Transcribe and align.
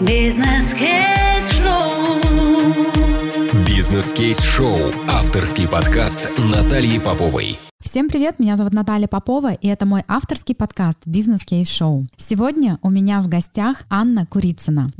Бизнес-кейс-шоу. 0.00 2.22
Бизнес-кейс-шоу. 3.68 4.78
Авторский 5.06 5.68
подкаст 5.68 6.38
Натальи 6.38 6.98
Поповой. 6.98 7.58
Всем 7.82 8.08
привет, 8.08 8.38
меня 8.38 8.56
зовут 8.56 8.72
Наталья 8.72 9.08
Попова, 9.08 9.52
и 9.52 9.68
это 9.68 9.84
мой 9.84 10.02
авторский 10.08 10.54
подкаст 10.54 11.00
«Бизнес 11.04 11.44
Кейс 11.44 11.68
Шоу». 11.68 12.06
Сегодня 12.16 12.78
у 12.82 12.90
меня 12.90 13.20
в 13.20 13.28
гостях 13.28 13.82
Анна 13.90 14.26
Курицына, 14.26 14.90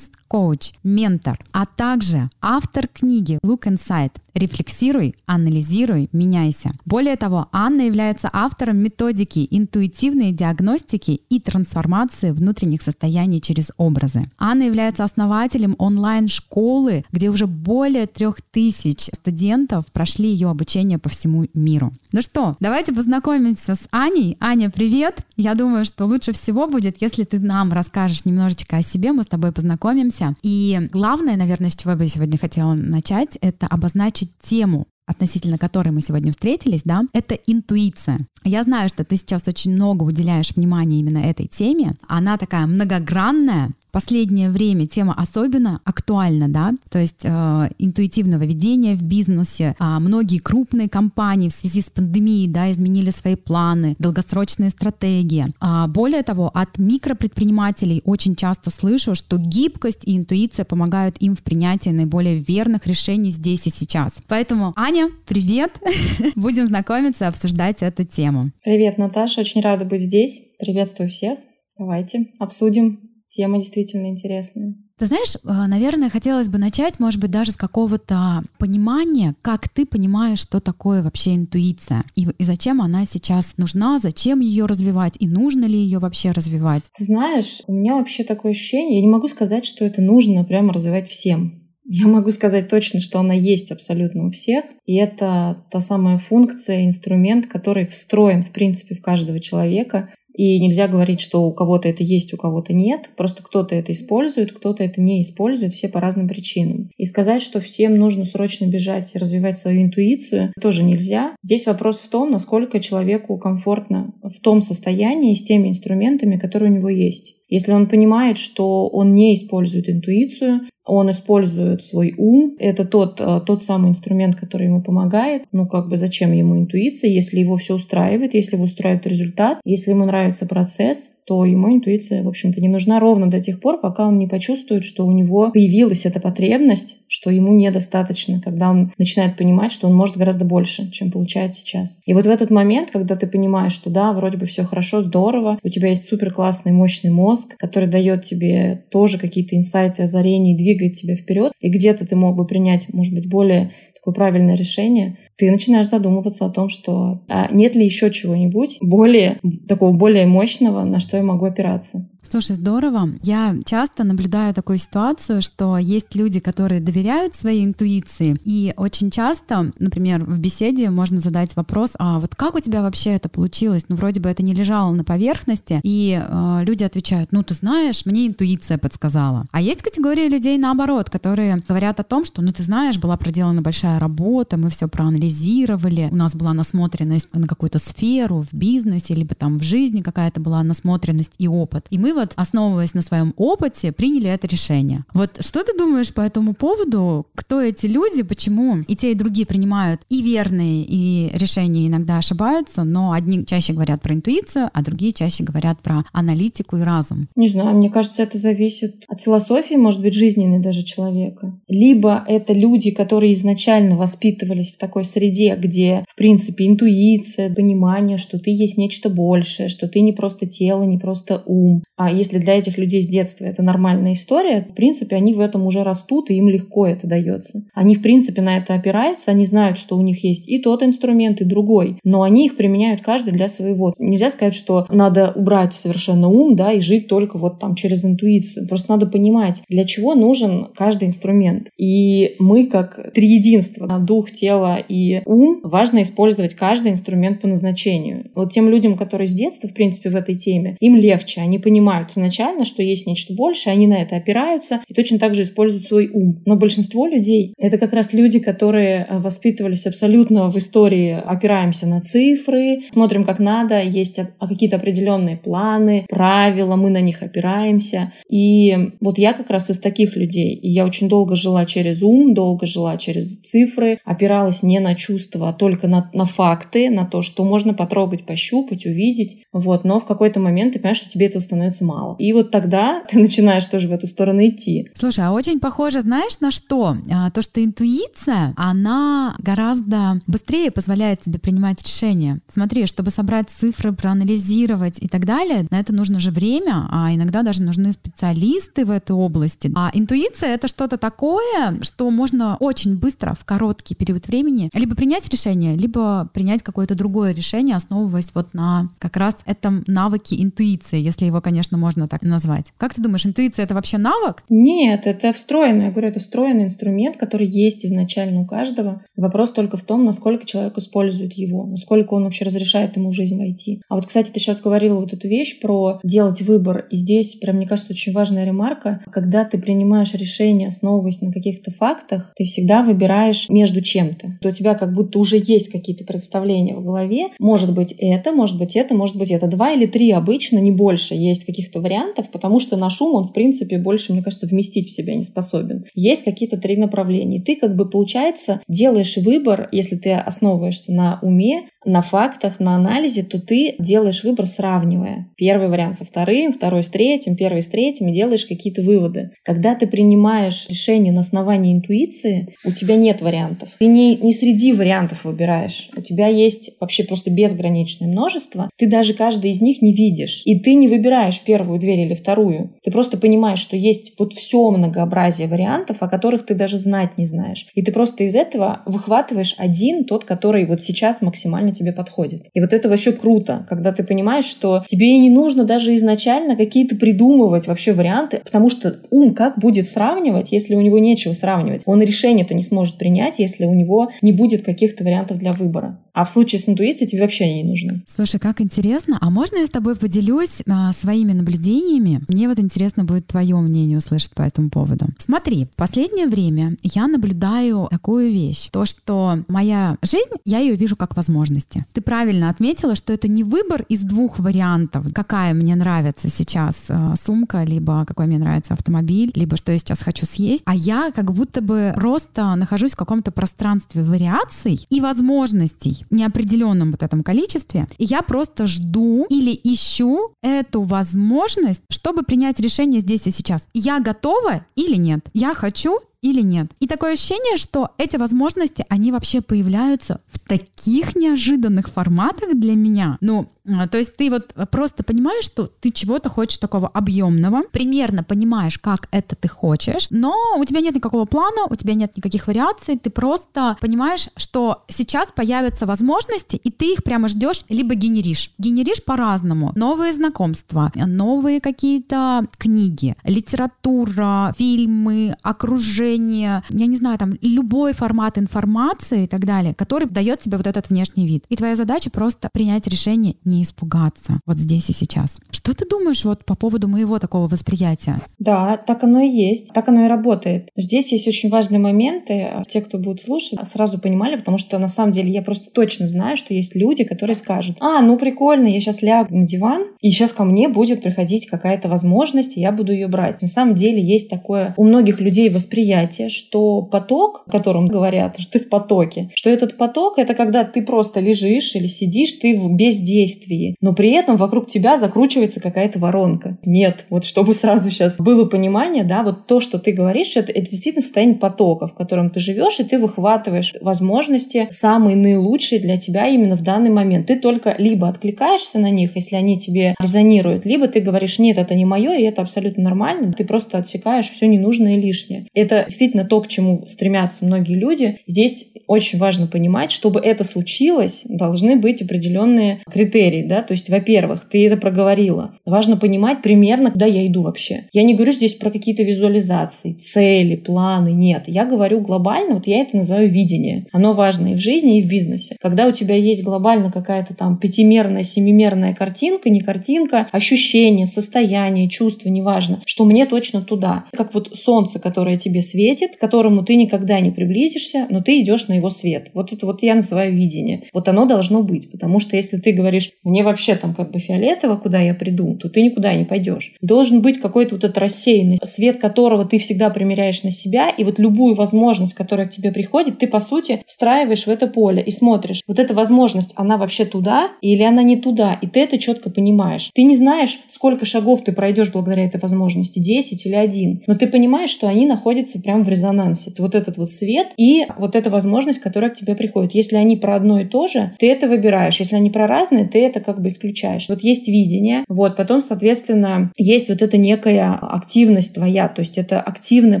бизнес-коуч, 0.28 0.72
ментор, 0.84 1.38
а 1.52 1.66
также 1.66 2.30
автор 2.40 2.88
книги 2.88 3.38
«Look 3.44 3.64
Inside. 3.64 4.12
Рефлексируй, 4.34 5.14
анализируй, 5.26 6.08
меняйся». 6.12 6.70
Более 6.84 7.16
того, 7.16 7.48
Анна 7.52 7.82
является 7.82 8.30
автором 8.32 8.78
методики 8.78 9.46
интуитивной 9.50 10.32
диагностики 10.32 11.20
и 11.28 11.40
трансформации 11.40 12.30
внутренних 12.30 12.82
состояний 12.82 13.40
через 13.40 13.70
образы. 13.76 14.24
Анна 14.38 14.64
является 14.64 15.04
основателем 15.04 15.74
онлайн-школы, 15.78 17.04
где 17.10 17.30
уже 17.30 17.46
более 17.46 18.06
трех 18.06 18.40
тысяч 18.42 19.10
студентов 19.12 19.86
прошли 19.92 20.28
ее 20.28 20.48
обучение 20.48 20.98
по 20.98 21.08
всему 21.08 21.46
миру. 21.54 21.92
Ну 22.12 22.22
что, 22.22 22.54
давайте 22.60 22.92
познакомимся 22.92 23.74
с 23.74 23.88
Аней. 23.90 24.36
Аня, 24.40 24.70
привет! 24.70 25.20
Я 25.36 25.54
думаю, 25.54 25.84
что 25.84 26.06
лучше 26.06 26.32
всего 26.32 26.66
будет, 26.66 27.02
если 27.02 27.24
ты 27.24 27.38
нам 27.38 27.72
расскажешь 27.72 28.24
немножечко 28.24 28.76
о 28.76 28.82
себе, 28.82 29.12
мы 29.12 29.22
с 29.22 29.26
тобой 29.26 29.52
познакомимся. 29.52 30.17
И 30.42 30.88
главное, 30.92 31.36
наверное, 31.36 31.70
с 31.70 31.76
чего 31.76 31.92
я 31.92 31.96
бы 31.96 32.08
сегодня 32.08 32.38
хотела 32.38 32.74
начать, 32.74 33.38
это 33.40 33.66
обозначить 33.66 34.30
тему, 34.40 34.86
относительно 35.06 35.58
которой 35.58 35.90
мы 35.90 36.00
сегодня 36.00 36.30
встретились, 36.30 36.82
да, 36.84 37.00
это 37.12 37.34
интуиция. 37.46 38.18
Я 38.44 38.62
знаю, 38.62 38.88
что 38.88 39.04
ты 39.04 39.16
сейчас 39.16 39.48
очень 39.48 39.72
много 39.74 40.04
уделяешь 40.04 40.52
внимания 40.54 41.00
именно 41.00 41.18
этой 41.18 41.46
теме. 41.46 41.94
Она 42.06 42.36
такая 42.36 42.66
многогранная, 42.66 43.70
последнее 43.98 44.48
время 44.48 44.86
тема 44.86 45.12
особенно 45.18 45.80
актуальна, 45.82 46.48
да, 46.48 46.72
то 46.88 47.00
есть 47.00 47.24
э, 47.24 47.68
интуитивного 47.80 48.44
ведения 48.44 48.94
в 48.94 49.02
бизнесе. 49.02 49.74
А 49.80 49.98
многие 49.98 50.38
крупные 50.38 50.88
компании 50.88 51.48
в 51.48 51.52
связи 51.52 51.80
с 51.80 51.86
пандемией, 51.86 52.46
да, 52.46 52.70
изменили 52.70 53.10
свои 53.10 53.34
планы, 53.34 53.96
долгосрочные 53.98 54.70
стратегии. 54.70 55.46
А 55.58 55.88
более 55.88 56.22
того, 56.22 56.48
от 56.54 56.78
микропредпринимателей 56.78 58.00
очень 58.04 58.36
часто 58.36 58.70
слышу, 58.70 59.16
что 59.16 59.36
гибкость 59.36 60.02
и 60.04 60.16
интуиция 60.16 60.64
помогают 60.64 61.16
им 61.18 61.34
в 61.34 61.42
принятии 61.42 61.90
наиболее 61.90 62.38
верных 62.38 62.86
решений 62.86 63.32
здесь 63.32 63.66
и 63.66 63.70
сейчас. 63.70 64.12
Поэтому, 64.28 64.74
Аня, 64.76 65.10
привет! 65.26 65.72
Будем 66.36 66.66
знакомиться, 66.66 67.26
обсуждать 67.26 67.82
эту 67.82 68.04
тему. 68.04 68.52
Привет, 68.62 68.96
Наташа, 68.96 69.40
очень 69.40 69.60
рада 69.60 69.84
быть 69.84 70.02
здесь. 70.02 70.40
Приветствую 70.60 71.08
всех. 71.08 71.36
Давайте 71.76 72.26
обсудим 72.38 73.07
тема 73.30 73.58
действительно 73.58 74.08
интересная. 74.08 74.74
Ты 74.98 75.06
знаешь, 75.06 75.36
э, 75.36 75.38
наверное, 75.44 76.10
хотелось 76.10 76.48
бы 76.48 76.58
начать, 76.58 76.98
может 76.98 77.20
быть, 77.20 77.30
даже 77.30 77.52
с 77.52 77.56
какого-то 77.56 78.42
понимания, 78.58 79.34
как 79.42 79.68
ты 79.68 79.86
понимаешь, 79.86 80.40
что 80.40 80.60
такое 80.60 81.02
вообще 81.02 81.36
интуиция 81.36 82.02
и, 82.16 82.26
и 82.36 82.44
зачем 82.44 82.82
она 82.82 83.04
сейчас 83.04 83.54
нужна, 83.56 83.98
зачем 84.00 84.40
ее 84.40 84.66
развивать 84.66 85.14
и 85.20 85.28
нужно 85.28 85.66
ли 85.66 85.78
ее 85.78 86.00
вообще 86.00 86.32
развивать. 86.32 86.82
Ты 86.96 87.04
знаешь, 87.04 87.62
у 87.68 87.72
меня 87.72 87.94
вообще 87.94 88.24
такое 88.24 88.52
ощущение, 88.52 88.96
я 88.96 89.02
не 89.02 89.10
могу 89.10 89.28
сказать, 89.28 89.64
что 89.64 89.84
это 89.84 90.02
нужно 90.02 90.44
прямо 90.44 90.72
развивать 90.72 91.08
всем. 91.08 91.68
Я 91.90 92.06
могу 92.06 92.30
сказать 92.30 92.68
точно, 92.68 93.00
что 93.00 93.18
она 93.18 93.32
есть 93.32 93.72
абсолютно 93.72 94.26
у 94.26 94.30
всех. 94.30 94.64
И 94.84 94.96
это 94.96 95.64
та 95.70 95.80
самая 95.80 96.18
функция, 96.18 96.84
инструмент, 96.84 97.46
который 97.46 97.86
встроен, 97.86 98.42
в 98.42 98.50
принципе, 98.50 98.94
в 98.94 99.00
каждого 99.00 99.40
человека. 99.40 100.12
И 100.38 100.60
нельзя 100.60 100.86
говорить, 100.86 101.20
что 101.20 101.42
у 101.42 101.52
кого-то 101.52 101.88
это 101.88 102.04
есть, 102.04 102.32
у 102.32 102.36
кого-то 102.36 102.72
нет. 102.72 103.10
Просто 103.16 103.42
кто-то 103.42 103.74
это 103.74 103.90
использует, 103.90 104.52
кто-то 104.52 104.84
это 104.84 105.00
не 105.00 105.20
использует, 105.20 105.72
все 105.72 105.88
по 105.88 106.00
разным 106.00 106.28
причинам. 106.28 106.90
И 106.96 107.06
сказать, 107.06 107.42
что 107.42 107.58
всем 107.58 107.96
нужно 107.96 108.24
срочно 108.24 108.66
бежать 108.66 109.10
и 109.14 109.18
развивать 109.18 109.58
свою 109.58 109.82
интуицию, 109.82 110.52
тоже 110.60 110.84
нельзя. 110.84 111.34
Здесь 111.42 111.66
вопрос 111.66 111.98
в 111.98 112.08
том, 112.08 112.30
насколько 112.30 112.78
человеку 112.78 113.36
комфортно 113.36 114.14
в 114.22 114.38
том 114.40 114.62
состоянии 114.62 115.34
с 115.34 115.42
теми 115.42 115.68
инструментами, 115.68 116.38
которые 116.38 116.70
у 116.70 116.74
него 116.74 116.88
есть. 116.88 117.34
Если 117.48 117.72
он 117.72 117.88
понимает, 117.88 118.38
что 118.38 118.88
он 118.88 119.14
не 119.14 119.34
использует 119.34 119.88
интуицию, 119.88 120.60
он 120.88 121.10
использует 121.10 121.84
свой 121.84 122.14
ум. 122.16 122.56
Это 122.58 122.84
тот, 122.84 123.20
э, 123.20 123.40
тот 123.46 123.62
самый 123.62 123.90
инструмент, 123.90 124.34
который 124.36 124.66
ему 124.66 124.82
помогает. 124.82 125.42
Ну, 125.52 125.66
как 125.66 125.88
бы 125.88 125.96
зачем 125.96 126.32
ему 126.32 126.56
интуиция, 126.56 127.10
если 127.10 127.38
его 127.38 127.56
все 127.56 127.74
устраивает, 127.74 128.34
если 128.34 128.56
его 128.56 128.64
устраивает 128.64 129.06
результат, 129.06 129.60
если 129.64 129.90
ему 129.90 130.04
нравится 130.04 130.46
процесс, 130.46 131.12
то 131.28 131.44
ему 131.44 131.70
интуиция, 131.70 132.22
в 132.22 132.28
общем-то, 132.28 132.58
не 132.58 132.68
нужна 132.68 132.98
ровно 132.98 133.28
до 133.28 133.38
тех 133.38 133.60
пор, 133.60 133.82
пока 133.82 134.08
он 134.08 134.16
не 134.16 134.26
почувствует, 134.26 134.82
что 134.82 135.06
у 135.06 135.12
него 135.12 135.50
появилась 135.52 136.06
эта 136.06 136.20
потребность, 136.20 136.96
что 137.06 137.30
ему 137.30 137.52
недостаточно, 137.52 138.40
когда 138.40 138.70
он 138.70 138.92
начинает 138.96 139.36
понимать, 139.36 139.70
что 139.70 139.88
он 139.88 139.94
может 139.94 140.16
гораздо 140.16 140.46
больше, 140.46 140.90
чем 140.90 141.10
получает 141.10 141.52
сейчас. 141.52 142.00
И 142.06 142.14
вот 142.14 142.24
в 142.24 142.30
этот 142.30 142.48
момент, 142.48 142.90
когда 142.90 143.14
ты 143.14 143.26
понимаешь, 143.26 143.72
что 143.72 143.90
да, 143.90 144.14
вроде 144.14 144.38
бы 144.38 144.46
все 144.46 144.64
хорошо, 144.64 145.02
здорово, 145.02 145.58
у 145.62 145.68
тебя 145.68 145.90
есть 145.90 146.08
супер 146.08 146.32
классный, 146.32 146.72
мощный 146.72 147.10
мозг, 147.10 147.56
который 147.58 147.90
дает 147.90 148.24
тебе 148.24 148.86
тоже 148.90 149.18
какие-то 149.18 149.54
инсайты, 149.54 150.04
озарения, 150.04 150.56
двигает 150.56 150.94
тебя 150.94 151.14
вперед, 151.14 151.52
и 151.60 151.68
где-то 151.68 152.06
ты 152.06 152.16
мог 152.16 152.36
бы 152.36 152.46
принять, 152.46 152.86
может 152.94 153.14
быть, 153.14 153.28
более 153.28 153.72
такое 154.08 154.12
правильное 154.12 154.56
решение, 154.56 155.16
ты 155.36 155.50
начинаешь 155.50 155.88
задумываться 155.88 156.46
о 156.46 156.50
том, 156.50 156.68
что 156.68 157.20
а 157.28 157.48
нет 157.52 157.76
ли 157.76 157.84
еще 157.84 158.10
чего-нибудь 158.10 158.78
более 158.80 159.38
такого 159.68 159.92
более 159.96 160.26
мощного, 160.26 160.84
на 160.84 160.98
что 161.00 161.16
я 161.16 161.22
могу 161.22 161.46
опираться. 161.46 162.08
Слушай, 162.30 162.56
здорово. 162.56 163.08
Я 163.22 163.56
часто 163.64 164.04
наблюдаю 164.04 164.52
такую 164.52 164.76
ситуацию, 164.76 165.40
что 165.40 165.78
есть 165.78 166.14
люди, 166.14 166.40
которые 166.40 166.78
доверяют 166.78 167.34
своей 167.34 167.64
интуиции, 167.64 168.38
и 168.44 168.74
очень 168.76 169.10
часто, 169.10 169.72
например, 169.78 170.22
в 170.26 170.38
беседе 170.38 170.90
можно 170.90 171.20
задать 171.20 171.56
вопрос, 171.56 171.92
а 171.98 172.20
вот 172.20 172.34
как 172.34 172.54
у 172.54 172.60
тебя 172.60 172.82
вообще 172.82 173.12
это 173.12 173.30
получилось? 173.30 173.84
Ну, 173.88 173.96
вроде 173.96 174.20
бы 174.20 174.28
это 174.28 174.42
не 174.42 174.52
лежало 174.52 174.92
на 174.92 175.04
поверхности, 175.04 175.80
и 175.82 176.20
э, 176.22 176.64
люди 176.64 176.84
отвечают, 176.84 177.32
ну, 177.32 177.42
ты 177.42 177.54
знаешь, 177.54 178.04
мне 178.04 178.26
интуиция 178.26 178.76
подсказала. 178.76 179.46
А 179.50 179.62
есть 179.62 179.80
категория 179.80 180.28
людей 180.28 180.58
наоборот, 180.58 181.08
которые 181.08 181.62
говорят 181.66 181.98
о 181.98 182.04
том, 182.04 182.26
что, 182.26 182.42
ну, 182.42 182.52
ты 182.52 182.62
знаешь, 182.62 182.98
была 182.98 183.16
проделана 183.16 183.62
большая 183.62 183.98
работа, 183.98 184.58
мы 184.58 184.68
все 184.68 184.86
проанализировали, 184.86 186.08
у 186.12 186.16
нас 186.16 186.36
была 186.36 186.52
насмотренность 186.52 187.30
на 187.32 187.46
какую-то 187.46 187.78
сферу 187.78 188.44
в 188.52 188.54
бизнесе, 188.54 189.14
либо 189.14 189.34
там 189.34 189.58
в 189.58 189.62
жизни 189.62 190.02
какая-то 190.02 190.40
была 190.40 190.62
насмотренность 190.62 191.32
и 191.38 191.48
опыт. 191.48 191.86
И 191.88 191.98
мы 191.98 192.17
вот, 192.18 192.32
основываясь 192.36 192.94
на 192.94 193.02
своем 193.02 193.32
опыте, 193.36 193.92
приняли 193.92 194.28
это 194.28 194.46
решение. 194.46 195.04
Вот 195.14 195.38
что 195.40 195.62
ты 195.62 195.76
думаешь 195.76 196.12
по 196.12 196.20
этому 196.20 196.54
поводу? 196.54 197.26
Кто 197.34 197.60
эти 197.60 197.86
люди? 197.86 198.22
Почему 198.22 198.78
и 198.86 198.96
те, 198.96 199.12
и 199.12 199.14
другие 199.14 199.46
принимают 199.46 200.00
и 200.08 200.22
верные, 200.22 200.84
и 200.84 201.30
решения 201.34 201.86
иногда 201.86 202.18
ошибаются, 202.18 202.84
но 202.84 203.12
одни 203.12 203.46
чаще 203.46 203.72
говорят 203.72 204.02
про 204.02 204.14
интуицию, 204.14 204.70
а 204.72 204.82
другие 204.82 205.12
чаще 205.12 205.44
говорят 205.44 205.80
про 205.80 206.04
аналитику 206.12 206.76
и 206.76 206.82
разум? 206.82 207.28
Не 207.36 207.48
знаю, 207.48 207.76
мне 207.76 207.90
кажется, 207.90 208.22
это 208.22 208.36
зависит 208.38 209.04
от 209.08 209.20
философии, 209.20 209.74
может 209.74 210.02
быть, 210.02 210.14
жизненной 210.14 210.60
даже 210.60 210.82
человека. 210.82 211.58
Либо 211.68 212.24
это 212.26 212.52
люди, 212.52 212.90
которые 212.90 213.32
изначально 213.34 213.96
воспитывались 213.96 214.72
в 214.72 214.78
такой 214.78 215.04
среде, 215.04 215.56
где, 215.56 216.04
в 216.08 216.16
принципе, 216.16 216.66
интуиция, 216.66 217.54
понимание, 217.54 218.18
что 218.18 218.38
ты 218.38 218.50
есть 218.50 218.76
нечто 218.76 219.08
большее, 219.08 219.68
что 219.68 219.86
ты 219.88 220.00
не 220.00 220.12
просто 220.12 220.46
тело, 220.46 220.82
не 220.82 220.98
просто 220.98 221.42
ум, 221.46 221.82
а 221.98 222.10
если 222.10 222.38
для 222.38 222.56
этих 222.56 222.78
людей 222.78 223.02
с 223.02 223.08
детства 223.08 223.44
это 223.44 223.62
нормальная 223.62 224.12
история, 224.12 224.66
в 224.70 224.74
принципе, 224.74 225.16
они 225.16 225.34
в 225.34 225.40
этом 225.40 225.66
уже 225.66 225.82
растут, 225.82 226.30
и 226.30 226.34
им 226.34 226.48
легко 226.48 226.86
это 226.86 227.06
дается. 227.06 227.64
Они, 227.74 227.96
в 227.96 228.02
принципе, 228.02 228.40
на 228.40 228.56
это 228.56 228.74
опираются, 228.74 229.32
они 229.32 229.44
знают, 229.44 229.76
что 229.78 229.96
у 229.96 230.00
них 230.00 230.22
есть 230.22 230.48
и 230.48 230.60
тот 230.60 230.82
инструмент, 230.82 231.40
и 231.40 231.44
другой, 231.44 231.98
но 232.04 232.22
они 232.22 232.46
их 232.46 232.56
применяют 232.56 233.02
каждый 233.02 233.32
для 233.32 233.48
своего. 233.48 233.94
Нельзя 233.98 234.30
сказать, 234.30 234.54
что 234.54 234.86
надо 234.90 235.32
убрать 235.34 235.74
совершенно 235.74 236.28
ум, 236.28 236.54
да, 236.54 236.72
и 236.72 236.80
жить 236.80 237.08
только 237.08 237.36
вот 237.36 237.58
там 237.58 237.74
через 237.74 238.04
интуицию. 238.04 238.68
Просто 238.68 238.92
надо 238.92 239.06
понимать, 239.06 239.62
для 239.68 239.84
чего 239.84 240.14
нужен 240.14 240.68
каждый 240.76 241.08
инструмент. 241.08 241.68
И 241.76 242.36
мы, 242.38 242.66
как 242.66 243.12
триединство, 243.12 243.98
дух, 243.98 244.30
тело 244.30 244.76
и 244.76 245.20
ум, 245.26 245.60
важно 245.64 246.02
использовать 246.02 246.54
каждый 246.54 246.92
инструмент 246.92 247.40
по 247.40 247.48
назначению. 247.48 248.30
Вот 248.36 248.52
тем 248.52 248.68
людям, 248.68 248.96
которые 248.96 249.26
с 249.26 249.32
детства, 249.32 249.68
в 249.68 249.74
принципе, 249.74 250.10
в 250.10 250.16
этой 250.16 250.36
теме, 250.36 250.76
им 250.78 250.94
легче, 250.94 251.40
они 251.40 251.58
понимают, 251.58 251.87
понимают 251.88 252.10
изначально, 252.10 252.64
что 252.66 252.82
есть 252.82 253.06
нечто 253.06 253.34
большее, 253.34 253.72
они 253.72 253.86
на 253.86 254.02
это 254.02 254.16
опираются 254.16 254.82
и 254.86 254.94
точно 254.94 255.18
так 255.18 255.34
же 255.34 255.42
используют 255.42 255.86
свой 255.86 256.10
ум. 256.12 256.42
Но 256.44 256.56
большинство 256.56 257.06
людей— 257.06 257.54
это 257.58 257.78
как 257.78 257.94
раз 257.94 258.12
люди, 258.12 258.40
которые 258.40 259.06
э, 259.08 259.18
воспитывались 259.18 259.86
абсолютно 259.86 260.50
в 260.50 260.58
истории, 260.58 261.12
опираемся 261.12 261.86
на 261.86 262.02
цифры, 262.02 262.80
смотрим 262.92 263.24
как 263.24 263.38
надо, 263.38 263.80
есть 263.80 264.18
какие-то 264.38 264.76
определенные 264.76 265.36
планы, 265.36 266.04
правила, 266.08 266.76
мы 266.76 266.90
на 266.90 267.00
них 267.00 267.22
опираемся. 267.22 268.12
И 268.28 268.76
вот 269.00 269.18
я 269.18 269.32
как 269.32 269.48
раз 269.50 269.70
из 269.70 269.78
таких 269.78 270.16
людей. 270.16 270.54
И 270.54 270.68
я 270.68 270.84
очень 270.84 271.08
долго 271.08 271.36
жила 271.36 271.64
через 271.64 272.02
ум, 272.02 272.34
долго 272.34 272.66
жила 272.66 272.98
через 272.98 273.40
цифры, 273.40 273.98
опиралась 274.04 274.62
не 274.62 274.78
на 274.78 274.94
чувства, 274.94 275.50
а 275.50 275.52
только 275.54 275.88
на, 275.88 276.10
на 276.12 276.26
факты, 276.26 276.90
на 276.90 277.04
то, 277.04 277.22
что 277.22 277.44
можно 277.44 277.72
потрогать, 277.72 278.26
пощупать, 278.26 278.84
увидеть. 278.84 279.42
Вот. 279.52 279.84
Но 279.84 280.00
в 280.00 280.04
какой-то 280.04 280.40
момент 280.40 280.74
ты 280.74 280.78
понимаешь, 280.78 280.98
что 280.98 281.10
тебе 281.10 281.26
это 281.26 281.40
становится 281.40 281.77
становится 281.78 281.84
мало. 281.84 282.16
И 282.18 282.32
вот 282.32 282.50
тогда 282.50 283.02
ты 283.08 283.18
начинаешь 283.18 283.66
тоже 283.66 283.88
в 283.88 283.92
эту 283.92 284.06
сторону 284.06 284.46
идти. 284.46 284.90
Слушай, 284.94 285.24
а 285.26 285.32
очень 285.32 285.60
похоже, 285.60 286.00
знаешь, 286.00 286.40
на 286.40 286.50
что? 286.50 286.96
А, 287.10 287.30
то, 287.30 287.42
что 287.42 287.64
интуиция, 287.64 288.52
она 288.56 289.34
гораздо 289.38 290.20
быстрее 290.26 290.70
позволяет 290.70 291.22
тебе 291.22 291.38
принимать 291.38 291.82
решения. 291.82 292.40
Смотри, 292.52 292.86
чтобы 292.86 293.10
собрать 293.10 293.50
цифры, 293.50 293.92
проанализировать 293.92 294.98
и 295.00 295.08
так 295.08 295.24
далее, 295.24 295.66
на 295.70 295.80
это 295.80 295.92
нужно 295.92 296.20
же 296.20 296.30
время, 296.30 296.86
а 296.90 297.14
иногда 297.14 297.42
даже 297.42 297.62
нужны 297.62 297.92
специалисты 297.92 298.84
в 298.84 298.90
этой 298.90 299.12
области. 299.12 299.70
А 299.74 299.90
интуиция— 299.92 300.54
это 300.54 300.68
что-то 300.68 300.98
такое, 300.98 301.78
что 301.82 302.10
можно 302.10 302.56
очень 302.60 302.96
быстро, 302.96 303.34
в 303.38 303.44
короткий 303.44 303.94
период 303.94 304.26
времени, 304.26 304.70
либо 304.72 304.94
принять 304.94 305.28
решение, 305.28 305.76
либо 305.76 306.28
принять 306.32 306.62
какое-то 306.62 306.94
другое 306.94 307.32
решение, 307.32 307.76
основываясь 307.76 308.30
вот 308.34 308.54
на 308.54 308.88
как 308.98 309.16
раз 309.16 309.36
этом 309.44 309.84
навыке 309.86 310.36
интуиции, 310.42 310.98
если 311.00 311.26
его, 311.28 311.40
конечно, 311.40 311.67
можно 311.76 312.08
так 312.08 312.22
назвать. 312.22 312.72
Как 312.76 312.94
ты 312.94 313.02
думаешь, 313.02 313.26
интуиция— 313.26 313.64
это 313.64 313.74
вообще 313.74 313.98
навык? 313.98 314.42
Нет, 314.48 315.06
это 315.06 315.32
встроенный, 315.32 315.86
я 315.86 315.90
говорю, 315.90 316.08
это 316.08 316.20
встроенный 316.20 316.64
инструмент, 316.64 317.16
который 317.16 317.46
есть 317.46 317.84
изначально 317.84 318.40
у 318.40 318.46
каждого. 318.46 319.02
Вопрос 319.16 319.50
только 319.50 319.76
в 319.76 319.82
том, 319.82 320.04
насколько 320.04 320.46
человек 320.46 320.78
использует 320.78 321.34
его, 321.34 321.66
насколько 321.66 322.14
он 322.14 322.24
вообще 322.24 322.44
разрешает 322.44 322.96
ему 322.96 323.12
жизнь 323.12 323.36
войти. 323.36 323.82
А 323.88 323.96
вот, 323.96 324.06
кстати, 324.06 324.30
ты 324.30 324.40
сейчас 324.40 324.60
говорила 324.60 325.00
вот 325.00 325.12
эту 325.12 325.28
вещь 325.28 325.60
про 325.60 326.00
делать 326.02 326.40
выбор, 326.40 326.86
и 326.90 326.96
здесь, 326.96 327.34
прям, 327.34 327.56
мне 327.56 327.66
кажется, 327.66 327.92
очень 327.92 328.12
важная 328.12 328.44
ремарка, 328.44 329.02
когда 329.10 329.44
ты 329.44 329.58
принимаешь 329.58 330.14
решение, 330.14 330.68
основываясь 330.68 331.20
на 331.20 331.32
каких-то 331.32 331.70
фактах, 331.70 332.32
ты 332.36 332.44
всегда 332.44 332.82
выбираешь 332.82 333.48
между 333.48 333.80
чем-то. 333.80 334.38
То 334.40 334.48
у 334.48 334.52
тебя 334.52 334.74
как 334.74 334.92
будто 334.92 335.18
уже 335.18 335.36
есть 335.36 335.68
какие-то 335.68 336.04
представления 336.04 336.76
в 336.76 336.84
голове. 336.84 337.28
Может 337.38 337.74
быть 337.74 337.92
это, 337.98 338.32
может 338.32 338.58
быть 338.58 338.76
это, 338.76 338.94
может 338.94 339.16
быть 339.16 339.30
это. 339.30 339.46
Два 339.46 339.72
или 339.72 339.86
три 339.86 340.10
обычно, 340.10 340.58
не 340.58 340.70
больше, 340.70 341.14
есть 341.14 341.44
каких-то 341.58 341.80
вариантов, 341.80 342.30
потому 342.30 342.60
что 342.60 342.76
наш 342.76 343.00
ум, 343.00 343.14
он, 343.14 343.24
в 343.24 343.32
принципе, 343.32 343.78
больше, 343.78 344.12
мне 344.12 344.22
кажется, 344.22 344.46
вместить 344.46 344.88
в 344.88 344.94
себя 344.94 345.16
не 345.16 345.24
способен. 345.24 345.86
Есть 345.94 346.22
какие-то 346.22 346.56
три 346.56 346.76
направления. 346.76 347.42
Ты, 347.42 347.56
как 347.56 347.74
бы, 347.74 347.88
получается, 347.88 348.60
делаешь 348.68 349.16
выбор, 349.16 349.68
если 349.72 349.96
ты 349.96 350.12
основываешься 350.12 350.92
на 350.92 351.18
уме, 351.20 351.68
на 351.88 352.02
фактах, 352.02 352.60
на 352.60 352.74
анализе, 352.76 353.22
то 353.22 353.40
ты 353.40 353.74
делаешь 353.78 354.22
выбор, 354.22 354.46
сравнивая. 354.46 355.28
Первый 355.36 355.68
вариант 355.68 355.96
со 355.96 356.04
вторым, 356.04 356.52
второй 356.52 356.82
с 356.82 356.88
третьим, 356.88 357.34
первый 357.34 357.62
с 357.62 357.66
третьим, 357.66 358.08
и 358.08 358.12
делаешь 358.12 358.44
какие-то 358.44 358.82
выводы. 358.82 359.30
Когда 359.42 359.74
ты 359.74 359.86
принимаешь 359.86 360.66
решение 360.68 361.12
на 361.12 361.20
основании 361.20 361.72
интуиции, 361.72 362.54
у 362.64 362.72
тебя 362.72 362.96
нет 362.96 363.22
вариантов. 363.22 363.70
Ты 363.78 363.86
не, 363.86 364.16
не 364.16 364.32
среди 364.32 364.72
вариантов 364.72 365.24
выбираешь. 365.24 365.88
У 365.96 366.02
тебя 366.02 366.26
есть 366.26 366.70
вообще 366.78 367.04
просто 367.04 367.30
безграничное 367.30 368.08
множество. 368.08 368.68
Ты 368.76 368.86
даже 368.86 369.14
каждый 369.14 369.52
из 369.52 369.62
них 369.62 369.80
не 369.80 369.94
видишь. 369.94 370.42
И 370.44 370.60
ты 370.60 370.74
не 370.74 370.88
выбираешь 370.88 371.40
первую 371.40 371.80
дверь 371.80 372.00
или 372.00 372.14
вторую. 372.14 372.74
Ты 372.84 372.90
просто 372.90 373.16
понимаешь, 373.16 373.60
что 373.60 373.76
есть 373.76 374.12
вот 374.18 374.34
все 374.34 374.70
многообразие 374.70 375.48
вариантов, 375.48 375.96
о 376.00 376.08
которых 376.08 376.44
ты 376.44 376.54
даже 376.54 376.76
знать 376.76 377.16
не 377.16 377.24
знаешь. 377.24 377.66
И 377.74 377.82
ты 377.82 377.92
просто 377.92 378.24
из 378.24 378.34
этого 378.34 378.82
выхватываешь 378.84 379.54
один, 379.56 380.04
тот, 380.04 380.24
который 380.24 380.66
вот 380.66 380.82
сейчас 380.82 381.22
максимально 381.22 381.72
тебе 381.78 381.92
подходит. 381.92 382.48
И 382.54 382.60
вот 382.60 382.72
это 382.72 382.88
вообще 382.88 383.12
круто, 383.12 383.64
когда 383.68 383.92
ты 383.92 384.02
понимаешь, 384.02 384.44
что 384.44 384.84
тебе 384.86 385.14
и 385.14 385.18
не 385.18 385.30
нужно 385.30 385.64
даже 385.64 385.94
изначально 385.96 386.56
какие-то 386.56 386.96
придумывать 386.96 387.66
вообще 387.66 387.92
варианты, 387.92 388.40
потому 388.44 388.70
что 388.70 389.00
ум 389.10 389.34
как 389.34 389.58
будет 389.58 389.88
сравнивать, 389.88 390.52
если 390.52 390.74
у 390.74 390.80
него 390.80 390.98
нечего 390.98 391.32
сравнивать? 391.32 391.82
Он 391.86 392.02
решение-то 392.02 392.54
не 392.54 392.62
сможет 392.62 392.98
принять, 392.98 393.38
если 393.38 393.64
у 393.64 393.74
него 393.74 394.10
не 394.22 394.32
будет 394.32 394.64
каких-то 394.64 395.04
вариантов 395.04 395.38
для 395.38 395.52
выбора. 395.52 395.98
А 396.18 396.24
в 396.24 396.30
случае 396.30 396.58
с 396.58 396.68
интуицией 396.68 397.08
тебе 397.08 397.22
вообще 397.22 397.52
не 397.54 397.62
нужны. 397.62 398.02
Слушай, 398.08 398.40
как 398.40 398.60
интересно. 398.60 399.18
А 399.20 399.30
можно 399.30 399.58
я 399.58 399.66
с 399.66 399.70
тобой 399.70 399.94
поделюсь 399.94 400.62
а, 400.68 400.92
своими 400.92 401.32
наблюдениями? 401.32 402.22
Мне 402.26 402.48
вот 402.48 402.58
интересно 402.58 403.04
будет 403.04 403.28
твое 403.28 403.54
мнение 403.54 403.98
услышать 403.98 404.32
по 404.32 404.42
этому 404.42 404.68
поводу. 404.68 405.06
Смотри, 405.18 405.66
в 405.66 405.76
последнее 405.76 406.26
время 406.26 406.76
я 406.82 407.06
наблюдаю 407.06 407.86
такую 407.88 408.32
вещь. 408.32 408.68
То, 408.72 408.84
что 408.84 409.38
моя 409.46 409.96
жизнь, 410.02 410.34
я 410.44 410.58
ее 410.58 410.74
вижу 410.74 410.96
как 410.96 411.14
возможности. 411.58 411.82
Ты 411.92 412.00
правильно 412.00 412.50
отметила, 412.50 412.94
что 412.94 413.12
это 413.12 413.28
не 413.28 413.44
выбор 413.44 413.84
из 413.88 414.02
двух 414.02 414.38
вариантов. 414.38 415.06
Какая 415.14 415.54
мне 415.54 415.74
нравится 415.76 416.28
сейчас 416.28 416.86
а, 416.88 417.14
сумка, 417.16 417.64
либо 417.64 418.04
какой 418.06 418.26
мне 418.26 418.38
нравится 418.38 418.74
автомобиль, 418.74 419.32
либо 419.34 419.56
что 419.56 419.72
я 419.72 419.78
сейчас 419.78 420.02
хочу 420.02 420.26
съесть. 420.26 420.62
А 420.66 420.74
я 420.74 421.10
как 421.14 421.32
будто 421.32 421.60
бы 421.60 421.92
просто 421.96 422.54
нахожусь 422.56 422.92
в 422.92 422.96
каком-то 422.96 423.30
пространстве 423.30 424.02
вариаций 424.02 424.86
и 424.90 425.00
возможностей 425.00 426.04
неопределенном 426.10 426.90
вот 426.92 427.02
этом 427.02 427.22
количестве, 427.22 427.86
и 427.98 428.04
я 428.04 428.22
просто 428.22 428.66
жду 428.66 429.26
или 429.30 429.58
ищу 429.64 430.32
эту 430.42 430.82
возможность, 430.82 431.82
чтобы 431.90 432.22
принять 432.22 432.60
решение 432.60 433.00
здесь 433.00 433.26
и 433.26 433.30
сейчас. 433.30 433.66
Я 433.74 434.00
готова 434.00 434.64
или 434.76 434.96
нет? 434.96 435.20
Я 435.34 435.54
хочу 435.54 435.98
или 436.20 436.40
нет. 436.42 436.72
И 436.80 436.86
такое 436.86 437.12
ощущение, 437.12 437.56
что 437.56 437.90
эти 437.96 438.16
возможности, 438.16 438.84
они 438.88 439.12
вообще 439.12 439.40
появляются 439.40 440.20
в 440.30 440.40
таких 440.40 441.14
неожиданных 441.14 441.88
форматах 441.88 442.58
для 442.58 442.74
меня. 442.74 443.18
Ну, 443.20 443.50
а, 443.68 443.86
то 443.86 443.98
есть 443.98 444.16
ты 444.16 444.30
вот 444.30 444.52
просто 444.70 445.04
понимаешь, 445.04 445.44
что 445.44 445.66
ты 445.66 445.90
чего-то 445.90 446.28
хочешь 446.28 446.58
такого 446.58 446.88
объемного, 446.88 447.62
примерно 447.70 448.24
понимаешь, 448.24 448.78
как 448.78 449.08
это 449.12 449.36
ты 449.36 449.48
хочешь, 449.48 450.08
но 450.10 450.34
у 450.58 450.64
тебя 450.64 450.80
нет 450.80 450.94
никакого 450.94 451.24
плана, 451.24 451.66
у 451.70 451.76
тебя 451.76 451.94
нет 451.94 452.16
никаких 452.16 452.46
вариаций, 452.46 452.98
ты 452.98 453.10
просто 453.10 453.76
понимаешь, 453.80 454.28
что 454.36 454.84
сейчас 454.88 455.30
появятся 455.34 455.86
возможности, 455.86 456.56
и 456.56 456.70
ты 456.70 456.92
их 456.92 457.04
прямо 457.04 457.28
ждешь, 457.28 457.64
либо 457.68 457.94
генеришь. 457.94 458.52
Генеришь 458.58 459.04
по-разному. 459.04 459.72
Новые 459.76 460.12
знакомства, 460.12 460.90
новые 460.94 461.60
какие-то 461.60 462.46
книги, 462.56 463.14
литература, 463.22 464.54
фильмы, 464.58 465.36
окружение, 465.42 466.07
я 466.16 466.86
не 466.86 466.96
знаю, 466.96 467.18
там 467.18 467.34
любой 467.40 467.92
формат 467.92 468.38
информации 468.38 469.24
и 469.24 469.26
так 469.26 469.44
далее, 469.44 469.74
который 469.74 470.08
дает 470.08 470.40
тебе 470.40 470.56
вот 470.56 470.66
этот 470.66 470.90
внешний 470.90 471.26
вид. 471.26 471.44
И 471.48 471.56
твоя 471.56 471.76
задача 471.76 472.10
просто 472.10 472.48
принять 472.52 472.86
решение 472.86 473.36
не 473.44 473.62
испугаться 473.62 474.40
вот 474.46 474.58
здесь 474.58 474.90
и 474.90 474.92
сейчас. 474.92 475.40
Что 475.50 475.74
ты 475.74 475.88
думаешь 475.88 476.24
вот 476.24 476.44
по 476.44 476.54
поводу 476.54 476.88
моего 476.88 477.18
такого 477.18 477.48
восприятия? 477.48 478.20
Да, 478.38 478.76
так 478.76 479.04
оно 479.04 479.20
и 479.20 479.28
есть, 479.28 479.72
так 479.72 479.88
оно 479.88 480.06
и 480.06 480.08
работает. 480.08 480.70
Здесь 480.76 481.12
есть 481.12 481.28
очень 481.28 481.48
важные 481.48 481.78
моменты. 481.78 482.62
Те, 482.68 482.80
кто 482.80 482.98
будет 482.98 483.20
слушать, 483.20 483.58
сразу 483.68 483.98
понимали, 483.98 484.36
потому 484.36 484.58
что 484.58 484.78
на 484.78 484.88
самом 484.88 485.12
деле 485.12 485.30
я 485.30 485.42
просто 485.42 485.70
точно 485.70 486.08
знаю, 486.08 486.36
что 486.36 486.54
есть 486.54 486.74
люди, 486.74 487.04
которые 487.04 487.36
скажут, 487.36 487.76
а, 487.80 488.00
ну 488.02 488.16
прикольно, 488.16 488.66
я 488.66 488.80
сейчас 488.80 489.02
лягу 489.02 489.36
на 489.36 489.46
диван, 489.46 489.84
и 490.00 490.10
сейчас 490.10 490.32
ко 490.32 490.44
мне 490.44 490.68
будет 490.68 491.02
приходить 491.02 491.46
какая-то 491.46 491.88
возможность, 491.88 492.56
и 492.56 492.60
я 492.60 492.72
буду 492.72 492.92
ее 492.92 493.08
брать. 493.08 493.42
На 493.42 493.48
самом 493.48 493.74
деле 493.74 494.02
есть 494.02 494.30
такое 494.30 494.74
у 494.76 494.84
многих 494.84 495.20
людей 495.20 495.50
восприятие, 495.50 495.97
что 496.28 496.82
поток, 496.82 497.42
о 497.46 497.50
котором 497.50 497.86
говорят, 497.86 498.38
что 498.38 498.52
ты 498.52 498.60
в 498.60 498.68
потоке, 498.68 499.30
что 499.34 499.50
этот 499.50 499.76
поток— 499.76 500.14
это 500.18 500.34
когда 500.34 500.64
ты 500.64 500.82
просто 500.82 501.20
лежишь 501.20 501.74
или 501.74 501.86
сидишь, 501.86 502.32
ты 502.32 502.58
в 502.58 502.72
бездействии, 502.74 503.18
действии, 503.18 503.76
но 503.80 503.94
при 503.94 504.12
этом 504.12 504.36
вокруг 504.36 504.66
тебя 504.68 504.96
закручивается 504.96 505.60
какая-то 505.60 505.98
воронка. 505.98 506.58
Нет, 506.64 507.06
вот 507.10 507.24
чтобы 507.24 507.54
сразу 507.54 507.90
сейчас 507.90 508.16
было 508.18 508.44
понимание, 508.44 509.04
да, 509.04 509.22
вот 509.22 509.46
то, 509.46 509.60
что 509.60 509.78
ты 509.78 509.92
говоришь, 509.92 510.36
это, 510.36 510.52
это 510.52 510.70
действительно 510.70 511.02
состояние 511.02 511.36
потока, 511.36 511.86
в 511.86 511.94
котором 511.94 512.30
ты 512.30 512.40
живешь, 512.40 512.80
и 512.80 512.84
ты 512.84 512.98
выхватываешь 512.98 513.74
возможности 513.80 514.68
самые 514.70 515.16
наилучшие 515.16 515.80
для 515.80 515.96
тебя 515.96 516.28
именно 516.28 516.56
в 516.56 516.62
данный 516.62 516.90
момент. 516.90 517.26
Ты 517.26 517.36
только 517.36 517.74
либо 517.78 518.08
откликаешься 518.08 518.78
на 518.78 518.90
них, 518.90 519.16
если 519.16 519.36
они 519.36 519.58
тебе 519.58 519.94
резонируют, 520.00 520.64
либо 520.64 520.88
ты 520.88 521.00
говоришь, 521.00 521.38
нет, 521.38 521.58
это 521.58 521.74
не 521.74 521.84
мое, 521.84 522.14
и 522.14 522.22
это 522.22 522.42
абсолютно 522.42 522.82
нормально, 522.84 523.32
ты 523.32 523.44
просто 523.44 523.78
отсекаешь 523.78 524.30
все 524.30 524.46
ненужное 524.46 524.96
и 524.96 525.00
лишнее. 525.00 525.46
Это 525.54 525.86
действительно 525.88 526.24
то, 526.24 526.40
к 526.40 526.48
чему 526.48 526.86
стремятся 526.88 527.44
многие 527.44 527.74
люди. 527.74 528.18
Здесь 528.26 528.72
очень 528.86 529.18
важно 529.18 529.46
понимать, 529.46 529.90
чтобы 529.90 530.20
это 530.20 530.44
случилось, 530.44 531.24
должны 531.28 531.76
быть 531.76 532.02
определенные 532.02 532.80
критерии 532.90 533.42
да, 533.48 533.62
то 533.62 533.72
есть, 533.72 533.88
во-первых, 533.88 534.48
ты 534.48 534.66
это 534.66 534.76
проговорила. 534.76 535.54
Важно 535.64 535.96
понимать 535.96 536.42
примерно, 536.42 536.90
куда 536.90 537.06
я 537.06 537.26
иду 537.26 537.42
вообще. 537.42 537.88
Я 537.92 538.02
не 538.02 538.14
говорю 538.14 538.32
здесь 538.32 538.54
про 538.54 538.70
какие-то 538.70 539.02
визуализации, 539.02 539.94
цели, 539.94 540.56
планы, 540.56 541.12
нет. 541.12 541.44
Я 541.46 541.64
говорю 541.64 542.00
глобально, 542.00 542.54
вот 542.54 542.66
я 542.66 542.82
это 542.82 542.96
называю 542.96 543.30
видение. 543.30 543.86
Оно 543.92 544.12
важно 544.12 544.52
и 544.52 544.54
в 544.54 544.60
жизни, 544.60 544.98
и 544.98 545.02
в 545.02 545.08
бизнесе. 545.08 545.56
Когда 545.60 545.86
у 545.86 545.92
тебя 545.92 546.14
есть 546.14 546.44
глобально 546.44 546.92
какая-то 546.92 547.34
там 547.34 547.58
пятимерная, 547.58 548.22
семимерная 548.22 548.94
картинка, 548.94 549.50
не 549.50 549.60
картинка, 549.60 550.28
ощущение, 550.30 551.06
состояние, 551.06 551.88
чувство, 551.88 552.28
неважно, 552.28 552.82
что 552.84 553.04
мне 553.04 553.26
точно 553.26 553.62
туда. 553.62 554.04
Как 554.12 554.34
вот 554.34 554.56
солнце, 554.56 554.98
которое 554.98 555.36
тебе 555.36 555.62
светит, 555.62 555.77
к 556.16 556.20
которому 556.20 556.64
ты 556.64 556.76
никогда 556.76 557.20
не 557.20 557.30
приблизишься, 557.30 558.06
но 558.10 558.22
ты 558.22 558.40
идешь 558.40 558.68
на 558.68 558.74
его 558.74 558.90
свет. 558.90 559.30
Вот 559.34 559.52
это 559.52 559.66
вот 559.66 559.82
я 559.82 559.94
называю 559.94 560.34
видение. 560.34 560.84
Вот 560.92 561.08
оно 561.08 561.26
должно 561.26 561.62
быть, 561.62 561.90
потому 561.90 562.20
что 562.20 562.36
если 562.36 562.56
ты 562.58 562.72
говоришь, 562.72 563.12
мне 563.22 563.42
вообще 563.42 563.74
там 563.74 563.94
как 563.94 564.10
бы 564.10 564.18
фиолетово, 564.18 564.76
куда 564.76 565.00
я 565.00 565.14
приду, 565.14 565.56
то 565.56 565.68
ты 565.68 565.82
никуда 565.82 566.14
не 566.14 566.24
пойдешь. 566.24 566.74
Должен 566.80 567.22
быть 567.22 567.40
какой-то 567.40 567.74
вот 567.74 567.84
этот 567.84 567.98
рассеянный 567.98 568.58
свет, 568.64 569.00
которого 569.00 569.44
ты 569.44 569.58
всегда 569.58 569.90
примеряешь 569.90 570.42
на 570.42 570.50
себя, 570.50 570.90
и 570.90 571.04
вот 571.04 571.18
любую 571.18 571.54
возможность, 571.54 572.14
которая 572.14 572.46
к 572.46 572.50
тебе 572.50 572.72
приходит, 572.72 573.18
ты, 573.18 573.26
по 573.26 573.40
сути, 573.40 573.82
встраиваешь 573.86 574.44
в 574.44 574.48
это 574.48 574.66
поле 574.66 575.02
и 575.02 575.10
смотришь, 575.10 575.62
вот 575.66 575.78
эта 575.78 575.94
возможность, 575.94 576.52
она 576.56 576.76
вообще 576.76 577.04
туда 577.04 577.50
или 577.62 577.82
она 577.82 578.02
не 578.02 578.16
туда, 578.16 578.58
и 578.60 578.66
ты 578.66 578.80
это 578.80 578.98
четко 578.98 579.30
понимаешь. 579.30 579.90
Ты 579.94 580.02
не 580.02 580.16
знаешь, 580.16 580.60
сколько 580.68 581.04
шагов 581.04 581.44
ты 581.44 581.52
пройдешь 581.52 581.92
благодаря 581.92 582.24
этой 582.24 582.40
возможности, 582.40 582.98
10 582.98 583.46
или 583.46 583.54
1, 583.54 584.04
но 584.06 584.14
ты 584.14 584.26
понимаешь, 584.26 584.70
что 584.70 584.88
они 584.88 585.06
находятся 585.06 585.60
прямо 585.68 585.84
в 585.84 585.88
резонансе. 585.90 586.50
Вот 586.58 586.74
этот 586.74 586.96
вот 586.96 587.10
свет 587.10 587.48
и 587.58 587.84
вот 587.98 588.16
эта 588.16 588.30
возможность, 588.30 588.78
которая 588.78 589.10
к 589.10 589.14
тебе 589.14 589.34
приходит. 589.34 589.74
Если 589.74 589.96
они 589.96 590.16
про 590.16 590.34
одно 590.34 590.60
и 590.60 590.64
то 590.64 590.88
же, 590.88 591.12
ты 591.18 591.30
это 591.30 591.46
выбираешь. 591.46 592.00
Если 592.00 592.16
они 592.16 592.30
про 592.30 592.46
разные, 592.46 592.88
ты 592.88 593.04
это 593.04 593.20
как 593.20 593.42
бы 593.42 593.48
исключаешь. 593.48 594.08
Вот 594.08 594.22
есть 594.22 594.48
видение, 594.48 595.04
вот, 595.08 595.36
потом, 595.36 595.60
соответственно, 595.60 596.50
есть 596.56 596.88
вот 596.88 597.02
эта 597.02 597.18
некая 597.18 597.78
активность 597.82 598.54
твоя, 598.54 598.88
то 598.88 599.00
есть 599.00 599.18
это 599.18 599.42
активное 599.42 600.00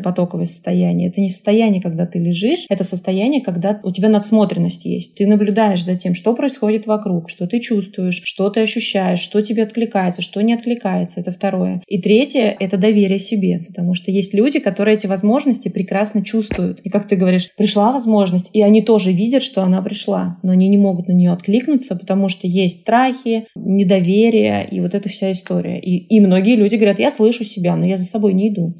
потоковое 0.00 0.46
состояние. 0.46 1.10
Это 1.10 1.20
не 1.20 1.28
состояние, 1.28 1.82
когда 1.82 2.06
ты 2.06 2.18
лежишь, 2.18 2.64
это 2.70 2.82
состояние, 2.82 3.42
когда 3.42 3.78
у 3.82 3.90
тебя 3.90 4.08
надсмотренность 4.08 4.86
есть. 4.86 5.16
Ты 5.16 5.26
наблюдаешь 5.26 5.84
за 5.84 5.96
тем, 5.96 6.14
что 6.14 6.32
происходит 6.34 6.86
вокруг, 6.86 7.28
что 7.28 7.46
ты 7.46 7.60
чувствуешь, 7.60 8.22
что 8.24 8.48
ты 8.48 8.62
ощущаешь, 8.62 9.20
что 9.20 9.42
тебе 9.42 9.64
откликается, 9.64 10.22
что 10.22 10.40
не 10.40 10.54
откликается. 10.54 11.20
Это 11.20 11.30
второе. 11.30 11.82
И 11.86 12.00
третье— 12.00 12.56
это 12.58 12.78
доверие 12.78 13.18
себе, 13.18 13.62
потому 13.66 13.92
что 13.92 14.10
есть 14.10 14.32
люди, 14.32 14.60
которые 14.60 14.96
эти 14.96 15.06
возможности 15.06 15.57
прекрасно 15.66 16.24
чувствуют. 16.24 16.78
И 16.84 16.90
как 16.90 17.08
ты 17.08 17.16
говоришь, 17.16 17.50
пришла 17.56 17.90
возможность, 17.90 18.50
и 18.52 18.62
они 18.62 18.82
тоже 18.82 19.10
видят, 19.10 19.42
что 19.42 19.62
она 19.62 19.82
пришла, 19.82 20.38
но 20.44 20.52
они 20.52 20.68
не 20.68 20.78
могут 20.78 21.08
на 21.08 21.12
нее 21.12 21.32
откликнуться, 21.32 21.96
потому 21.96 22.28
что 22.28 22.46
есть 22.46 22.82
страхи, 22.82 23.48
недоверие 23.56 24.68
и 24.70 24.80
вот 24.80 24.94
эта 24.94 25.08
вся 25.08 25.32
история. 25.32 25.80
И, 25.80 25.96
и 25.96 26.20
многие 26.20 26.54
люди 26.54 26.76
говорят, 26.76 27.00
я 27.00 27.10
слышу 27.10 27.44
себя, 27.44 27.74
но 27.74 27.84
я 27.84 27.96
за 27.96 28.04
собой 28.04 28.34
не 28.34 28.50
иду. 28.50 28.74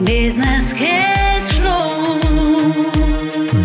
Бизнес-кейс-шоу. 0.00 2.08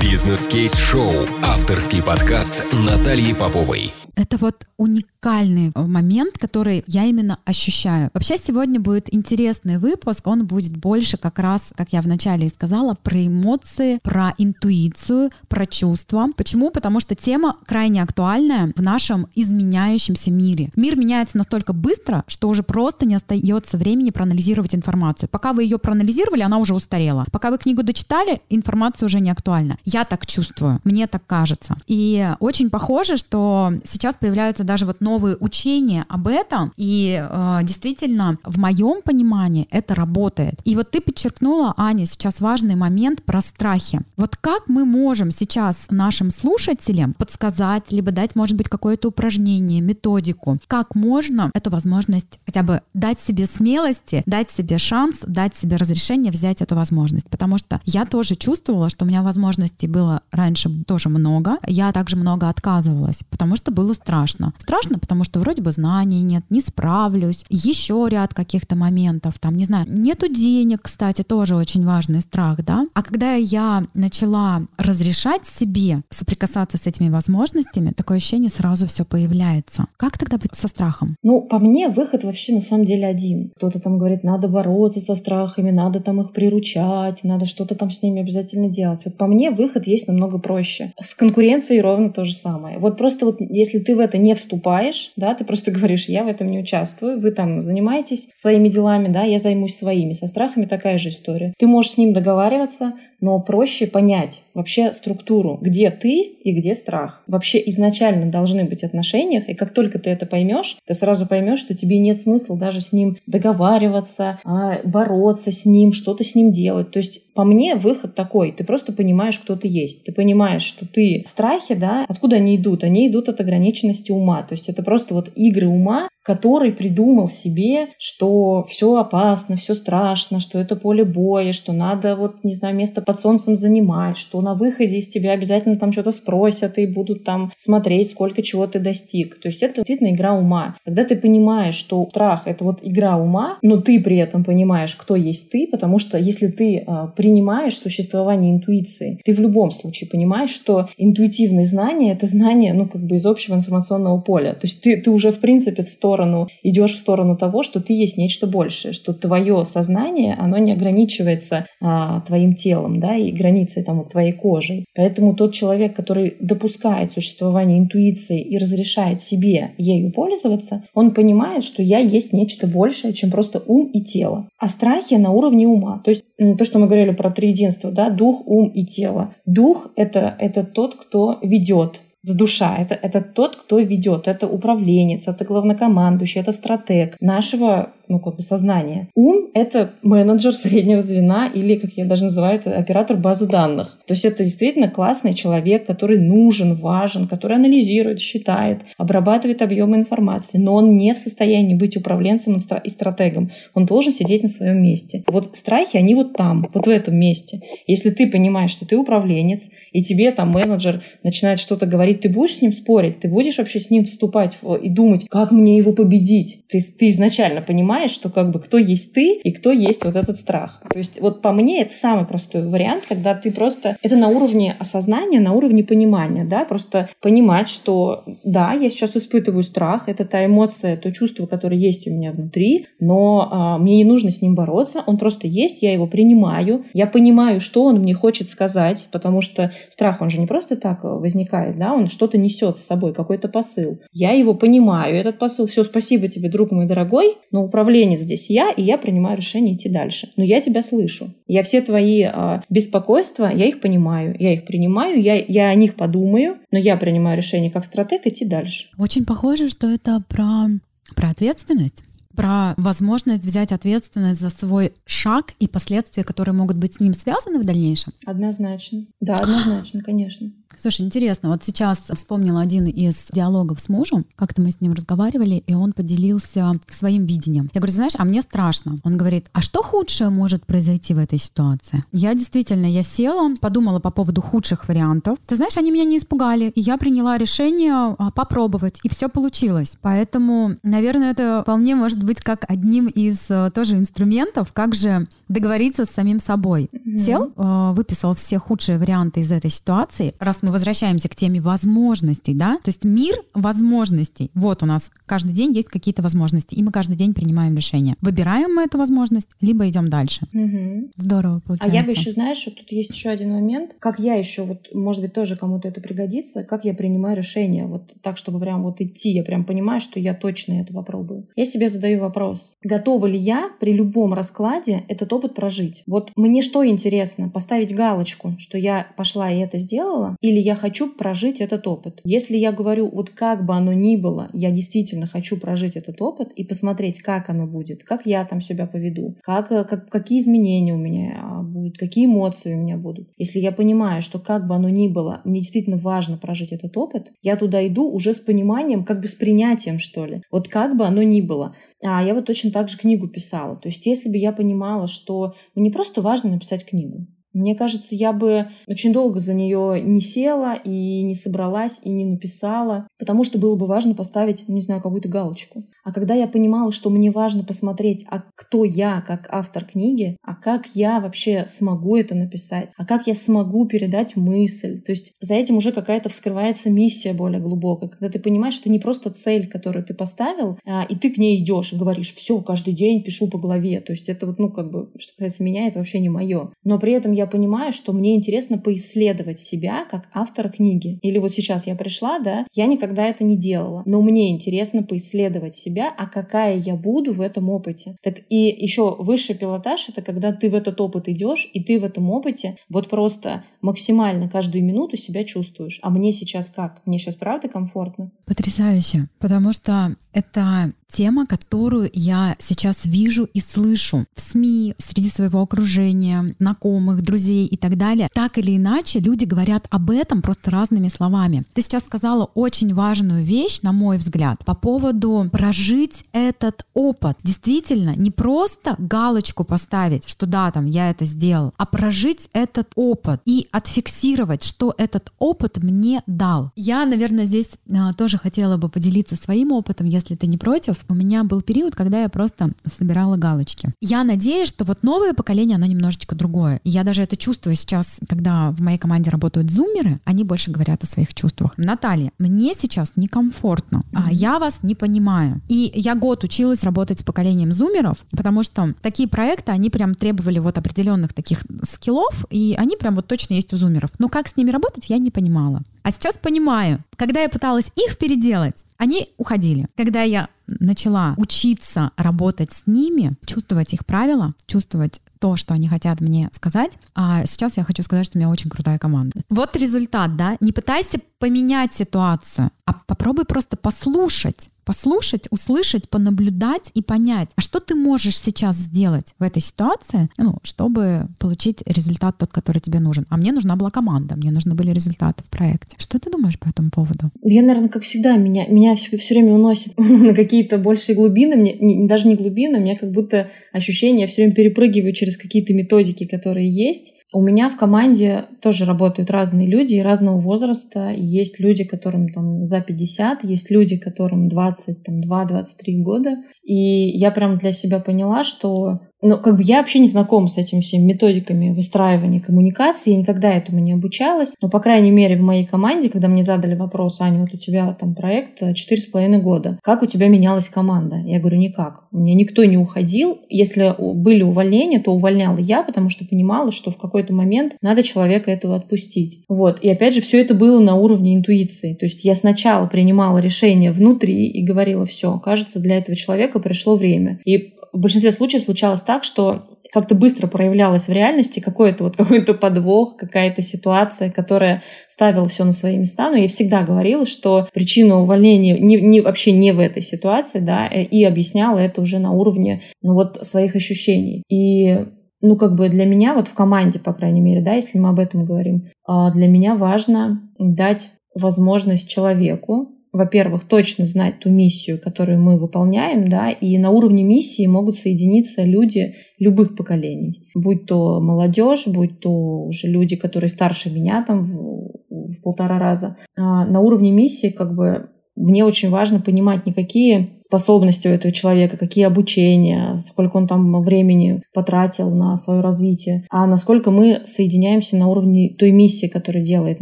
Бизнес-кейс-шоу. 0.02 1.28
Авторский 1.44 2.04
подкаст 2.04 2.66
Натальи 2.88 3.34
Поповой. 3.34 3.92
Это 4.16 4.38
вот 4.38 4.68
уникальный 4.78 5.72
момент, 5.76 6.38
который 6.38 6.84
я 6.88 7.06
именно 7.06 7.40
ощущаю. 7.46 8.10
Вообще 8.14 8.38
сегодня 8.38 8.80
будет 8.80 9.14
интересный 9.14 9.78
выпуск, 9.78 10.28
он 10.28 10.46
будет 10.46 10.78
больше 10.78 11.18
как 11.18 11.40
раз, 11.40 11.74
как 11.76 11.94
я 11.94 12.02
вначале 12.02 12.48
и 12.48 12.50
сказала, 12.50 12.96
про 12.96 13.26
эмоции, 13.26 14.00
про 14.04 14.34
интуицию, 14.38 15.32
про 15.48 15.66
чувства. 15.66 16.28
Почему? 16.36 16.70
Потому 16.70 17.00
что 17.00 17.16
тема 17.16 17.58
крайне 17.66 18.04
актуальная 18.04 18.72
в 18.76 18.82
нашем 18.82 19.28
изменяющемся 19.36 20.32
мире. 20.32 20.70
Мир 20.76 20.98
меняется 20.98 21.38
настолько 21.38 21.74
быстро, 21.74 22.24
что 22.28 22.50
уже 22.50 22.62
просто 22.62 23.06
не 23.06 23.16
остается 23.16 23.78
времени 23.78 24.12
проанализировать 24.12 24.76
информацию. 24.76 25.30
Пока 25.30 25.54
вы 25.54 25.64
ее 25.64 25.80
проанализировали, 25.80 26.42
она 26.42 26.58
уже 26.58 26.76
устарела. 26.76 27.26
Пока 27.32 27.50
вы 27.50 27.58
книгу 27.58 27.84
дочитали, 27.84 28.42
информация 28.50 29.08
уже 29.08 29.20
не 29.20 29.30
актуальна. 29.30 29.78
Я 29.86 30.06
так 30.06 30.28
чувствую, 30.28 30.80
мне 30.84 31.08
так 31.08 31.26
кажется. 31.26 31.78
И 31.88 32.30
очень 32.40 32.70
похоже, 32.70 33.18
что 33.18 33.74
сейчас 33.84 34.03
сейчас 34.04 34.18
появляются 34.18 34.66
даже 34.66 34.86
вот 34.86 35.00
новые 35.00 35.38
учения 35.40 36.06
об 36.10 36.28
этом, 36.28 36.74
и 36.76 37.26
э, 37.26 37.60
действительно 37.64 38.38
в 38.44 38.60
моем 38.60 39.02
понимании 39.02 39.66
это 39.72 39.96
работает. 39.96 40.56
И 40.66 40.76
вот 40.76 40.92
ты 40.92 41.00
подчеркнула, 41.00 41.74
Аня, 41.78 42.06
сейчас 42.06 42.42
важный 42.42 42.76
момент 42.76 43.24
про 43.24 43.42
страхи. 43.42 44.02
Вот 44.18 44.36
как 44.36 44.68
мы 44.68 44.84
можем 44.84 45.32
сейчас 45.32 45.86
нашим 45.90 46.32
слушателям 46.32 47.14
подсказать, 47.14 47.94
либо 47.94 48.12
дать, 48.12 48.36
может 48.36 48.58
быть, 48.58 48.68
какое-то 48.68 49.08
упражнение, 49.08 49.80
методику, 49.80 50.58
как 50.68 50.96
можно 50.96 51.50
эту 51.54 51.70
возможность 51.70 52.40
хотя 52.46 52.62
бы 52.62 52.82
дать 52.94 53.22
себе 53.22 53.46
смелости, 53.46 54.24
дать 54.26 54.50
себе 54.50 54.80
шанс, 54.80 55.20
дать 55.26 55.56
себе 55.56 55.78
разрешение 55.78 56.30
взять 56.30 56.62
эту 56.62 56.76
возможность. 56.76 57.30
Потому 57.30 57.58
что 57.58 57.80
я 57.86 58.06
тоже 58.06 58.36
чувствовала, 58.36 58.90
что 58.90 59.06
у 59.06 59.08
меня 59.08 59.24
возможностей 59.24 59.88
было 59.88 60.20
раньше 60.32 60.70
тоже 60.84 61.08
много. 61.08 61.58
Я 61.68 61.94
также 61.94 62.18
много 62.18 62.50
отказывалась, 62.50 63.22
потому 63.30 63.56
что 63.56 63.72
было 63.72 63.93
страшно. 63.94 64.54
Страшно, 64.58 65.00
потому 65.00 65.24
что 65.24 65.40
вроде 65.40 65.62
бы 65.62 65.72
знаний 65.72 66.22
нет, 66.22 66.44
не 66.50 66.62
справлюсь. 66.62 67.46
Еще 67.50 68.08
ряд 68.10 68.34
каких-то 68.34 68.76
моментов, 68.76 69.40
там, 69.40 69.56
не 69.56 69.66
знаю, 69.66 69.86
нету 69.90 70.28
денег, 70.28 70.82
кстати, 70.82 71.22
тоже 71.22 71.56
очень 71.56 71.86
важный 71.86 72.22
страх, 72.22 72.64
да. 72.64 72.86
А 72.94 73.04
когда 73.04 73.34
я 73.34 73.84
начала 73.94 74.62
разрешать 74.78 75.46
себе 75.46 76.02
соприкасаться 76.10 76.78
с 76.78 76.88
этими 76.88 77.10
возможностями, 77.10 77.92
такое 77.96 78.18
ощущение 78.18 78.50
сразу 78.50 78.88
все 78.88 79.06
появляется. 79.06 79.86
Как 79.98 80.18
тогда 80.18 80.38
быть 80.38 80.56
со 80.56 80.68
страхом? 80.68 81.16
Ну, 81.24 81.42
по 81.42 81.60
мне, 81.60 81.90
выход 81.90 82.24
вообще 82.24 82.54
на 82.54 82.62
самом 82.62 82.86
деле 82.86 83.08
один. 83.08 83.52
Кто-то 83.58 83.80
там 83.80 83.98
говорит, 83.98 84.24
надо 84.24 84.48
бороться 84.48 85.02
со 85.02 85.16
страхами, 85.16 85.72
надо 85.72 86.00
там 86.00 86.22
их 86.22 86.34
приручать, 86.34 87.24
надо 87.24 87.46
что-то 87.46 87.76
там 87.76 87.92
с 87.92 88.02
ними 88.02 88.22
обязательно 88.22 88.70
делать. 88.70 89.02
Вот 89.06 89.18
по 89.18 89.28
мне 89.28 89.52
выход 89.52 89.88
есть 89.88 90.08
намного 90.08 90.40
проще. 90.40 90.94
С 91.00 91.14
конкуренцией 91.16 91.82
ровно 91.82 92.12
то 92.12 92.26
же 92.26 92.34
самое. 92.34 92.80
Вот 92.80 92.98
просто 92.98 93.26
вот 93.26 93.38
если 93.40 93.80
ты 93.84 93.96
в 93.96 94.00
это 94.00 94.18
не 94.18 94.34
вступаешь, 94.36 95.12
да, 95.16 95.34
ты 95.34 95.46
просто 95.46 95.72
говоришь, 95.72 96.10
я 96.10 96.24
в 96.24 96.28
этом 96.28 96.48
не 96.48 96.60
участвую, 96.60 97.20
вы 97.20 97.32
там 97.32 97.62
занимаетесь 97.62 98.30
своими 98.34 98.70
делами, 98.70 99.08
да, 99.08 99.24
я 99.24 99.40
займусь 99.40 99.78
своими. 99.78 100.14
Со 100.14 100.28
страхами 100.28 100.66
такая 100.66 100.98
же 100.98 101.10
история. 101.10 101.54
Ты 101.58 101.68
можешь 101.68 101.92
с 101.92 101.98
ним 101.98 102.14
договариваться, 102.14 102.94
но 103.24 103.40
проще 103.40 103.88
понять 103.88 104.44
вообще 104.54 104.92
структуру, 104.92 105.58
где 105.62 105.90
ты 105.92 106.22
и 106.44 106.52
где 106.52 106.76
страх. 106.76 107.24
Вообще 107.26 107.62
изначально 107.70 108.30
должны 108.30 108.66
быть 108.66 108.84
отношениях, 108.84 109.48
и 109.48 109.54
как 109.54 109.72
только 109.72 109.98
ты 109.98 110.10
это 110.10 110.26
поймешь, 110.26 110.78
ты 110.86 110.94
сразу 110.94 111.26
поймешь, 111.26 111.60
что 111.60 111.74
тебе 111.74 112.00
нет 112.00 112.20
смысла 112.20 112.58
даже 112.58 112.82
с 112.82 112.92
ним 112.92 113.18
договариваться, 113.26 114.40
а, 114.44 114.80
бороться 114.84 115.52
с 115.52 115.64
ним, 115.66 115.94
что-то 115.94 116.26
с 116.26 116.36
ним 116.36 116.52
делать. 116.52 116.92
То 116.92 117.00
есть 117.00 117.34
по 117.34 117.46
мне 117.46 117.76
выход 117.76 118.14
такой, 118.14 118.52
ты 118.52 118.66
просто 118.66 118.92
понимаешь, 118.92 119.40
кто 119.40 119.56
ты 119.56 119.70
есть. 119.70 120.04
Ты 120.04 120.12
понимаешь, 120.12 120.64
что 120.64 120.86
ты 120.86 121.24
страхи, 121.26 121.76
да, 121.76 122.06
откуда 122.08 122.36
они 122.36 122.58
идут? 122.58 122.84
Они 122.84 123.08
идут 123.08 123.30
от 123.30 123.40
ограниченности 123.74 124.12
ума. 124.12 124.44
То 124.44 124.54
есть 124.54 124.70
это 124.70 124.84
просто 124.84 125.14
вот 125.14 125.32
игры 125.36 125.68
ума, 125.68 126.08
который 126.24 126.72
придумал 126.72 127.30
себе, 127.30 127.90
что 128.00 128.64
все 128.70 128.96
опасно, 128.96 129.58
все 129.58 129.76
страшно, 129.76 130.40
что 130.40 130.58
это 130.58 130.76
поле 130.76 131.04
боя, 131.04 131.52
что 131.52 131.74
надо 131.74 132.16
вот, 132.16 132.44
не 132.44 132.54
знаю, 132.54 132.76
место 132.76 133.02
под 133.02 133.20
солнцем 133.20 133.56
занимать, 133.56 134.18
что 134.18 134.42
на 134.42 134.56
выходе 134.56 134.98
из 134.98 135.10
тебя 135.10 135.34
обязательно 135.34 135.78
там 135.78 135.92
что-то 135.92 136.12
спросят 136.12 136.78
и 136.78 136.88
будут 136.88 137.26
там 137.26 137.52
смотреть, 137.58 138.12
сколько 138.12 138.42
чего 138.42 138.66
ты 138.68 138.80
достиг. 138.80 139.40
То 139.42 139.50
есть 139.50 139.62
это 139.62 139.76
действительно 139.76 140.14
игра 140.14 140.34
ума. 140.34 140.78
Когда 140.86 141.04
ты 141.04 141.16
понимаешь, 141.16 141.76
что 141.76 142.08
страх— 142.10 142.44
это 142.46 142.64
вот 142.64 142.80
игра 142.82 143.18
ума, 143.18 143.58
но 143.62 143.78
ты 143.78 144.00
при 144.00 144.18
этом 144.18 144.46
понимаешь, 144.46 144.96
кто 144.96 145.16
есть 145.16 145.52
ты, 145.52 145.68
потому 145.70 146.00
что 146.00 146.18
если 146.18 146.48
ты 146.48 146.78
э, 146.78 146.84
принимаешь 147.18 147.78
существование 147.78 148.54
интуиции, 148.54 149.20
ты 149.26 149.34
в 149.34 149.40
любом 149.40 149.72
случае 149.72 150.10
понимаешь, 150.10 150.52
что 150.52 150.88
интуитивные 150.98 151.66
знания— 151.66 152.12
это 152.14 152.28
знания, 152.28 152.74
ну, 152.74 152.88
как 152.88 153.02
бы 153.02 153.18
из 153.18 153.26
общего 153.26 153.56
информационного 153.64 154.22
поля. 154.22 154.54
То 154.54 154.68
есть 154.68 154.82
ты, 154.82 154.96
ты 154.96 155.10
уже, 155.12 155.32
в 155.32 155.40
принципе, 155.40 155.84
в 155.84 155.90
100 155.90 156.14
сторону, 156.14 156.48
идешь 156.62 156.94
в 156.94 157.00
сторону 157.00 157.36
того, 157.36 157.64
что 157.64 157.80
ты 157.80 157.94
есть 157.94 158.18
нечто 158.18 158.46
большее, 158.46 158.94
что 158.94 159.14
твое 159.14 159.66
сознание, 159.66 160.36
оно 160.40 160.60
не 160.60 160.72
ограничивается 160.72 161.66
а, 161.82 162.22
твоим 162.22 162.54
телом, 162.54 163.00
да, 163.00 163.16
и 163.16 163.32
границей 163.32 163.84
там 163.84 163.98
вот 163.98 164.12
твоей 164.12 164.32
кожей. 164.32 164.86
Поэтому 164.96 165.36
тот 165.36 165.54
человек, 165.54 165.96
который 165.96 166.36
допускает 166.40 167.12
существование 167.12 167.80
интуиции 167.80 168.42
и 168.42 168.58
разрешает 168.60 169.22
себе 169.22 169.72
ею 169.78 170.12
пользоваться, 170.12 170.84
он 170.94 171.12
понимает, 171.12 171.64
что 171.64 171.82
я 171.82 171.98
есть 171.98 172.32
нечто 172.34 172.68
большее, 172.68 173.14
чем 173.14 173.32
просто 173.32 173.64
ум 173.66 173.90
и 173.92 174.02
тело. 174.02 174.48
А 174.60 174.68
страхи 174.68 175.16
на 175.16 175.32
уровне 175.32 175.68
ума. 175.68 176.02
То 176.06 176.12
есть 176.12 176.24
то, 176.38 176.66
что 176.66 176.78
мы 176.80 176.86
говорили 176.86 177.12
про 177.12 177.32
триединство, 177.32 177.92
да, 177.92 178.10
дух, 178.10 178.44
ум 178.46 178.68
и 178.68 178.86
тело. 178.86 179.34
Дух— 179.46 179.92
это, 179.96 180.36
это 180.40 180.64
тот, 180.64 180.96
кто 180.96 181.40
ведет, 181.42 182.02
душа, 182.24 182.78
это, 182.78 182.96
это 182.96 183.22
тот, 183.22 183.56
кто 183.56 183.80
ведет, 183.80 184.28
это 184.28 184.48
управленец, 184.48 185.28
это 185.28 185.44
главнокомандующий, 185.46 186.42
это 186.42 186.52
стратег 186.52 187.18
нашего 187.20 187.94
ну, 188.14 188.20
как 188.20 188.36
бы 188.36 188.44
сознания. 188.44 189.10
Ум— 189.16 189.50
это 189.56 189.94
менеджер 190.04 190.54
среднего 190.54 191.02
звена 191.02 191.48
или, 191.48 191.76
как 191.76 191.94
я 191.94 192.06
даже 192.06 192.26
называю, 192.26 192.60
это 192.60 192.78
оператор 192.78 193.18
базы 193.18 193.48
данных. 193.48 193.98
То 194.06 194.14
есть 194.14 194.24
это 194.24 194.44
действительно 194.44 194.88
классный 194.88 195.34
человек, 195.34 195.88
который 195.88 196.20
нужен, 196.20 196.76
важен, 196.76 197.28
который 197.28 197.58
анализирует, 197.58 198.20
считает, 198.20 198.82
обрабатывает 198.98 199.64
объемы 199.64 199.98
информации, 199.98 200.60
но 200.60 200.76
он 200.76 200.96
не 200.96 201.14
в 201.16 201.18
состоянии 201.18 201.74
быть 201.74 201.98
управленцем 201.98 202.58
и 202.58 202.90
стратегом. 202.90 203.50
Он 203.74 203.86
должен 203.88 204.14
сидеть 204.14 204.44
на 204.44 204.50
своем 204.50 204.84
месте. 204.84 205.24
Вот 205.28 205.58
страхи, 205.58 205.98
они 205.98 206.14
вот 206.14 206.34
там, 206.34 206.70
вот 206.72 206.86
в 206.86 206.90
этом 206.90 207.16
месте. 207.16 207.62
Если 207.88 208.12
ты 208.12 208.28
понимаешь, 208.28 208.70
что 208.70 208.86
ты 208.86 208.96
управленец, 208.96 209.70
и 209.92 210.04
тебе 210.04 210.30
там 210.32 210.52
менеджер 210.52 211.02
начинает 211.24 211.60
что-то 211.60 211.88
говорить, 211.88 212.22
ты 212.22 212.30
будешь 212.30 212.58
с 212.58 212.62
ним 212.62 212.74
спорить, 212.74 213.22
ты 213.22 213.28
будешь 213.28 213.58
вообще 213.58 213.80
с 213.80 213.90
ним 213.90 214.06
вступать 214.06 214.58
и 214.84 214.90
думать, 214.90 215.26
как 215.30 215.52
мне 215.52 215.78
его 215.78 215.94
победить. 215.94 216.68
Ты, 216.68 216.80
ты 216.80 217.08
изначально 217.08 217.62
понимаешь, 217.62 218.03
понимаешь, 218.04 218.16
что 218.16 218.30
как 218.30 218.52
бы 218.52 218.60
кто 218.60 218.78
есть 218.78 219.14
ты 219.14 219.40
и 219.44 219.52
кто 219.54 219.72
есть 219.72 220.04
вот 220.04 220.16
этот 220.16 220.38
страх. 220.38 220.82
То 220.90 220.98
есть 220.98 221.22
вот 221.22 221.42
по 221.42 221.54
мне 221.54 221.82
это 221.82 221.94
самый 221.94 222.26
простой 222.26 222.68
вариант, 222.68 223.06
когда 223.08 223.34
ты 223.34 223.52
просто... 223.52 223.96
Это 224.04 224.18
на 224.18 224.28
уровне 224.28 224.76
осознания, 224.78 225.40
на 225.40 225.54
уровне 225.54 225.84
понимания, 225.84 226.44
да, 226.44 226.66
просто 226.66 227.10
понимать, 227.22 227.70
что 227.70 228.26
да, 228.44 228.74
я 228.74 228.90
сейчас 228.90 229.16
испытываю 229.16 229.64
страх, 229.64 230.10
это 230.10 230.26
та 230.26 230.46
эмоция, 230.46 230.98
то 230.98 231.12
чувство, 231.14 231.46
которое 231.46 231.78
есть 231.78 232.06
у 232.08 232.12
меня 232.12 232.32
внутри, 232.34 232.88
но 233.00 233.48
а, 233.50 233.78
мне 233.78 233.98
не 233.98 234.06
нужно 234.06 234.32
с 234.32 234.42
ним 234.42 234.54
бороться, 234.56 235.04
он 235.08 235.18
просто 235.18 235.48
есть, 235.48 235.82
я 235.82 235.94
его 235.94 236.08
принимаю, 236.08 236.84
я 236.94 237.08
понимаю, 237.08 237.62
что 237.62 237.86
он 237.86 238.00
мне 238.00 238.14
хочет 238.14 238.50
сказать, 238.50 239.08
потому 239.12 239.40
что 239.42 239.72
страх, 239.90 240.20
он 240.20 240.30
же 240.30 240.40
не 240.40 240.48
просто 240.48 240.76
так 240.76 241.04
возникает, 241.04 241.78
да, 241.78 241.94
он 241.94 242.08
что-то 242.08 242.38
несет 242.38 242.80
с 242.80 242.86
собой, 242.86 243.14
какой-то 243.14 243.48
посыл. 243.48 244.02
Я 244.12 244.32
его 244.32 244.54
понимаю, 244.54 245.16
этот 245.16 245.40
посыл, 245.40 245.68
все, 245.68 245.84
спасибо 245.84 246.28
тебе, 246.28 246.50
друг 246.50 246.72
мой 246.72 246.86
дорогой, 246.86 247.38
но 247.52 247.64
управленец 247.84 248.22
здесь 248.22 248.50
я, 248.50 248.72
и 248.72 248.82
я 248.82 248.98
принимаю 248.98 249.38
решение 249.38 249.76
идти 249.76 249.90
дальше. 249.90 250.32
Но 250.38 250.44
я 250.44 250.62
тебя 250.62 250.82
слышу. 250.82 251.34
Я 251.48 251.64
все 251.64 251.82
твои 251.82 252.24
э, 252.24 252.62
беспокойства, 252.70 253.52
я 253.54 253.68
их 253.68 253.82
понимаю, 253.82 254.36
я 254.40 254.54
их 254.54 254.66
принимаю, 254.66 255.22
я, 255.22 255.36
я 255.36 255.70
о 255.70 255.76
них 255.76 255.96
подумаю, 255.96 256.58
но 256.72 256.80
я 256.80 256.98
принимаю 256.98 257.38
решение 257.38 257.72
как 257.72 257.86
стратег 257.86 258.26
идти 258.26 258.46
дальше. 258.46 258.88
Очень 258.98 259.26
похоже, 259.26 259.70
что 259.70 259.88
это 259.88 260.24
про, 260.28 260.68
про 261.16 261.30
ответственность 261.30 262.04
про 262.36 262.74
возможность 262.78 263.46
взять 263.46 263.72
ответственность 263.72 264.42
за 264.42 264.50
свой 264.50 264.94
шаг 265.06 265.54
и 265.60 265.68
последствия, 265.68 266.24
которые 266.24 266.56
могут 266.56 266.78
быть 266.78 266.96
с 266.96 267.00
ним 267.00 267.14
связаны 267.14 267.60
в 267.60 267.64
дальнейшем? 267.64 268.14
Однозначно. 268.26 269.06
Да, 269.20 269.36
однозначно, 269.36 270.02
конечно. 270.02 270.52
Слушай, 270.80 271.06
интересно, 271.06 271.50
вот 271.50 271.64
сейчас 271.64 272.10
вспомнила 272.14 272.62
один 272.62 272.88
из 272.88 273.28
диалогов 273.32 273.80
с 273.80 273.90
мужем, 273.90 274.26
как-то 274.36 274.62
мы 274.62 274.72
с 274.72 274.82
ним 274.82 274.94
разговаривали, 274.94 275.64
и 275.66 275.74
он 275.74 275.94
поделился 275.94 276.74
своим 276.90 277.26
видением. 277.26 277.70
Я 277.74 277.82
говорю, 277.82 277.94
знаешь, 277.94 278.14
а 278.18 278.26
мне 278.26 278.42
страшно. 278.42 278.96
Он 279.04 279.18
говорит, 279.18 279.50
а 279.54 279.62
что 279.62 279.82
худшее 279.82 280.30
может 280.30 280.66
произойти 280.66 281.14
в 281.14 281.18
этой 281.18 281.40
ситуации? 281.40 282.04
Я 282.12 282.34
действительно, 282.34 282.86
я 282.86 283.04
села, 283.04 283.56
подумала 283.62 284.00
по 284.00 284.12
поводу 284.12 284.42
худших 284.42 284.88
вариантов. 284.88 285.38
Ты 285.46 285.56
знаешь, 285.56 285.78
они 285.78 285.92
меня 285.92 286.06
не 286.06 286.18
испугали, 286.18 286.72
и 286.76 286.82
я 286.82 286.98
приняла 286.98 287.38
решение 287.38 287.94
а, 287.94 288.32
попробовать, 288.32 289.00
и 289.04 289.10
все 289.10 289.30
получилось. 289.30 289.98
Поэтому, 290.02 290.76
наверное, 290.84 291.32
это 291.32 291.62
вполне 291.64 291.96
может 291.96 292.24
быть 292.24 292.42
как 292.42 292.66
одним 292.68 293.08
из 293.08 293.50
э, 293.50 293.72
тоже 293.74 293.96
инструментов, 293.96 294.74
как 294.74 294.96
же 294.96 295.28
договориться 295.48 296.06
с 296.06 296.10
самим 296.10 296.40
собой. 296.40 296.90
Сел, 297.18 297.52
э, 297.56 297.94
выписал 297.94 298.34
все 298.36 298.60
худшие 298.60 298.98
варианты 298.98 299.42
из 299.42 299.52
этой 299.52 299.70
ситуации, 299.70 300.34
раз 300.40 300.64
мы 300.64 300.72
возвращаемся 300.72 301.30
к 301.30 301.36
теме 301.36 301.62
возможностей, 301.62 302.54
да, 302.54 302.78
то 302.78 302.90
есть 302.90 303.04
мир 303.04 303.36
возможностей. 303.54 304.52
Вот 304.54 304.84
у 304.84 304.86
нас 304.86 305.12
каждый 305.26 305.54
день 305.54 305.72
есть 305.74 305.90
какие-то 305.90 306.22
возможности, 306.22 306.76
и 306.76 306.84
мы 306.84 306.92
каждый 306.92 307.16
день 307.16 307.34
принимаем 307.34 307.76
решение. 307.76 308.16
Выбираем 308.22 308.76
мы 308.76 308.84
эту 308.84 308.98
возможность, 308.98 309.48
либо 309.62 309.88
идем 309.88 310.10
дальше. 310.10 310.46
Угу. 310.54 311.12
Здорово 311.18 311.60
получается. 311.60 311.98
А 311.98 312.02
я 312.02 312.06
бы 312.06 312.12
еще, 312.12 312.32
знаешь, 312.32 312.64
вот 312.66 312.76
тут 312.76 312.92
есть 312.92 313.14
еще 313.14 313.30
один 313.30 313.52
момент, 313.54 313.96
как 314.00 314.20
я 314.20 314.36
еще, 314.36 314.64
вот, 314.64 314.88
может 314.94 315.22
быть, 315.22 315.34
тоже 315.34 315.56
кому-то 315.56 315.88
это 315.88 316.02
пригодится, 316.02 316.64
как 316.64 316.86
я 316.86 316.94
принимаю 316.94 317.38
решение, 317.38 317.86
вот 317.86 318.14
так, 318.22 318.38
чтобы 318.38 318.60
прям 318.60 318.84
вот 318.84 319.02
идти, 319.02 319.30
я 319.30 319.44
прям 319.44 319.66
понимаю, 319.66 320.00
что 320.00 320.20
я 320.20 320.34
точно 320.34 320.82
это 320.82 320.94
попробую. 320.94 321.48
Я 321.56 321.66
себе 321.66 321.90
задаю 321.90 322.20
вопрос, 322.20 322.76
готова 322.84 323.26
ли 323.26 323.38
я 323.38 323.70
при 323.80 323.94
любом 323.94 324.34
раскладе 324.34 325.04
этот 325.08 325.32
опыт 325.34 325.56
прожить? 325.56 326.04
Вот 326.08 326.32
мне 326.36 326.62
что 326.62 326.86
интересно, 326.86 327.03
поставить 327.50 327.94
галочку, 327.94 328.56
что 328.58 328.78
я 328.78 329.08
пошла 329.18 329.52
и 329.52 329.60
это 329.60 329.78
сделала, 329.78 330.38
или 330.42 330.54
или 330.54 330.60
я 330.60 330.76
хочу 330.76 331.10
прожить 331.10 331.62
этот 331.62 331.88
опыт. 331.88 332.22
Если 332.24 332.58
я 332.58 332.72
говорю, 332.72 333.10
вот 333.10 333.32
как 333.32 333.66
бы 333.66 333.74
оно 333.74 333.92
ни 333.92 334.16
было, 334.16 334.50
я 334.54 334.70
действительно 334.70 335.26
хочу 335.26 335.60
прожить 335.60 335.96
этот 335.96 336.22
опыт 336.22 336.52
и 336.56 336.64
посмотреть, 336.64 337.22
как 337.22 337.50
оно 337.50 337.66
будет, 337.66 338.04
как 338.04 338.26
я 338.26 338.46
там 338.46 338.62
себя 338.62 338.86
поведу, 338.86 339.36
как, 339.42 339.72
э, 339.72 339.84
как, 339.84 340.10
какие 340.10 340.40
изменения 340.40 340.94
у 340.94 340.98
меня 340.98 341.40
а, 341.42 341.64
будут, 341.64 341.98
какие 341.98 342.28
эмоции 342.28 342.76
у 342.76 342.78
меня 342.78 342.98
будут. 342.98 343.30
Если 343.38 343.60
я 343.60 343.72
понимаю, 343.72 344.22
что 344.22 344.40
как 344.40 344.68
бы 344.68 344.76
оно 344.76 344.90
ни 344.90 345.08
было, 345.08 345.42
мне 345.44 345.62
действительно 345.62 345.98
важно 345.98 346.38
прожить 346.38 346.72
этот 346.72 346.96
опыт, 346.98 347.32
я 347.42 347.56
туда 347.56 347.86
иду 347.88 348.10
уже 348.10 348.34
с 348.34 348.40
пониманием, 348.40 349.04
как 349.04 349.22
бы 349.22 349.28
с 349.28 349.34
принятием, 349.34 349.98
что 349.98 350.26
ли. 350.26 350.44
Вот 350.52 350.68
как 350.68 350.96
бы 350.96 351.06
оно 351.06 351.24
ни 351.24 351.42
было. 351.42 351.76
А 352.06 352.24
я 352.24 352.34
вот 352.34 352.46
точно 352.46 352.72
так 352.72 352.90
же 352.90 352.98
книгу 352.98 353.28
писала. 353.28 353.76
То 353.78 353.88
есть 353.88 354.06
если 354.06 354.30
бы 354.30 354.38
я 354.38 354.52
понимала, 354.52 355.08
что 355.08 355.56
мне 355.74 355.90
просто 355.90 356.22
важно 356.22 356.52
написать 356.52 356.86
книгу, 356.86 356.93
книгу 356.94 357.26
мне 357.54 357.76
кажется, 357.76 358.16
я 358.16 358.34
бы 358.34 358.68
очень 358.88 359.14
долго 359.14 359.40
за 359.40 359.54
нее 359.54 360.02
не 360.02 360.22
села 360.22 360.76
и 360.76 361.24
не 361.24 361.36
собралась 361.36 362.00
и 362.04 362.10
не 362.10 362.26
написала, 362.26 363.08
потому 363.18 363.44
что 363.44 363.58
было 363.58 363.76
бы 363.76 363.86
важно 363.86 364.16
поставить, 364.16 364.68
не 364.68 364.82
знаю, 364.82 365.02
какую-то 365.02 365.30
галочку. 365.30 365.86
А 366.04 366.12
когда 366.12 366.34
я 366.34 366.48
понимала, 366.48 366.92
что 366.92 367.10
мне 367.10 367.32
важно 367.32 367.64
посмотреть, 367.64 368.26
а 368.30 368.44
кто 368.56 368.84
я 368.84 369.22
как 369.22 369.48
автор 369.50 369.86
книги, 369.86 370.38
а 370.42 370.56
как 370.56 370.88
я 370.96 371.20
вообще 371.20 371.66
смогу 371.68 372.18
это 372.18 372.36
написать, 372.36 372.92
а 372.98 373.06
как 373.06 373.28
я 373.28 373.36
смогу 373.36 373.88
передать 373.88 374.36
мысль. 374.36 375.02
То 375.02 375.12
есть 375.12 375.34
за 375.40 375.54
этим 375.56 375.78
уже 375.78 375.92
какая-то 375.92 376.30
вскрывается 376.30 376.90
миссия 376.90 377.34
более 377.34 377.62
глубокая, 377.62 378.10
когда 378.10 378.30
ты 378.30 378.40
понимаешь, 378.40 378.76
что 378.76 378.90
не 378.90 379.00
просто 379.00 379.30
цель, 379.30 379.68
которую 379.70 380.06
ты 380.06 380.14
поставил, 380.14 380.78
а, 380.86 381.04
и 381.04 381.16
ты 381.16 381.30
к 381.30 381.38
ней 381.38 381.64
идешь 381.64 381.94
и 381.94 381.98
говоришь, 381.98 382.34
все, 382.34 382.60
каждый 382.62 382.94
день 382.94 383.24
пишу 383.24 383.50
по 383.50 383.58
главе. 383.58 384.02
То 384.02 384.14
есть 384.14 384.30
это 384.30 384.46
вот, 384.46 384.60
ну, 384.60 384.70
как 384.70 384.92
бы, 384.92 385.12
что 385.20 385.34
касается 385.36 385.64
меня, 385.64 385.88
это 385.88 386.00
вообще 386.00 386.20
не 386.20 386.30
мое. 386.30 386.72
Но 386.84 387.00
при 387.00 387.14
этом 387.14 387.32
я 387.32 387.43
понимаю, 387.48 387.92
что 387.92 388.14
мне 388.14 388.36
интересно 388.36 388.78
поисследовать 388.78 389.60
себя 389.60 390.06
как 390.10 390.30
автора 390.34 390.70
книги. 390.70 391.20
Или 391.22 391.38
вот 391.38 391.54
сейчас 391.54 391.88
я 391.88 391.96
пришла, 391.96 392.40
да, 392.40 392.66
я 392.74 392.86
никогда 392.86 393.28
это 393.28 393.44
не 393.44 393.58
делала, 393.58 394.04
но 394.06 394.22
мне 394.22 394.52
интересно 394.52 395.04
поисследовать 395.04 395.76
себя, 395.76 396.14
а 396.18 396.28
какая 396.28 396.78
я 396.78 396.96
буду 396.96 397.34
в 397.34 397.42
этом 397.42 397.70
опыте. 397.70 398.16
Так 398.24 398.40
и 398.50 398.58
еще 398.58 399.16
высший 399.18 399.56
пилотаж— 399.56 400.10
это 400.10 400.22
когда 400.22 400.52
ты 400.52 400.70
в 400.70 400.76
этот 400.76 401.00
опыт 401.02 401.28
идешь, 401.28 401.70
и 401.74 401.84
ты 401.84 402.00
в 402.00 402.04
этом 402.04 402.30
опыте 402.30 402.78
вот 402.90 403.10
просто 403.10 403.64
максимально 403.82 404.50
каждую 404.50 404.84
минуту 404.84 405.18
себя 405.18 405.44
чувствуешь. 405.44 406.00
А 406.02 406.10
мне 406.10 406.32
сейчас 406.32 406.70
как? 406.70 407.02
Мне 407.06 407.18
сейчас 407.18 407.36
правда 407.36 407.68
комфортно? 407.68 408.32
Потрясающе, 408.46 409.30
потому 409.40 409.74
что 409.74 410.16
это 410.34 410.94
тема, 411.08 411.46
которую 411.46 412.10
я 412.14 412.56
сейчас 412.60 413.06
вижу 413.06 413.46
и 413.46 413.60
слышу 413.60 414.26
в 414.34 414.42
СМИ, 414.42 414.96
среди 414.98 415.30
своего 415.30 415.62
окружения, 415.62 416.56
знакомых, 416.60 417.22
друзей 417.22 417.33
и 417.42 417.78
так 417.78 417.98
далее. 417.98 418.30
Так 418.34 418.58
или 418.58 418.78
иначе, 418.78 419.20
люди 419.20 419.46
говорят 419.46 419.88
об 419.90 420.10
этом 420.12 420.42
просто 420.42 420.72
разными 420.72 421.08
словами. 421.08 421.64
Ты 421.74 421.82
сейчас 421.82 422.04
сказала 422.04 422.46
очень 422.54 422.94
важную 422.94 423.44
вещь, 423.44 423.80
на 423.82 423.92
мой 423.92 424.18
взгляд, 424.18 424.64
по 424.66 424.76
поводу 424.76 425.48
прожить 425.52 426.26
этот 426.32 426.86
опыт. 426.94 427.38
Действительно, 427.44 428.14
не 428.16 428.32
просто 428.32 428.96
галочку 428.98 429.64
поставить, 429.64 430.28
что 430.28 430.46
да, 430.46 430.72
там 430.72 430.86
я 430.86 431.10
это 431.10 431.26
сделал, 431.26 431.74
а 431.78 431.86
прожить 431.86 432.50
этот 432.54 432.92
опыт 432.96 433.42
и 433.46 433.68
отфиксировать, 433.72 434.64
что 434.64 434.94
этот 434.98 435.32
опыт 435.40 435.78
мне 435.82 436.24
дал. 436.28 436.72
Я, 436.76 437.06
наверное, 437.06 437.46
здесь 437.46 437.70
а, 437.90 438.14
тоже 438.14 438.38
хотела 438.38 438.78
бы 438.78 438.90
поделиться 438.90 439.36
своим 439.36 439.72
опытом, 439.72 440.08
если 440.08 440.36
ты 440.36 440.48
не 440.48 440.58
против 440.58 440.98
у 441.14 441.16
меня 441.16 441.44
был 441.44 441.62
период, 441.62 441.96
когда 441.96 442.22
я 442.22 442.30
просто 442.30 442.70
собирала 442.86 443.38
галочки. 443.38 443.92
Я 444.02 444.24
надеюсь, 444.24 444.68
что 444.68 444.84
вот 444.84 445.04
новое 445.04 445.34
поколение, 445.34 445.76
оно 445.76 445.86
немножечко 445.86 446.36
другое. 446.36 446.82
Я 446.84 447.04
даже 447.04 447.23
это 447.24 447.36
чувствую 447.36 447.76
сейчас, 447.76 448.20
когда 448.28 448.72
в 448.72 448.82
моей 448.82 448.98
команде 448.98 449.32
работают 449.32 449.72
зумеры, 449.72 450.20
они 450.26 450.44
больше 450.44 450.72
говорят 450.72 451.04
о 451.04 451.08
своих 451.08 451.34
чувствах. 451.34 451.74
Наталья, 451.78 452.32
мне 452.38 452.74
сейчас 452.74 453.14
некомфортно, 453.16 454.02
а 454.14 454.32
я 454.32 454.60
вас 454.60 454.84
не 454.84 454.96
понимаю. 454.96 455.62
И 455.68 455.92
я 455.96 456.16
год 456.16 456.44
училась 456.44 456.84
работать 456.84 457.20
с 457.20 457.24
поколением 457.24 457.74
зумеров, 457.74 458.18
потому 458.32 458.64
что 458.64 458.94
такие 459.02 459.28
проекты, 459.28 459.72
они 459.72 459.90
прям 459.90 460.16
требовали 460.16 460.60
вот 460.60 460.78
определенных 460.78 461.34
таких 461.34 461.64
скиллов, 461.84 462.46
и 462.50 462.76
они 462.78 462.98
прям 462.98 463.16
вот 463.16 463.28
точно 463.28 463.56
есть 463.56 463.74
у 463.74 463.78
зумеров. 463.78 464.12
Но 464.20 464.30
как 464.30 464.48
с 464.48 464.56
ними 464.56 464.72
работать, 464.72 465.10
я 465.10 465.18
не 465.18 465.32
понимала. 465.32 465.82
А 466.04 466.12
сейчас 466.12 466.38
понимаю. 466.38 467.00
Когда 467.16 467.42
я 467.42 467.50
пыталась 467.50 467.92
их 467.96 468.18
переделать, 468.18 468.84
они 468.98 469.30
уходили. 469.38 469.88
Когда 469.96 470.22
я 470.22 470.50
начала 470.68 471.34
учиться 471.38 472.12
работать 472.18 472.72
с 472.72 472.84
ними, 472.86 473.36
чувствовать 473.46 473.94
их 473.94 474.06
правила, 474.06 474.54
чувствовать 474.66 475.22
то, 475.44 475.58
что 475.58 475.74
они 475.74 475.90
хотят 475.90 476.22
мне 476.22 476.50
сказать. 476.54 476.98
А 477.16 477.46
сейчас 477.46 477.76
я 477.76 477.84
хочу 477.84 478.02
сказать, 478.02 478.26
что 478.26 478.38
у 478.38 478.40
меня 478.40 478.50
очень 478.50 478.70
крутая 478.70 478.98
команда. 478.98 479.42
Вот 479.50 479.76
результат, 479.76 480.38
да? 480.38 480.56
Не 480.62 480.72
пытайся 480.72 481.20
поменять 481.44 481.94
ситуацию, 481.94 482.70
а 482.86 482.94
попробуй 483.06 483.44
просто 483.44 483.76
послушать 483.76 484.70
послушать, 484.86 485.48
услышать, 485.50 486.10
понаблюдать 486.10 486.92
и 486.94 487.02
понять, 487.02 487.50
а 487.56 487.62
что 487.62 487.80
ты 487.80 487.96
можешь 487.96 488.38
сейчас 488.38 488.76
сделать 488.76 489.34
в 489.40 489.44
этой 489.44 489.62
ситуации, 489.62 490.30
ну, 490.38 490.58
чтобы 490.64 491.28
получить 491.40 491.82
результат 491.86 492.38
тот, 492.38 492.52
который 492.52 492.80
тебе 492.80 493.00
нужен. 493.00 493.26
А 493.30 493.38
мне 493.38 493.54
нужна 493.54 493.78
была 493.78 493.92
команда, 493.92 494.36
мне 494.36 494.52
нужны 494.52 494.76
были 494.76 494.92
результаты 494.92 495.44
в 495.44 495.50
проекте. 495.50 495.96
Что 495.98 496.20
ты 496.20 496.30
думаешь 496.30 496.60
по 496.60 496.68
этому 496.68 496.90
поводу? 496.90 497.30
Я, 497.42 497.62
наверное, 497.62 497.90
как 497.90 498.04
всегда, 498.04 498.36
меня, 498.36 498.68
меня 498.68 498.96
все, 498.96 499.18
все 499.18 499.36
время 499.36 499.54
уносит 499.54 499.94
на 499.98 500.36
какие-то 500.36 500.78
большие 500.78 501.16
глубины, 501.16 501.56
мне, 501.56 501.78
не, 501.80 502.08
даже 502.08 502.28
не 502.28 502.36
глубины, 502.36 502.80
у 502.80 502.82
меня 502.82 502.98
как 502.98 503.12
будто 503.12 503.50
ощущение, 503.72 504.22
я 504.22 504.28
все 504.28 504.42
время 504.42 504.54
перепрыгиваю 504.54 505.14
через 505.14 505.38
какие-то 505.38 505.74
методики, 505.74 506.26
которые 506.26 506.70
есть, 506.70 507.14
у 507.34 507.42
меня 507.42 507.70
в 507.70 507.76
команде 507.76 508.46
тоже 508.62 508.86
работают 508.86 509.32
разные 509.32 509.68
люди 509.68 509.98
разного 509.98 510.40
возраста. 510.40 511.10
Есть 511.10 511.60
люди, 511.60 511.84
которым 511.84 512.30
там 512.30 512.66
за 512.66 512.80
50, 512.80 513.44
есть 513.44 513.72
люди, 513.72 513.98
которым 513.98 514.48
22-23 514.48 515.66
года. 515.98 516.36
И 516.64 517.18
я 517.18 517.32
прям 517.32 517.58
для 517.58 517.72
себя 517.72 518.00
поняла, 518.00 518.44
что 518.44 519.00
ну, 519.24 519.38
как 519.38 519.56
бы 519.56 519.64
я 519.64 519.78
вообще 519.78 520.00
не 520.00 520.08
знакома 520.08 520.50
с 520.50 520.58
этими 520.58 520.82
всеми 520.82 521.14
методиками 521.14 521.72
выстраивания 521.72 522.42
коммуникации, 522.42 523.12
я 523.12 523.18
никогда 523.18 523.52
этому 523.54 523.80
не 523.80 523.94
обучалась, 523.94 524.54
но, 524.62 524.70
по 524.70 524.80
крайней 524.80 525.12
мере, 525.12 525.38
в 525.38 525.42
моей 525.42 525.66
команде, 525.66 526.10
когда 526.10 526.28
мне 526.28 526.44
задали 526.44 526.76
вопрос, 526.76 527.22
Аня, 527.22 527.40
вот 527.40 527.54
у 527.54 527.58
тебя 527.58 527.96
там 528.00 528.16
проект 528.16 528.60
четыре 528.76 529.02
с 529.02 529.06
половиной 529.06 529.40
года, 529.40 529.80
как 529.82 530.04
у 530.04 530.06
тебя 530.06 530.28
менялась 530.28 530.68
команда? 530.68 531.22
Я 531.26 531.40
говорю, 531.40 531.58
никак. 531.58 532.04
У 532.12 532.18
меня 532.18 532.36
никто 532.36 532.66
не 532.66 532.78
уходил. 532.78 533.40
Если 533.50 533.96
были 533.98 534.44
увольнения, 534.44 535.00
то 535.00 535.12
увольняла 535.14 535.58
я, 535.58 535.84
потому 535.84 536.10
что 536.10 536.26
понимала, 536.26 536.72
что 536.72 536.92
в 536.92 536.98
какой-то 536.98 537.34
момент 537.34 537.76
надо 537.82 538.04
человека 538.04 538.52
этого 538.52 538.76
отпустить. 538.76 539.44
Вот. 539.48 539.80
И 539.82 539.90
опять 539.90 540.14
же, 540.14 540.22
все 540.22 540.42
это 540.42 540.54
было 540.54 540.80
на 540.80 540.96
уровне 540.96 541.36
интуиции. 541.36 541.94
То 541.94 542.06
есть 542.06 542.26
я 542.26 542.36
сначала 542.36 542.88
принимала 542.88 543.38
решение 543.38 543.92
внутри 543.92 544.48
и 544.48 544.64
говорила, 544.64 545.06
все, 545.06 545.40
кажется, 545.40 545.80
для 545.80 545.98
этого 545.98 546.18
человека 546.18 546.60
пришло 546.60 546.96
время. 546.96 547.40
И 547.46 547.74
в 547.94 548.00
большинстве 548.00 548.32
случаев 548.32 548.64
случалось 548.64 549.02
так, 549.02 549.24
что 549.24 549.68
как-то 549.94 550.16
быстро 550.16 550.48
проявлялось 550.48 551.08
в 551.08 551.12
реальности 551.12 551.60
какой-то 551.60 552.06
вот 552.06 552.16
какой-то 552.18 552.56
подвох, 552.56 553.16
какая-то 553.16 553.62
ситуация, 553.62 554.32
которая 554.32 554.84
ставила 555.08 555.48
все 555.48 555.64
на 555.64 555.72
свои 555.72 555.98
места. 555.98 556.32
Но 556.32 556.38
я 556.38 556.48
всегда 556.48 556.82
говорила, 556.82 557.26
что 557.26 557.68
причина 557.74 558.20
увольнения 558.20 558.78
не, 558.80 559.00
не, 559.00 559.22
вообще 559.22 559.52
не 559.52 559.72
в 559.72 559.80
этой 559.80 560.02
ситуации, 560.02 560.60
да, 560.60 560.88
и 560.88 561.24
объясняла 561.24 561.78
это 561.78 562.02
уже 562.02 562.20
на 562.20 562.32
уровне, 562.32 562.82
ну 563.02 563.14
вот, 563.14 563.46
своих 563.46 563.76
ощущений. 563.76 564.44
И 564.50 565.06
ну, 565.42 565.58
как 565.58 565.76
бы 565.76 565.90
для 565.90 566.06
меня, 566.06 566.34
вот 566.34 566.48
в 566.48 566.54
команде, 566.54 567.00
по 567.00 567.14
крайней 567.14 567.42
мере, 567.42 567.62
да, 567.62 567.74
если 567.74 568.00
мы 568.00 568.10
об 568.10 568.20
этом 568.20 568.46
говорим, 568.46 568.90
а, 569.06 569.30
для 569.32 569.48
меня 569.48 569.76
важно 569.76 570.42
дать 570.58 571.12
возможность 571.36 572.08
человеку 572.08 572.93
во-первых, 573.14 573.66
точно 573.66 574.06
знать 574.06 574.40
ту 574.40 574.50
миссию, 574.50 575.00
которую 575.00 575.40
мы 575.40 575.60
выполняем, 575.60 576.28
да, 576.28 576.50
и 576.50 576.80
на 576.80 576.90
уровне 576.90 577.24
миссии 577.24 577.68
могут 577.68 577.96
соединиться 577.96 578.64
люди 578.64 579.16
любых 579.38 579.76
поколений, 579.76 580.50
будь 580.56 580.88
то 580.88 581.22
молодежь, 581.22 581.86
будь 581.86 582.20
то 582.20 582.32
уже 582.66 582.88
люди, 582.88 583.16
которые 583.16 583.50
старше 583.50 583.92
меня 583.92 584.26
там 584.26 584.44
в, 584.44 584.98
в 585.10 585.42
полтора 585.44 585.78
раза. 585.78 586.18
А 586.36 586.66
на 586.66 586.80
уровне 586.80 587.12
миссии 587.12 587.52
как 587.52 587.76
бы 587.76 588.10
мне 588.36 588.66
очень 588.66 588.90
важно 588.90 589.22
понимать 589.22 589.68
не 589.68 589.74
какие 589.74 590.40
способности 590.54 591.08
у 591.08 591.12
этого 591.12 591.34
человека, 591.34 591.78
какие 591.78 592.06
обучения, 592.06 593.02
сколько 593.08 593.38
он 593.38 593.48
там 593.48 593.82
времени 593.82 594.44
потратил 594.54 595.10
на 595.10 595.36
свое 595.36 595.62
развитие, 595.62 596.26
а 596.30 596.46
насколько 596.46 596.92
мы 596.92 597.22
соединяемся 597.26 597.98
на 597.98 598.08
уровне 598.08 598.56
той 598.56 598.70
миссии, 598.70 599.08
которую 599.08 599.44
делает 599.44 599.82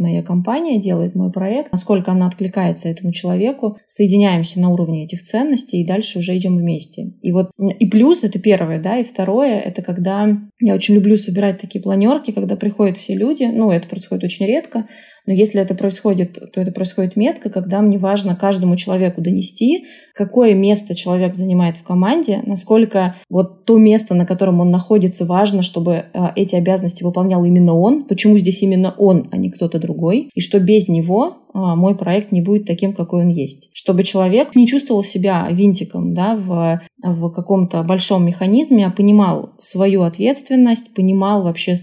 моя 0.00 0.22
компания, 0.22 0.80
делает 0.80 1.14
мой 1.14 1.30
проект, 1.30 1.72
насколько 1.72 2.10
она 2.10 2.26
откликается 2.26 2.88
этому 2.88 3.12
человеку, 3.12 3.76
соединяемся 3.86 4.60
на 4.60 4.70
уровне 4.70 5.04
этих 5.04 5.22
ценностей 5.22 5.82
и 5.82 5.86
дальше 5.86 6.20
уже 6.20 6.34
идем 6.38 6.56
вместе. 6.56 7.12
И 7.20 7.32
вот 7.32 7.50
и 7.58 7.84
плюс 7.86 8.24
это 8.24 8.38
первое, 8.38 8.80
да, 8.80 8.96
и 8.96 9.04
второе 9.04 9.60
это 9.60 9.82
когда 9.82 10.26
я 10.62 10.74
очень 10.74 10.94
люблю 10.94 11.18
собирать 11.18 11.60
такие 11.60 11.82
планерки, 11.82 12.30
когда 12.30 12.56
приходят 12.56 12.96
все 12.96 13.14
люди, 13.14 13.44
ну 13.44 13.70
это 13.70 13.88
происходит 13.88 14.24
очень 14.24 14.46
редко, 14.46 14.86
но 15.26 15.32
если 15.32 15.60
это 15.60 15.74
происходит, 15.74 16.38
то 16.52 16.60
это 16.60 16.72
происходит 16.72 17.14
метко, 17.14 17.48
когда 17.48 17.80
мне 17.80 17.98
важно 17.98 18.34
каждому 18.34 18.76
человеку 18.76 19.20
донести, 19.20 19.86
какое 20.14 20.54
место 20.62 20.94
человек 20.94 21.34
занимает 21.34 21.76
в 21.76 21.82
команде, 21.82 22.40
насколько 22.46 23.16
вот 23.28 23.64
то 23.64 23.76
место, 23.78 24.14
на 24.14 24.24
котором 24.24 24.60
он 24.60 24.70
находится, 24.70 25.26
важно, 25.26 25.62
чтобы 25.62 26.04
а, 26.14 26.32
эти 26.36 26.54
обязанности 26.54 27.02
выполнял 27.02 27.44
именно 27.44 27.74
он, 27.74 28.04
почему 28.04 28.38
здесь 28.38 28.62
именно 28.62 28.94
он, 28.96 29.26
а 29.32 29.36
не 29.36 29.50
кто-то 29.50 29.78
другой, 29.78 30.30
и 30.32 30.40
что 30.40 30.60
без 30.60 30.88
него 30.88 31.38
мой 31.52 31.94
проект 31.94 32.32
не 32.32 32.40
будет 32.40 32.66
таким, 32.66 32.92
какой 32.92 33.22
он 33.24 33.28
есть. 33.28 33.70
Чтобы 33.72 34.04
человек 34.04 34.54
не 34.54 34.66
чувствовал 34.66 35.02
себя 35.04 35.48
винтиком 35.50 36.14
да, 36.14 36.36
в, 36.36 36.80
в 37.02 37.30
каком-то 37.30 37.82
большом 37.82 38.26
механизме, 38.26 38.86
а 38.86 38.90
понимал 38.90 39.54
свою 39.58 40.02
ответственность, 40.02 40.94
понимал 40.94 41.42
вообще 41.42 41.76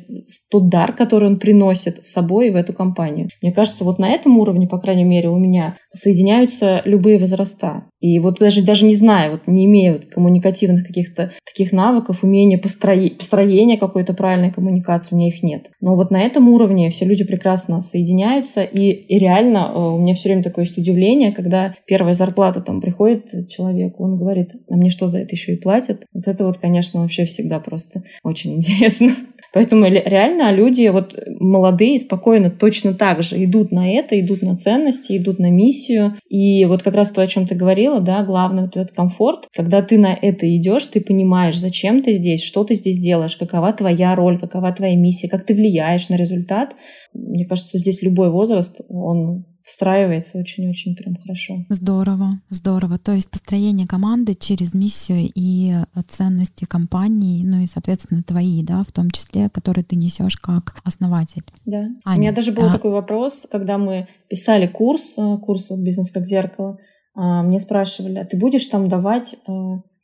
тот 0.49 0.69
дар, 0.69 0.93
который 0.93 1.29
он 1.29 1.39
приносит 1.39 2.05
с 2.05 2.11
собой 2.11 2.49
в 2.49 2.55
эту 2.55 2.73
компанию. 2.73 3.29
Мне 3.41 3.51
кажется, 3.51 3.83
вот 3.83 3.99
на 3.99 4.09
этом 4.09 4.37
уровне, 4.37 4.67
по 4.67 4.79
крайней 4.79 5.03
мере, 5.03 5.29
у 5.29 5.37
меня 5.37 5.77
соединяются 5.93 6.81
любые 6.85 7.17
возраста. 7.17 7.85
И 7.99 8.17
вот 8.19 8.39
даже, 8.39 8.63
даже 8.63 8.85
не 8.85 8.95
зная, 8.95 9.31
вот 9.31 9.41
не 9.45 9.65
имея 9.65 9.93
вот 9.93 10.05
коммуникативных 10.05 10.87
каких-то 10.87 11.31
таких 11.45 11.73
навыков, 11.73 12.23
умения 12.23 12.57
построения, 12.57 13.15
построения 13.15 13.77
какой-то 13.77 14.13
правильной 14.13 14.51
коммуникации, 14.51 15.15
у 15.15 15.17
меня 15.17 15.27
их 15.27 15.43
нет. 15.43 15.69
Но 15.81 15.95
вот 15.95 16.11
на 16.11 16.21
этом 16.21 16.47
уровне 16.47 16.89
все 16.91 17.05
люди 17.05 17.25
прекрасно 17.25 17.81
соединяются, 17.81 18.63
и, 18.63 18.89
и 18.89 19.19
реально 19.19 19.58
э, 19.67 19.77
у 19.77 19.97
меня 19.97 20.13
все 20.15 20.29
время 20.29 20.43
такое 20.43 20.65
есть 20.65 20.77
удивление, 20.77 21.31
когда 21.31 21.75
первая 21.85 22.13
зарплата 22.13 22.61
там 22.61 22.81
приходит 22.81 23.49
человеку, 23.49 24.03
он 24.03 24.17
говорит, 24.17 24.51
а 24.69 24.75
мне 24.75 24.89
что 24.89 25.07
за 25.07 25.19
это 25.19 25.35
еще 25.35 25.53
и 25.53 25.59
платят? 25.59 26.05
Вот 26.13 26.27
это 26.27 26.45
вот, 26.45 26.57
конечно, 26.57 27.01
вообще 27.01 27.25
всегда 27.25 27.59
просто 27.59 28.03
очень 28.23 28.53
интересно. 28.57 29.11
Поэтому 29.53 29.85
реально 29.85 30.51
люди 30.51 30.87
вот 30.89 31.15
молодые 31.39 31.99
спокойно 31.99 32.49
точно 32.51 32.93
так 32.93 33.23
же 33.23 33.43
идут 33.43 33.71
на 33.71 33.91
это, 33.91 34.19
идут 34.19 34.41
на 34.41 34.55
ценности, 34.55 35.17
идут 35.17 35.39
на 35.39 35.49
миссию. 35.49 36.15
И 36.29 36.65
вот 36.65 36.83
как 36.83 36.93
раз 36.93 37.11
то, 37.11 37.21
о 37.21 37.27
чем 37.27 37.47
ты 37.47 37.55
говорила, 37.55 37.99
да, 37.99 38.23
главное 38.23 38.65
вот 38.65 38.77
этот 38.77 38.95
комфорт. 38.95 39.47
Когда 39.55 39.81
ты 39.81 39.97
на 39.97 40.13
это 40.13 40.47
идешь, 40.55 40.85
ты 40.85 41.01
понимаешь, 41.01 41.57
зачем 41.57 42.03
ты 42.03 42.13
здесь, 42.13 42.43
что 42.43 42.63
ты 42.63 42.75
здесь 42.75 42.99
делаешь, 42.99 43.37
какова 43.37 43.73
твоя 43.73 44.15
роль, 44.15 44.39
какова 44.39 44.71
твоя 44.71 44.95
миссия, 44.95 45.27
как 45.27 45.45
ты 45.45 45.53
влияешь 45.53 46.09
на 46.09 46.15
результат. 46.15 46.75
Мне 47.13 47.45
кажется, 47.45 47.77
здесь 47.77 48.03
любой 48.03 48.29
возраст, 48.29 48.81
он 48.89 49.45
встраивается 49.69 50.39
очень-очень 50.39 50.95
прям 50.95 51.15
хорошо. 51.15 51.63
Здорово, 51.69 52.31
здорово. 52.49 52.97
То 52.97 53.13
есть 53.13 53.29
построение 53.29 53.85
команды 53.87 54.33
через 54.33 54.73
миссию 54.73 55.29
и 55.35 55.75
ценности 56.07 56.65
компании, 56.65 57.43
ну 57.43 57.59
и, 57.59 57.67
соответственно, 57.67 58.23
твои, 58.23 58.63
да, 58.63 58.83
в 58.83 58.91
том 58.91 59.11
числе, 59.11 59.47
которые 59.49 59.83
ты 59.83 59.95
несешь 59.95 60.37
как 60.37 60.81
основатель. 60.83 61.43
Да. 61.65 61.87
Аня, 62.03 62.17
У 62.17 62.19
меня 62.19 62.31
даже 62.31 62.51
был 62.51 62.65
а... 62.65 62.71
такой 62.71 62.89
вопрос, 62.89 63.45
когда 63.51 63.77
мы 63.77 64.07
писали 64.27 64.65
курс, 64.65 65.13
э, 65.17 65.37
курс 65.37 65.69
вот 65.69 65.79
«Бизнес 65.79 66.09
как 66.09 66.25
зеркало», 66.25 66.79
а, 67.15 67.43
мне 67.43 67.59
спрашивали, 67.59 68.17
а 68.17 68.25
ты 68.25 68.37
будешь 68.37 68.65
там 68.65 68.87
давать 68.87 69.35
э, 69.35 69.51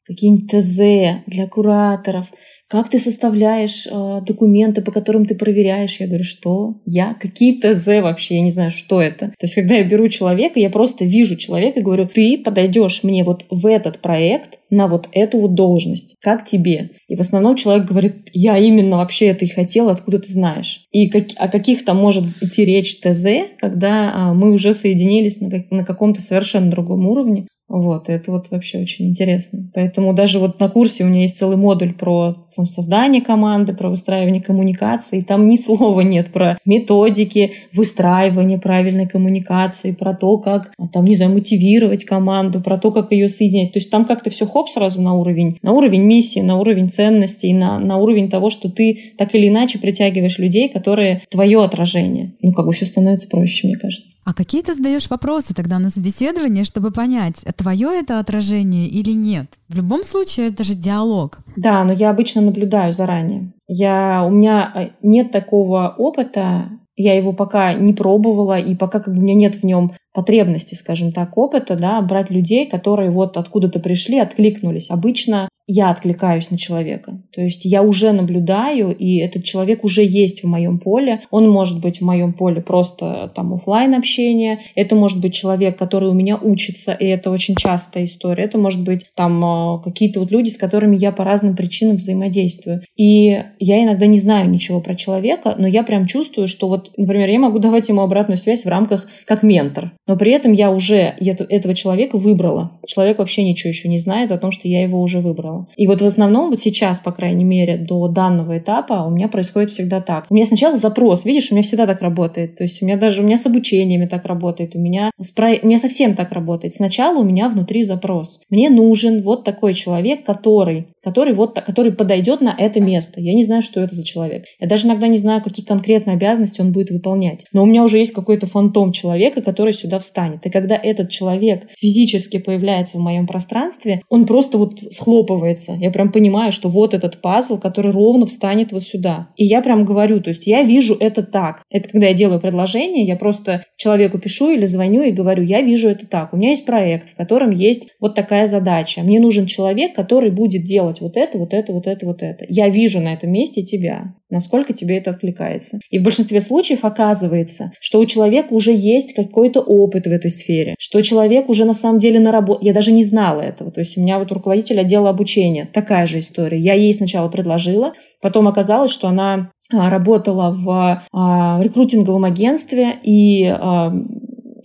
какие-нибудь 0.05 0.49
ТЗ 0.49 1.23
для 1.27 1.47
кураторов, 1.47 2.27
как 2.67 2.89
ты 2.89 2.97
составляешь 2.97 3.85
э, 3.85 4.21
документы, 4.25 4.81
по 4.81 4.91
которым 4.91 5.27
ты 5.27 5.35
проверяешь? 5.35 5.99
Я 5.99 6.07
говорю, 6.07 6.23
что? 6.23 6.81
Я? 6.83 7.13
Какие 7.13 7.59
ТЗ 7.59 7.85
вообще? 8.01 8.35
Я 8.35 8.41
не 8.41 8.49
знаю, 8.49 8.71
что 8.71 9.01
это. 9.01 9.27
То 9.27 9.43
есть, 9.43 9.53
когда 9.53 9.75
я 9.75 9.83
беру 9.83 10.07
человека, 10.09 10.59
я 10.59 10.71
просто 10.71 11.05
вижу 11.05 11.37
человека 11.37 11.79
и 11.79 11.83
говорю, 11.83 12.07
ты 12.07 12.41
подойдешь 12.43 13.03
мне 13.03 13.23
вот 13.23 13.45
в 13.51 13.67
этот 13.67 13.99
проект 13.99 14.57
на 14.71 14.87
вот 14.87 15.07
эту 15.11 15.39
вот 15.39 15.53
должность. 15.53 16.15
Как 16.21 16.43
тебе? 16.43 16.89
И 17.07 17.15
в 17.15 17.21
основном 17.21 17.55
человек 17.55 17.85
говорит, 17.85 18.29
я 18.33 18.57
именно 18.57 18.97
вообще 18.97 19.27
это 19.27 19.45
и 19.45 19.47
хотел, 19.47 19.89
откуда 19.89 20.17
ты 20.17 20.31
знаешь? 20.31 20.85
И 20.91 21.07
как, 21.07 21.27
о 21.37 21.47
каких-то 21.47 21.93
может 21.93 22.23
идти 22.41 22.65
речь 22.65 22.99
ТЗ, 22.99 23.25
когда 23.59 24.11
а, 24.11 24.33
мы 24.33 24.51
уже 24.51 24.73
соединились 24.73 25.39
на, 25.39 25.51
как, 25.51 25.69
на 25.69 25.85
каком-то 25.85 26.19
совершенно 26.19 26.71
другом 26.71 27.07
уровне. 27.07 27.45
Вот, 27.67 28.09
это 28.09 28.31
вот 28.31 28.51
вообще 28.51 28.79
очень 28.79 29.09
интересно. 29.09 29.67
Поэтому 29.73 30.13
даже 30.13 30.37
вот 30.39 30.59
на 30.59 30.69
курсе 30.69 31.03
у 31.03 31.07
меня 31.07 31.21
есть 31.21 31.37
целый 31.37 31.57
модуль 31.57 31.93
про 31.93 32.33
там, 32.55 32.67
создание 32.67 33.21
команды, 33.21 33.73
про 33.73 33.89
выстраивание 33.89 34.41
коммуникации. 34.41 35.21
Там 35.21 35.47
ни 35.47 35.55
слова 35.61 36.01
нет 36.01 36.31
про 36.31 36.59
методики 36.65 37.53
выстраивания 37.73 38.59
правильной 38.59 39.07
коммуникации, 39.07 39.91
про 39.91 40.13
то, 40.13 40.37
как, 40.37 40.73
там, 40.93 41.05
не 41.05 41.15
знаю, 41.15 41.31
мотивировать 41.31 42.05
команду, 42.05 42.61
про 42.61 42.77
то, 42.77 42.91
как 42.91 43.11
ее 43.11 43.29
соединять. 43.29 43.73
То 43.73 43.79
есть 43.79 43.89
там 43.89 44.05
как-то 44.05 44.29
все 44.29 44.45
хоп 44.45 44.69
сразу 44.69 45.01
на 45.01 45.13
уровень, 45.13 45.57
на 45.63 45.71
уровень 45.71 46.03
миссии, 46.03 46.41
на 46.41 46.57
уровень 46.57 46.89
ценностей, 46.89 47.53
на, 47.53 47.79
на 47.79 47.97
уровень 47.97 48.29
того, 48.29 48.51
что 48.51 48.69
ты 48.69 49.13
так 49.17 49.33
или 49.33 49.47
иначе 49.47 49.79
притягиваешь 49.79 50.37
людей, 50.37 50.69
которые 50.69 51.23
твое 51.31 51.63
отражение. 51.63 52.33
Ну, 52.41 52.53
как 52.53 52.67
бы 52.67 52.73
все 52.73 52.85
становится 52.85 53.27
проще, 53.27 53.67
мне 53.67 53.75
кажется. 53.75 54.15
А 54.23 54.33
какие 54.33 54.61
ты 54.61 54.73
задаешь 54.73 55.09
вопросы 55.09 55.53
тогда 55.53 55.79
на 55.79 55.89
собеседование, 55.89 56.63
чтобы 56.63 56.91
понять, 56.91 57.35
твое 57.55 57.99
это 57.99 58.19
отражение 58.19 58.87
или 58.87 59.11
нет. 59.11 59.47
В 59.69 59.75
любом 59.75 60.03
случае, 60.03 60.47
это 60.47 60.63
же 60.63 60.75
диалог. 60.75 61.39
Да, 61.55 61.83
но 61.83 61.93
я 61.93 62.09
обычно 62.09 62.41
наблюдаю 62.41 62.93
заранее. 62.93 63.53
Я, 63.67 64.23
у 64.25 64.29
меня 64.29 64.71
э, 64.75 64.89
нет 65.01 65.31
такого 65.31 65.93
опыта, 65.97 66.69
я 66.95 67.15
его 67.15 67.33
пока 67.33 67.73
не 67.73 67.93
пробовала, 67.93 68.59
и 68.59 68.75
пока 68.75 68.99
как 68.99 69.13
бы 69.13 69.19
у 69.19 69.23
меня 69.23 69.35
нет 69.35 69.55
в 69.55 69.63
нем 69.63 69.93
потребности, 70.15 70.73
скажем 70.75 71.11
так, 71.11 71.37
опыта, 71.37 71.75
да, 71.75 72.01
брать 72.01 72.31
людей, 72.31 72.67
которые 72.67 73.11
вот 73.11 73.37
откуда-то 73.37 73.79
пришли, 73.79 74.17
откликнулись. 74.17 74.89
Обычно 74.89 75.49
я 75.67 75.89
откликаюсь 75.89 76.51
на 76.51 76.57
человека. 76.57 77.23
То 77.33 77.41
есть 77.41 77.65
я 77.65 77.81
уже 77.81 78.11
наблюдаю, 78.11 78.95
и 78.95 79.17
этот 79.17 79.43
человек 79.43 79.83
уже 79.83 80.03
есть 80.03 80.43
в 80.43 80.47
моем 80.47 80.79
поле. 80.79 81.21
Он 81.31 81.49
может 81.49 81.81
быть 81.81 82.01
в 82.01 82.05
моем 82.05 82.33
поле 82.33 82.61
просто 82.61 83.31
там 83.35 83.53
офлайн 83.53 83.95
общение. 83.95 84.59
Это 84.75 84.95
может 84.95 85.19
быть 85.19 85.33
человек, 85.33 85.77
который 85.77 86.09
у 86.09 86.13
меня 86.13 86.37
учится, 86.37 86.93
и 86.93 87.05
это 87.05 87.31
очень 87.31 87.55
частая 87.55 88.05
история. 88.05 88.43
Это 88.43 88.59
может 88.59 88.83
быть 88.83 89.07
там 89.15 89.43
а, 89.43 89.79
какие-то 89.79 90.19
вот 90.19 90.31
люди, 90.31 90.49
с 90.49 90.57
которыми 90.57 90.97
я 90.97 91.11
по 91.11 91.23
разным 91.23 91.55
причинам 91.55 91.95
взаимодействую. 91.95 92.81
И 92.95 93.43
я 93.59 93.83
иногда 93.83 94.05
не 94.05 94.19
знаю 94.19 94.49
ничего 94.49 94.81
про 94.81 94.93
человека, 94.93 95.55
но 95.57 95.67
я 95.67 95.81
прям 95.81 96.05
чувствую, 96.05 96.47
что 96.47 96.67
вот, 96.67 96.91
например, 96.95 97.29
я 97.29 97.39
могу 97.39 97.57
давать 97.57 97.89
ему 97.89 98.01
обратную 98.01 98.37
связь 98.37 98.65
в 98.65 98.69
рамках 98.69 99.07
как 99.25 99.41
ментор. 99.41 99.93
Но 100.07 100.15
при 100.17 100.31
этом 100.31 100.51
я 100.51 100.69
уже 100.69 101.15
этого 101.19 101.75
человека 101.75 102.17
выбрала. 102.17 102.79
Человек 102.87 103.19
вообще 103.19 103.43
ничего 103.43 103.69
еще 103.69 103.89
не 103.89 103.97
знает 103.97 104.31
о 104.31 104.37
том, 104.37 104.51
что 104.51 104.67
я 104.67 104.81
его 104.83 105.01
уже 105.01 105.19
выбрала. 105.19 105.67
И 105.75 105.87
вот 105.87 106.01
в 106.01 106.05
основном 106.05 106.49
вот 106.49 106.59
сейчас, 106.59 106.99
по 106.99 107.11
крайней 107.11 107.43
мере, 107.43 107.77
до 107.77 108.07
данного 108.07 108.57
этапа 108.57 109.05
у 109.05 109.09
меня 109.09 109.27
происходит 109.27 109.71
всегда 109.71 110.01
так. 110.01 110.25
У 110.29 110.35
меня 110.35 110.45
сначала 110.45 110.77
запрос, 110.77 111.25
видишь, 111.25 111.51
у 111.51 111.55
меня 111.55 111.63
всегда 111.63 111.87
так 111.87 112.01
работает. 112.01 112.55
То 112.55 112.63
есть 112.63 112.81
у 112.81 112.85
меня 112.85 112.97
даже 112.97 113.21
у 113.21 113.25
меня 113.25 113.37
с 113.37 113.45
обучениями 113.45 114.05
так 114.05 114.25
работает, 114.25 114.75
у 114.75 114.79
меня, 114.79 115.11
с 115.19 115.31
про... 115.31 115.53
у 115.61 115.67
меня 115.67 115.77
совсем 115.77 116.15
так 116.15 116.31
работает. 116.31 116.73
Сначала 116.73 117.19
у 117.19 117.23
меня 117.23 117.49
внутри 117.49 117.83
запрос. 117.83 118.39
Мне 118.49 118.69
нужен 118.69 119.21
вот 119.21 119.43
такой 119.43 119.73
человек, 119.73 120.25
который, 120.25 120.87
который, 121.03 121.33
вот, 121.33 121.59
который 121.59 121.91
подойдет 121.91 122.41
на 122.41 122.55
это 122.57 122.79
место. 122.79 123.21
Я 123.21 123.33
не 123.33 123.43
знаю, 123.43 123.61
что 123.61 123.81
это 123.81 123.95
за 123.95 124.05
человек. 124.05 124.45
Я 124.59 124.67
даже 124.67 124.87
иногда 124.87 125.07
не 125.07 125.17
знаю, 125.17 125.41
какие 125.43 125.65
конкретные 125.65 126.15
обязанности 126.15 126.61
он 126.61 126.71
будет 126.71 126.91
выполнять. 126.91 127.45
Но 127.53 127.63
у 127.63 127.65
меня 127.65 127.83
уже 127.83 127.97
есть 127.97 128.13
какой-то 128.13 128.47
фантом 128.47 128.91
человека, 128.91 129.41
который 129.41 129.73
сюда 129.73 129.94
встанет. 129.99 130.45
И 130.45 130.49
когда 130.49 130.75
этот 130.75 131.09
человек 131.09 131.67
физически 131.77 132.37
появляется 132.37 132.97
в 132.97 133.01
моем 133.01 133.27
пространстве, 133.27 134.01
он 134.09 134.25
просто 134.25 134.57
вот 134.57 134.79
схлопывается. 134.91 135.73
Я 135.73 135.91
прям 135.91 136.11
понимаю, 136.11 136.51
что 136.51 136.69
вот 136.69 136.93
этот 136.93 137.21
пазл, 137.21 137.57
который 137.57 137.91
ровно 137.91 138.25
встанет 138.25 138.71
вот 138.71 138.83
сюда. 138.83 139.29
И 139.35 139.45
я 139.45 139.61
прям 139.61 139.85
говорю, 139.85 140.21
то 140.21 140.29
есть 140.29 140.47
я 140.47 140.63
вижу 140.63 140.95
это 140.99 141.23
так. 141.23 141.61
Это 141.69 141.89
когда 141.89 142.07
я 142.07 142.13
делаю 142.13 142.39
предложение, 142.39 143.03
я 143.03 143.15
просто 143.15 143.63
человеку 143.77 144.19
пишу 144.19 144.51
или 144.51 144.65
звоню 144.65 145.03
и 145.03 145.11
говорю, 145.11 145.43
я 145.43 145.61
вижу 145.61 145.89
это 145.89 146.07
так. 146.07 146.33
У 146.33 146.37
меня 146.37 146.49
есть 146.49 146.65
проект, 146.65 147.09
в 147.09 147.15
котором 147.15 147.51
есть 147.51 147.87
вот 147.99 148.15
такая 148.15 148.45
задача. 148.45 149.01
Мне 149.01 149.19
нужен 149.19 149.45
человек, 149.45 149.95
который 149.95 150.31
будет 150.31 150.63
делать 150.63 151.01
вот 151.01 151.17
это, 151.17 151.37
вот 151.37 151.53
это, 151.53 151.73
вот 151.73 151.87
это, 151.87 152.05
вот 152.05 152.21
это. 152.21 152.45
Я 152.49 152.69
вижу 152.69 152.99
на 152.99 153.13
этом 153.13 153.31
месте 153.31 153.61
тебя. 153.63 154.13
Насколько 154.29 154.73
тебе 154.73 154.97
это 154.97 155.11
откликается. 155.11 155.79
И 155.89 155.99
в 155.99 156.03
большинстве 156.03 156.41
случаев 156.41 156.83
оказывается, 156.83 157.71
что 157.79 157.99
у 157.99 158.05
человека 158.05 158.53
уже 158.53 158.73
есть 158.73 159.13
какой-то 159.13 159.61
опыт 159.61 159.84
в 159.87 160.11
этой 160.11 160.31
сфере, 160.31 160.75
что 160.79 161.01
человек 161.01 161.49
уже 161.49 161.65
на 161.65 161.73
самом 161.73 161.99
деле 161.99 162.19
на 162.19 162.31
работе. 162.31 162.67
Я 162.67 162.73
даже 162.73 162.91
не 162.91 163.03
знала 163.03 163.41
этого. 163.41 163.71
То 163.71 163.81
есть 163.81 163.97
у 163.97 164.01
меня 164.01 164.19
вот 164.19 164.31
руководитель 164.31 164.79
отдела 164.79 165.09
обучения. 165.09 165.69
Такая 165.71 166.05
же 166.05 166.19
история. 166.19 166.59
Я 166.59 166.73
ей 166.73 166.93
сначала 166.93 167.29
предложила, 167.29 167.93
потом 168.21 168.47
оказалось, 168.47 168.91
что 168.91 169.07
она 169.07 169.51
а, 169.73 169.89
работала 169.89 170.51
в 170.51 171.03
а, 171.11 171.59
рекрутинговом 171.61 172.25
агентстве 172.25 172.99
и 173.03 173.45
а, 173.45 173.91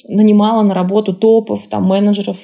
нанимала 0.09 0.63
на 0.63 0.75
работу 0.75 1.15
топов, 1.15 1.67
там, 1.69 1.85
менеджеров 1.85 2.39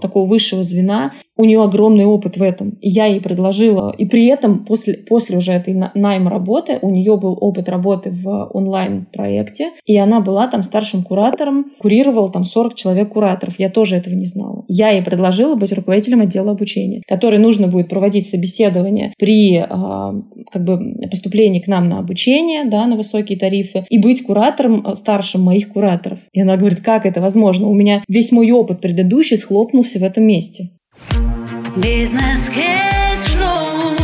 такого 0.00 0.26
высшего 0.26 0.64
звена, 0.64 1.12
у 1.36 1.44
нее 1.44 1.62
огромный 1.62 2.04
опыт 2.04 2.36
в 2.36 2.42
этом. 2.42 2.78
Я 2.80 3.06
ей 3.06 3.20
предложила. 3.20 3.94
И 3.96 4.06
при 4.06 4.26
этом 4.26 4.64
после, 4.64 4.94
после 4.94 5.36
уже 5.36 5.52
этой 5.52 5.74
найма 5.94 6.30
работы 6.30 6.78
у 6.80 6.90
нее 6.90 7.16
был 7.16 7.36
опыт 7.40 7.68
работы 7.68 8.10
в 8.10 8.50
онлайн-проекте. 8.52 9.72
И 9.84 9.96
она 9.96 10.20
была 10.20 10.46
там 10.48 10.62
старшим 10.62 11.02
куратором, 11.02 11.72
курировала 11.78 12.30
там 12.30 12.44
40 12.44 12.74
человек 12.74 13.10
кураторов. 13.10 13.58
Я 13.58 13.68
тоже 13.68 13.96
этого 13.96 14.14
не 14.14 14.26
знала. 14.26 14.64
Я 14.68 14.90
ей 14.90 15.02
предложила 15.02 15.56
быть 15.56 15.72
руководителем 15.72 16.20
отдела 16.20 16.52
обучения, 16.52 17.02
который 17.08 17.38
нужно 17.38 17.68
будет 17.68 17.88
проводить 17.88 18.28
собеседование 18.28 19.12
при 19.18 19.58
э, 19.58 19.66
как 19.66 20.64
бы 20.64 21.08
поступлении 21.10 21.60
к 21.60 21.66
нам 21.66 21.88
на 21.88 21.98
обучение, 21.98 22.64
да, 22.64 22.86
на 22.86 22.96
высокие 22.96 23.38
тарифы, 23.38 23.84
и 23.88 23.98
быть 23.98 24.22
куратором 24.22 24.86
а, 24.86 24.94
старшим 24.94 25.42
моих 25.42 25.70
кураторов. 25.70 26.18
И 26.32 26.40
она 26.40 26.56
говорит, 26.56 26.80
как 26.80 27.06
это 27.06 27.20
возможно? 27.20 27.68
У 27.68 27.74
меня 27.74 28.02
весь 28.08 28.32
мой 28.32 28.50
опыт 28.50 28.80
предыдущий 28.80 29.36
схлопнулся 29.36 29.98
в 29.98 30.02
этом 30.02 30.24
месте. 30.24 30.70
Бизнес-кейс-шоу. 31.76 33.96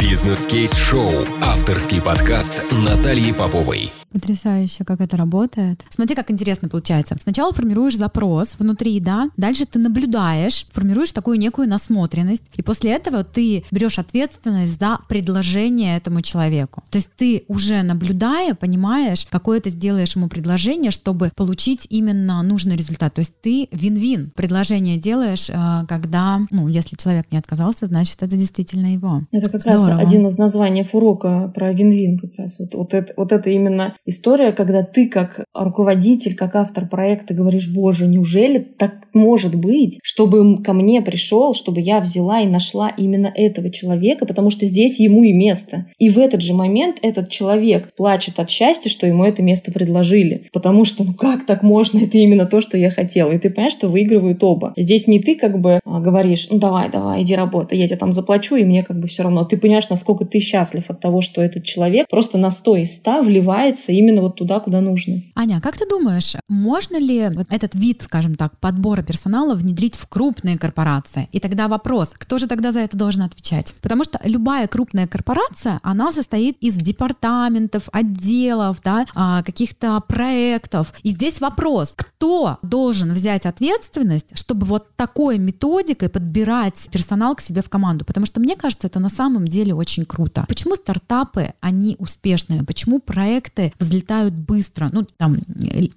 Бизнес-кейс-шоу. 0.00 1.26
Авторский 1.42 2.00
подкаст 2.00 2.64
Натальи 2.72 3.32
Поповой. 3.32 3.92
Потрясающе, 4.12 4.84
как 4.84 5.00
это 5.00 5.16
работает. 5.16 5.80
Смотри, 5.90 6.14
как 6.14 6.30
интересно 6.30 6.68
получается. 6.68 7.16
Сначала 7.22 7.52
формируешь 7.52 7.96
запрос 7.96 8.56
внутри, 8.58 9.00
да, 9.00 9.30
дальше 9.36 9.64
ты 9.64 9.78
наблюдаешь, 9.78 10.66
формируешь 10.72 11.12
такую 11.12 11.38
некую 11.38 11.68
насмотренность, 11.68 12.44
и 12.54 12.62
после 12.62 12.92
этого 12.92 13.24
ты 13.24 13.64
берешь 13.70 13.98
ответственность 13.98 14.78
за 14.78 14.98
предложение 15.08 15.96
этому 15.96 16.22
человеку. 16.22 16.82
То 16.90 16.98
есть 16.98 17.10
ты 17.16 17.44
уже 17.48 17.82
наблюдая, 17.82 18.54
понимаешь, 18.54 19.26
какое 19.30 19.60
ты 19.60 19.70
сделаешь 19.70 20.16
ему 20.16 20.28
предложение, 20.28 20.90
чтобы 20.90 21.30
получить 21.34 21.86
именно 21.90 22.42
нужный 22.42 22.76
результат. 22.76 23.14
То 23.14 23.20
есть 23.20 23.34
ты 23.40 23.68
вин-вин 23.72 24.30
предложение 24.34 24.98
делаешь, 24.98 25.50
э, 25.50 25.54
когда, 25.88 26.40
ну, 26.50 26.68
если 26.68 26.96
человек 26.96 27.26
не 27.30 27.38
отказался, 27.38 27.86
значит, 27.86 28.22
это 28.22 28.36
действительно 28.36 28.92
его. 28.92 29.22
Это 29.32 29.50
как 29.50 29.60
Здорово. 29.60 29.90
раз 29.90 30.00
один 30.00 30.26
из 30.26 30.38
названий 30.38 30.86
урока 30.92 31.50
про 31.54 31.72
вин-вин 31.72 32.18
как 32.18 32.30
раз. 32.36 32.58
Вот, 32.58 32.74
вот, 32.74 32.94
это, 32.94 33.12
вот 33.16 33.32
это 33.32 33.50
именно 33.50 33.94
история, 34.06 34.52
когда 34.52 34.82
ты 34.82 35.08
как 35.08 35.44
руководитель, 35.54 36.34
как 36.34 36.56
автор 36.56 36.88
проекта 36.88 37.34
говоришь, 37.34 37.72
боже, 37.72 38.06
неужели 38.06 38.58
так 38.58 39.08
может 39.12 39.54
быть, 39.54 39.98
чтобы 40.02 40.62
ко 40.62 40.72
мне 40.72 41.02
пришел, 41.02 41.54
чтобы 41.54 41.80
я 41.80 42.00
взяла 42.00 42.40
и 42.40 42.46
нашла 42.46 42.88
именно 42.88 43.32
этого 43.34 43.70
человека, 43.70 44.26
потому 44.26 44.50
что 44.50 44.66
здесь 44.66 44.98
ему 44.98 45.24
и 45.24 45.32
место. 45.32 45.86
И 45.98 46.08
в 46.08 46.18
этот 46.18 46.40
же 46.40 46.54
момент 46.54 46.98
этот 47.02 47.28
человек 47.28 47.94
плачет 47.96 48.38
от 48.38 48.50
счастья, 48.50 48.90
что 48.90 49.06
ему 49.06 49.24
это 49.24 49.42
место 49.42 49.72
предложили. 49.72 50.48
Потому 50.52 50.84
что, 50.84 51.04
ну 51.04 51.14
как 51.14 51.46
так 51.46 51.62
можно? 51.62 51.98
Это 51.98 52.18
именно 52.18 52.46
то, 52.46 52.60
что 52.60 52.76
я 52.76 52.90
хотела. 52.90 53.32
И 53.32 53.38
ты 53.38 53.50
понимаешь, 53.50 53.72
что 53.72 53.88
выигрывают 53.88 54.42
оба. 54.42 54.72
Здесь 54.76 55.06
не 55.06 55.20
ты 55.20 55.36
как 55.36 55.60
бы 55.60 55.80
а, 55.84 56.00
говоришь, 56.00 56.48
ну 56.50 56.58
давай, 56.58 56.90
давай, 56.90 57.22
иди 57.22 57.34
работай, 57.34 57.78
я 57.78 57.86
тебе 57.86 57.96
там 57.96 58.12
заплачу, 58.12 58.56
и 58.56 58.64
мне 58.64 58.82
как 58.82 58.98
бы 58.98 59.06
все 59.06 59.22
равно. 59.22 59.44
Ты 59.44 59.56
понимаешь, 59.56 59.88
насколько 59.88 60.24
ты 60.24 60.38
счастлив 60.38 60.84
от 60.88 61.00
того, 61.00 61.20
что 61.20 61.42
этот 61.42 61.64
человек 61.64 62.06
просто 62.08 62.38
на 62.38 62.50
100 62.50 62.76
из 62.76 62.96
100 62.96 63.22
вливается 63.22 63.91
именно 63.92 64.22
вот 64.22 64.36
туда, 64.36 64.60
куда 64.60 64.80
нужно. 64.80 65.22
Аня, 65.34 65.60
как 65.60 65.76
ты 65.76 65.88
думаешь, 65.88 66.36
можно 66.48 66.96
ли 66.98 67.16
этот 67.16 67.74
вид, 67.74 68.02
скажем 68.02 68.34
так, 68.34 68.58
подбора 68.58 69.02
персонала 69.02 69.54
внедрить 69.54 69.96
в 69.96 70.06
крупные 70.08 70.58
корпорации? 70.58 71.28
И 71.32 71.40
тогда 71.40 71.68
вопрос, 71.68 72.14
кто 72.16 72.38
же 72.38 72.46
тогда 72.46 72.72
за 72.72 72.80
это 72.80 72.96
должен 72.96 73.22
отвечать? 73.22 73.74
Потому 73.82 74.04
что 74.04 74.20
любая 74.24 74.66
крупная 74.66 75.06
корпорация, 75.06 75.80
она 75.82 76.12
состоит 76.12 76.56
из 76.60 76.76
департаментов, 76.76 77.84
отделов, 77.92 78.80
да, 78.84 79.06
а, 79.14 79.42
каких-то 79.42 80.00
проектов. 80.06 80.92
И 81.02 81.10
здесь 81.10 81.40
вопрос, 81.40 81.94
кто 81.96 82.58
должен 82.62 83.12
взять 83.12 83.46
ответственность, 83.46 84.28
чтобы 84.34 84.66
вот 84.66 84.94
такой 84.96 85.38
методикой 85.38 86.08
подбирать 86.08 86.88
персонал 86.92 87.34
к 87.34 87.40
себе 87.40 87.62
в 87.62 87.68
команду? 87.68 88.04
Потому 88.04 88.26
что 88.26 88.40
мне 88.40 88.56
кажется, 88.56 88.86
это 88.86 89.00
на 89.00 89.08
самом 89.08 89.48
деле 89.48 89.74
очень 89.74 90.04
круто. 90.04 90.44
Почему 90.48 90.74
стартапы, 90.74 91.54
они 91.60 91.96
успешные? 91.98 92.62
Почему 92.62 93.00
проекты 93.00 93.72
взлетают 93.82 94.34
быстро, 94.34 94.88
ну, 94.92 95.06
там, 95.16 95.38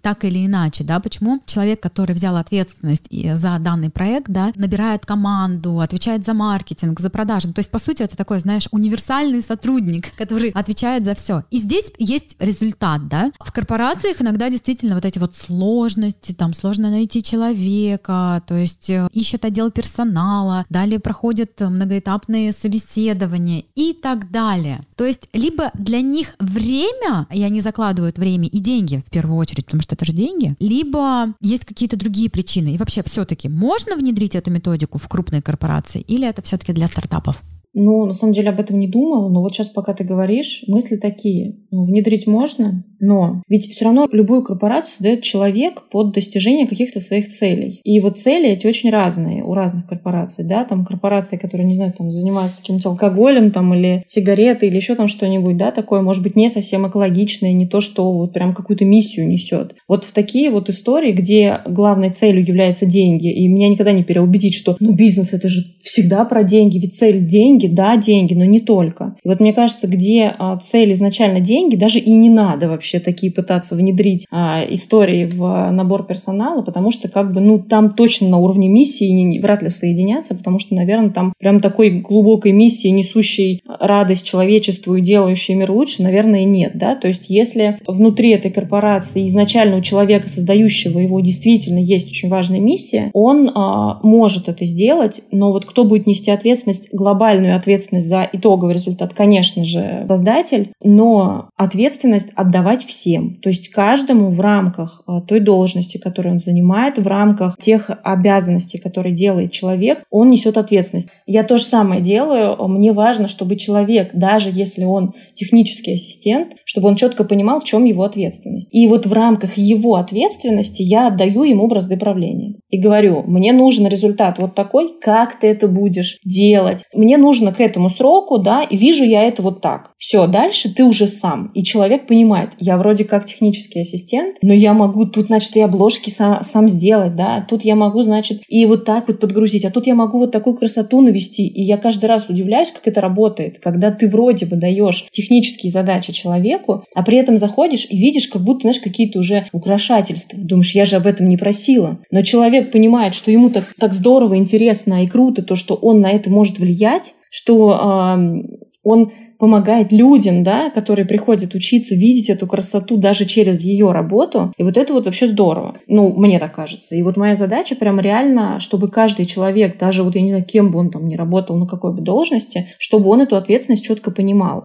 так 0.02 0.26
или 0.26 0.46
иначе, 0.46 0.84
да, 0.84 1.00
почему 1.00 1.42
человек, 1.46 1.80
который 1.82 2.14
взял 2.14 2.36
ответственность 2.38 3.06
за 3.12 3.58
данный 3.60 3.90
проект, 3.90 4.30
да, 4.30 4.52
набирает 4.56 5.06
команду, 5.06 5.80
отвечает 5.80 6.26
за 6.26 6.34
маркетинг, 6.34 7.00
за 7.00 7.10
продажи, 7.10 7.52
то 7.54 7.60
есть, 7.60 7.72
по 7.72 7.80
сути, 7.80 8.04
это 8.04 8.18
такой, 8.18 8.40
знаешь, 8.40 8.68
универсальный 8.72 9.42
сотрудник, 9.42 10.14
который 10.18 10.50
отвечает 10.50 11.06
за 11.06 11.16
все. 11.16 11.44
И 11.52 11.58
здесь 11.58 11.92
есть 11.98 12.36
результат, 12.40 13.08
да. 13.08 13.32
В 13.40 13.52
корпорациях 13.52 14.22
иногда 14.22 14.50
действительно 14.50 14.96
вот 14.96 15.06
эти 15.06 15.20
вот 15.20 15.36
сложности, 15.36 16.34
там, 16.34 16.54
сложно 16.54 16.90
найти 16.90 17.24
человека, 17.24 18.44
то 18.48 18.56
есть 18.56 18.90
э, 18.90 19.08
ищет 19.12 19.46
отдел 19.46 19.72
персонала, 19.72 20.66
далее 20.70 21.00
проходят 21.00 21.60
многоэтапные 21.60 22.52
собеседования 22.52 23.64
и 23.76 23.94
так 23.94 24.32
далее. 24.32 24.82
То 24.96 25.06
есть, 25.06 25.30
либо 25.34 25.72
для 25.74 26.02
них 26.02 26.36
время, 26.40 27.28
и 27.32 27.42
они 27.44 27.62
закладывают 27.76 28.18
время 28.18 28.48
и 28.48 28.60
деньги 28.60 29.04
в 29.06 29.12
первую 29.12 29.38
очередь, 29.38 29.66
потому 29.66 29.82
что 29.84 29.96
это 29.96 30.06
же 30.06 30.14
деньги, 30.14 30.56
либо 30.60 31.34
есть 31.42 31.66
какие-то 31.66 31.98
другие 31.98 32.30
причины. 32.30 32.70
И 32.70 32.78
вообще 32.78 33.04
все-таки 33.04 33.50
можно 33.50 33.98
внедрить 33.98 34.36
эту 34.36 34.50
методику 34.50 34.98
в 34.98 35.08
крупные 35.10 35.42
корпорации 35.42 36.00
или 36.00 36.26
это 36.26 36.42
все-таки 36.42 36.72
для 36.72 36.88
стартапов? 36.88 37.44
Ну, 37.76 38.06
на 38.06 38.14
самом 38.14 38.34
деле 38.34 38.50
об 38.50 38.60
этом 38.60 38.80
не 38.80 38.88
думала, 38.88 39.30
но 39.30 39.42
вот 39.42 39.54
сейчас, 39.54 39.68
пока 39.68 39.94
ты 39.94 40.06
говоришь, 40.06 40.64
мысли 40.68 40.96
такие. 40.96 41.58
Внедрить 41.72 42.26
можно, 42.26 42.86
но 43.00 43.42
ведь 43.50 43.70
все 43.72 43.86
равно 43.86 44.08
любую 44.12 44.44
корпорацию 44.44 44.92
создает 44.96 45.22
человек 45.22 45.84
под 45.92 46.14
достижение 46.14 46.68
каких-то 46.68 47.00
своих 47.00 47.30
целей. 47.30 47.82
И 47.84 48.00
вот 48.00 48.18
цели 48.18 48.50
эти 48.50 48.66
очень 48.66 48.90
разные 48.90 49.44
у 49.44 49.54
разных 49.54 49.88
корпораций, 49.88 50.46
да, 50.46 50.64
там 50.64 50.86
корпорации, 50.86 51.38
которые, 51.38 51.68
не 51.68 51.76
знаю, 51.76 51.94
там 51.96 52.12
занимаются 52.12 52.62
каким-то 52.62 52.90
алкоголем 52.90 53.52
там 53.52 53.74
или 53.74 54.04
сигареты 54.08 54.68
или 54.68 54.78
еще 54.78 54.96
там 54.96 55.08
что-нибудь, 55.08 55.58
да, 55.58 55.72
такое, 55.72 56.02
может 56.02 56.24
быть, 56.24 56.36
не 56.36 56.50
совсем 56.50 56.88
экологичное, 56.88 57.52
не 57.52 57.68
то, 57.68 57.82
что 57.82 58.12
вот 58.14 58.34
прям 58.34 58.54
какую-то 58.54 58.86
миссию 58.86 59.28
несет. 59.28 59.76
Вот 59.88 60.06
в 60.06 60.14
такие 60.14 60.50
вот 60.50 60.70
истории, 60.70 61.12
где 61.12 61.60
главной 61.68 62.12
целью 62.12 62.46
являются 62.46 62.86
деньги, 62.86 63.32
и 63.32 63.48
меня 63.48 63.68
никогда 63.68 63.92
не 63.92 64.04
переубедить, 64.04 64.56
что 64.56 64.78
ну 64.80 64.94
бизнес 64.94 65.34
это 65.34 65.50
же 65.50 65.62
всегда 65.82 66.24
про 66.26 66.44
деньги, 66.44 66.78
ведь 66.78 66.96
цель 66.96 67.26
деньги, 67.26 67.65
деньги, 67.66 67.76
да, 67.76 67.98
деньги, 67.98 68.34
но 68.34 68.46
не 68.46 68.60
только. 68.60 69.16
И 69.24 69.28
вот 69.28 69.40
мне 69.40 69.54
кажется, 69.54 69.88
где 69.88 70.34
а, 70.38 70.58
цель 70.58 70.92
изначально 70.92 71.40
деньги, 71.40 71.76
даже 71.76 72.00
и 72.00 72.12
не 72.12 72.30
надо 72.30 72.70
вообще 72.70 73.00
такие 73.00 73.32
пытаться 73.32 73.76
внедрить 73.76 74.26
а, 74.32 74.64
истории 74.70 75.26
в 75.26 75.72
набор 75.72 76.06
персонала, 76.06 76.62
потому 76.62 76.92
что 76.92 77.10
как 77.10 77.34
бы, 77.34 77.42
ну, 77.42 77.60
там 77.60 77.94
точно 77.94 78.30
на 78.30 78.38
уровне 78.38 78.68
миссии 78.68 79.06
не, 79.06 79.24
не, 79.24 79.40
вряд 79.40 79.62
ли 79.62 79.70
соединятся, 79.70 80.36
потому 80.36 80.60
что, 80.60 80.76
наверное, 80.76 81.10
там 81.10 81.34
прям 81.40 81.60
такой 81.60 81.90
глубокой 82.02 82.52
миссии, 82.52 82.88
несущей 82.90 83.62
радость 83.80 84.26
человечеству 84.26 84.96
и 84.96 85.02
делающей 85.02 85.54
мир 85.56 85.72
лучше, 85.72 86.04
наверное, 86.04 86.44
нет, 86.46 86.74
да, 86.76 86.96
то 86.96 87.08
есть 87.08 87.26
если 87.30 87.78
внутри 87.88 88.32
этой 88.32 88.52
корпорации 88.52 89.28
изначально 89.28 89.78
у 89.78 89.82
человека, 89.82 90.30
создающего 90.30 91.00
его, 91.00 91.20
действительно 91.20 91.80
есть 91.80 92.10
очень 92.10 92.30
важная 92.30 92.60
миссия, 92.60 93.10
он 93.14 93.52
а, 93.54 94.00
может 94.04 94.48
это 94.48 94.66
сделать, 94.66 95.22
но 95.32 95.52
вот 95.52 95.66
кто 95.66 95.84
будет 95.84 96.08
нести 96.08 96.32
ответственность, 96.32 96.90
глобальную 96.92 97.55
ответственность 97.56 98.08
за 98.08 98.28
итоговый 98.32 98.74
результат, 98.74 99.14
конечно 99.14 99.64
же, 99.64 100.06
создатель, 100.08 100.72
но 100.84 101.50
ответственность 101.56 102.32
отдавать 102.36 102.86
всем, 102.86 103.36
то 103.36 103.50
есть 103.50 103.70
каждому 103.70 104.30
в 104.30 104.40
рамках 104.40 105.02
а, 105.08 105.22
той 105.22 105.40
должности, 105.40 105.98
которую 105.98 106.34
он 106.34 106.40
занимает, 106.40 106.98
в 106.98 107.08
рамках 107.08 107.58
тех 107.58 107.90
обязанностей, 108.04 108.78
которые 108.78 109.14
делает 109.14 109.52
человек, 109.52 110.04
он 110.10 110.30
несет 110.30 110.58
ответственность. 110.58 111.10
Я 111.26 111.44
то 111.44 111.58
же 111.58 111.64
самое 111.64 112.02
делаю. 112.02 112.56
Мне 112.68 112.92
важно, 112.94 113.28
чтобы 113.28 113.56
человек, 113.56 114.12
даже 114.14 114.52
если 114.54 114.84
он 114.84 115.14
технический 115.34 115.94
ассистент, 115.94 116.54
чтобы 116.66 116.88
он 116.88 116.96
четко 116.96 117.24
понимал, 117.24 117.60
в 117.60 117.64
чем 117.64 117.86
его 117.86 118.04
ответственность. 118.04 118.68
И 118.72 118.88
вот 118.88 119.06
в 119.06 119.14
рамках 119.14 119.58
его 119.58 119.96
ответственности 119.96 120.84
я 120.84 121.08
отдаю 121.08 121.44
ему 121.44 121.68
бразды 121.68 121.98
правления. 121.98 122.56
И 122.70 122.80
говорю, 122.80 123.24
мне 123.26 123.54
нужен 123.54 123.88
результат 123.88 124.38
вот 124.38 124.54
такой, 124.54 125.00
как 125.02 125.40
ты 125.40 125.48
это 125.48 125.68
будешь 125.68 126.20
делать. 126.24 126.84
Мне 126.94 127.18
нужно 127.18 127.52
к 127.54 127.60
этому 127.60 127.90
сроку, 127.90 128.38
да, 128.38 128.64
и 128.64 128.78
вижу 128.78 129.04
я 129.04 129.24
это 129.24 129.42
вот 129.42 129.62
так. 129.62 129.94
Все, 129.98 130.28
дальше 130.28 130.74
ты 130.74 130.84
уже 130.84 131.08
сам. 131.08 131.52
И 131.54 131.64
человек 131.64 132.06
понимает, 132.06 132.52
я 132.60 132.78
вроде 132.78 133.04
как 133.04 133.26
технический 133.26 133.82
ассистент, 133.82 134.38
но 134.42 134.54
я 134.54 134.74
могу 134.74 135.06
тут, 135.06 135.28
значит, 135.28 135.56
и 135.56 135.62
обложки 135.62 136.10
сам, 136.10 136.42
сам 136.42 136.70
сделать, 136.70 137.16
да, 137.16 137.46
тут 137.50 137.64
я 137.64 137.76
могу, 137.76 138.04
значит, 138.04 138.42
и 138.48 138.66
вот 138.66 138.86
так 138.86 139.08
вот 139.08 139.20
подгрузить, 139.20 139.66
а 139.66 139.72
тут 139.72 139.88
я 139.88 139.96
могу 139.96 140.20
вот 140.20 140.32
такую 140.32 140.56
красоту 140.56 141.02
навести. 141.16 141.48
И 141.48 141.64
я 141.64 141.78
каждый 141.78 142.06
раз 142.06 142.30
удивляюсь, 142.30 142.72
как 142.72 142.88
это 142.88 143.02
работает, 143.02 143.60
когда 143.60 143.92
ты 143.92 144.08
вроде 144.08 144.46
бы 144.46 144.56
даешь 144.56 145.08
технические 145.12 145.72
задачи 145.72 146.14
человеку, 146.14 146.86
а 146.94 147.04
при 147.04 147.18
этом 147.18 147.38
заходишь 147.38 147.88
и 147.90 147.98
видишь, 147.98 148.28
как 148.28 148.42
будто, 148.44 148.62
знаешь, 148.62 148.80
какие-то 148.80 149.20
уже 149.20 149.48
украшательства. 149.52 150.38
Думаешь, 150.38 150.76
я 150.76 150.86
же 150.86 150.98
об 150.98 151.08
этом 151.08 151.28
не 151.28 151.38
просила. 151.38 152.00
Но 152.12 152.22
человек 152.22 152.72
понимает, 152.72 153.16
что 153.16 153.32
ему 153.32 153.50
так, 153.50 153.66
так 153.80 153.94
здорово, 153.94 154.38
интересно 154.38 155.04
и 155.04 155.08
круто 155.08 155.42
то, 155.42 155.56
что 155.56 155.76
он 155.76 156.02
на 156.02 156.12
это 156.12 156.30
может 156.30 156.60
влиять, 156.60 157.14
что 157.30 158.18
э, 158.18 158.65
он 158.86 159.12
помогает 159.40 159.92
людям, 159.92 160.44
да, 160.44 160.70
которые 160.70 161.06
приходят 161.06 161.54
учиться, 161.56 161.96
видеть 161.96 162.30
эту 162.30 162.48
красоту 162.48 162.96
даже 162.96 163.26
через 163.26 163.62
ее 163.62 163.92
работу. 163.92 164.54
И 164.58 164.64
вот 164.64 164.78
это 164.78 164.94
вот 164.94 165.06
вообще 165.06 165.28
здорово. 165.28 165.76
Ну, 165.88 166.14
мне 166.16 166.40
так 166.40 166.54
кажется. 166.54 166.96
И 166.96 167.02
вот 167.02 167.18
моя 167.18 167.36
задача 167.36 167.76
прям 167.76 168.00
реально, 168.00 168.60
чтобы 168.60 168.88
каждый 168.88 169.26
человек, 169.26 169.78
даже 169.78 170.04
вот 170.04 170.16
я 170.16 170.22
не 170.22 170.30
знаю, 170.30 170.46
кем 170.46 170.72
бы 170.72 170.80
он 170.80 170.92
там 170.92 171.04
ни 171.06 171.16
работал, 171.16 171.58
на 171.58 171.68
какой 171.68 171.94
бы 171.94 172.02
должности, 172.02 172.70
чтобы 172.78 173.10
он 173.10 173.22
эту 173.22 173.36
ответственность 173.36 173.84
четко 173.84 174.12
понимал. 174.12 174.64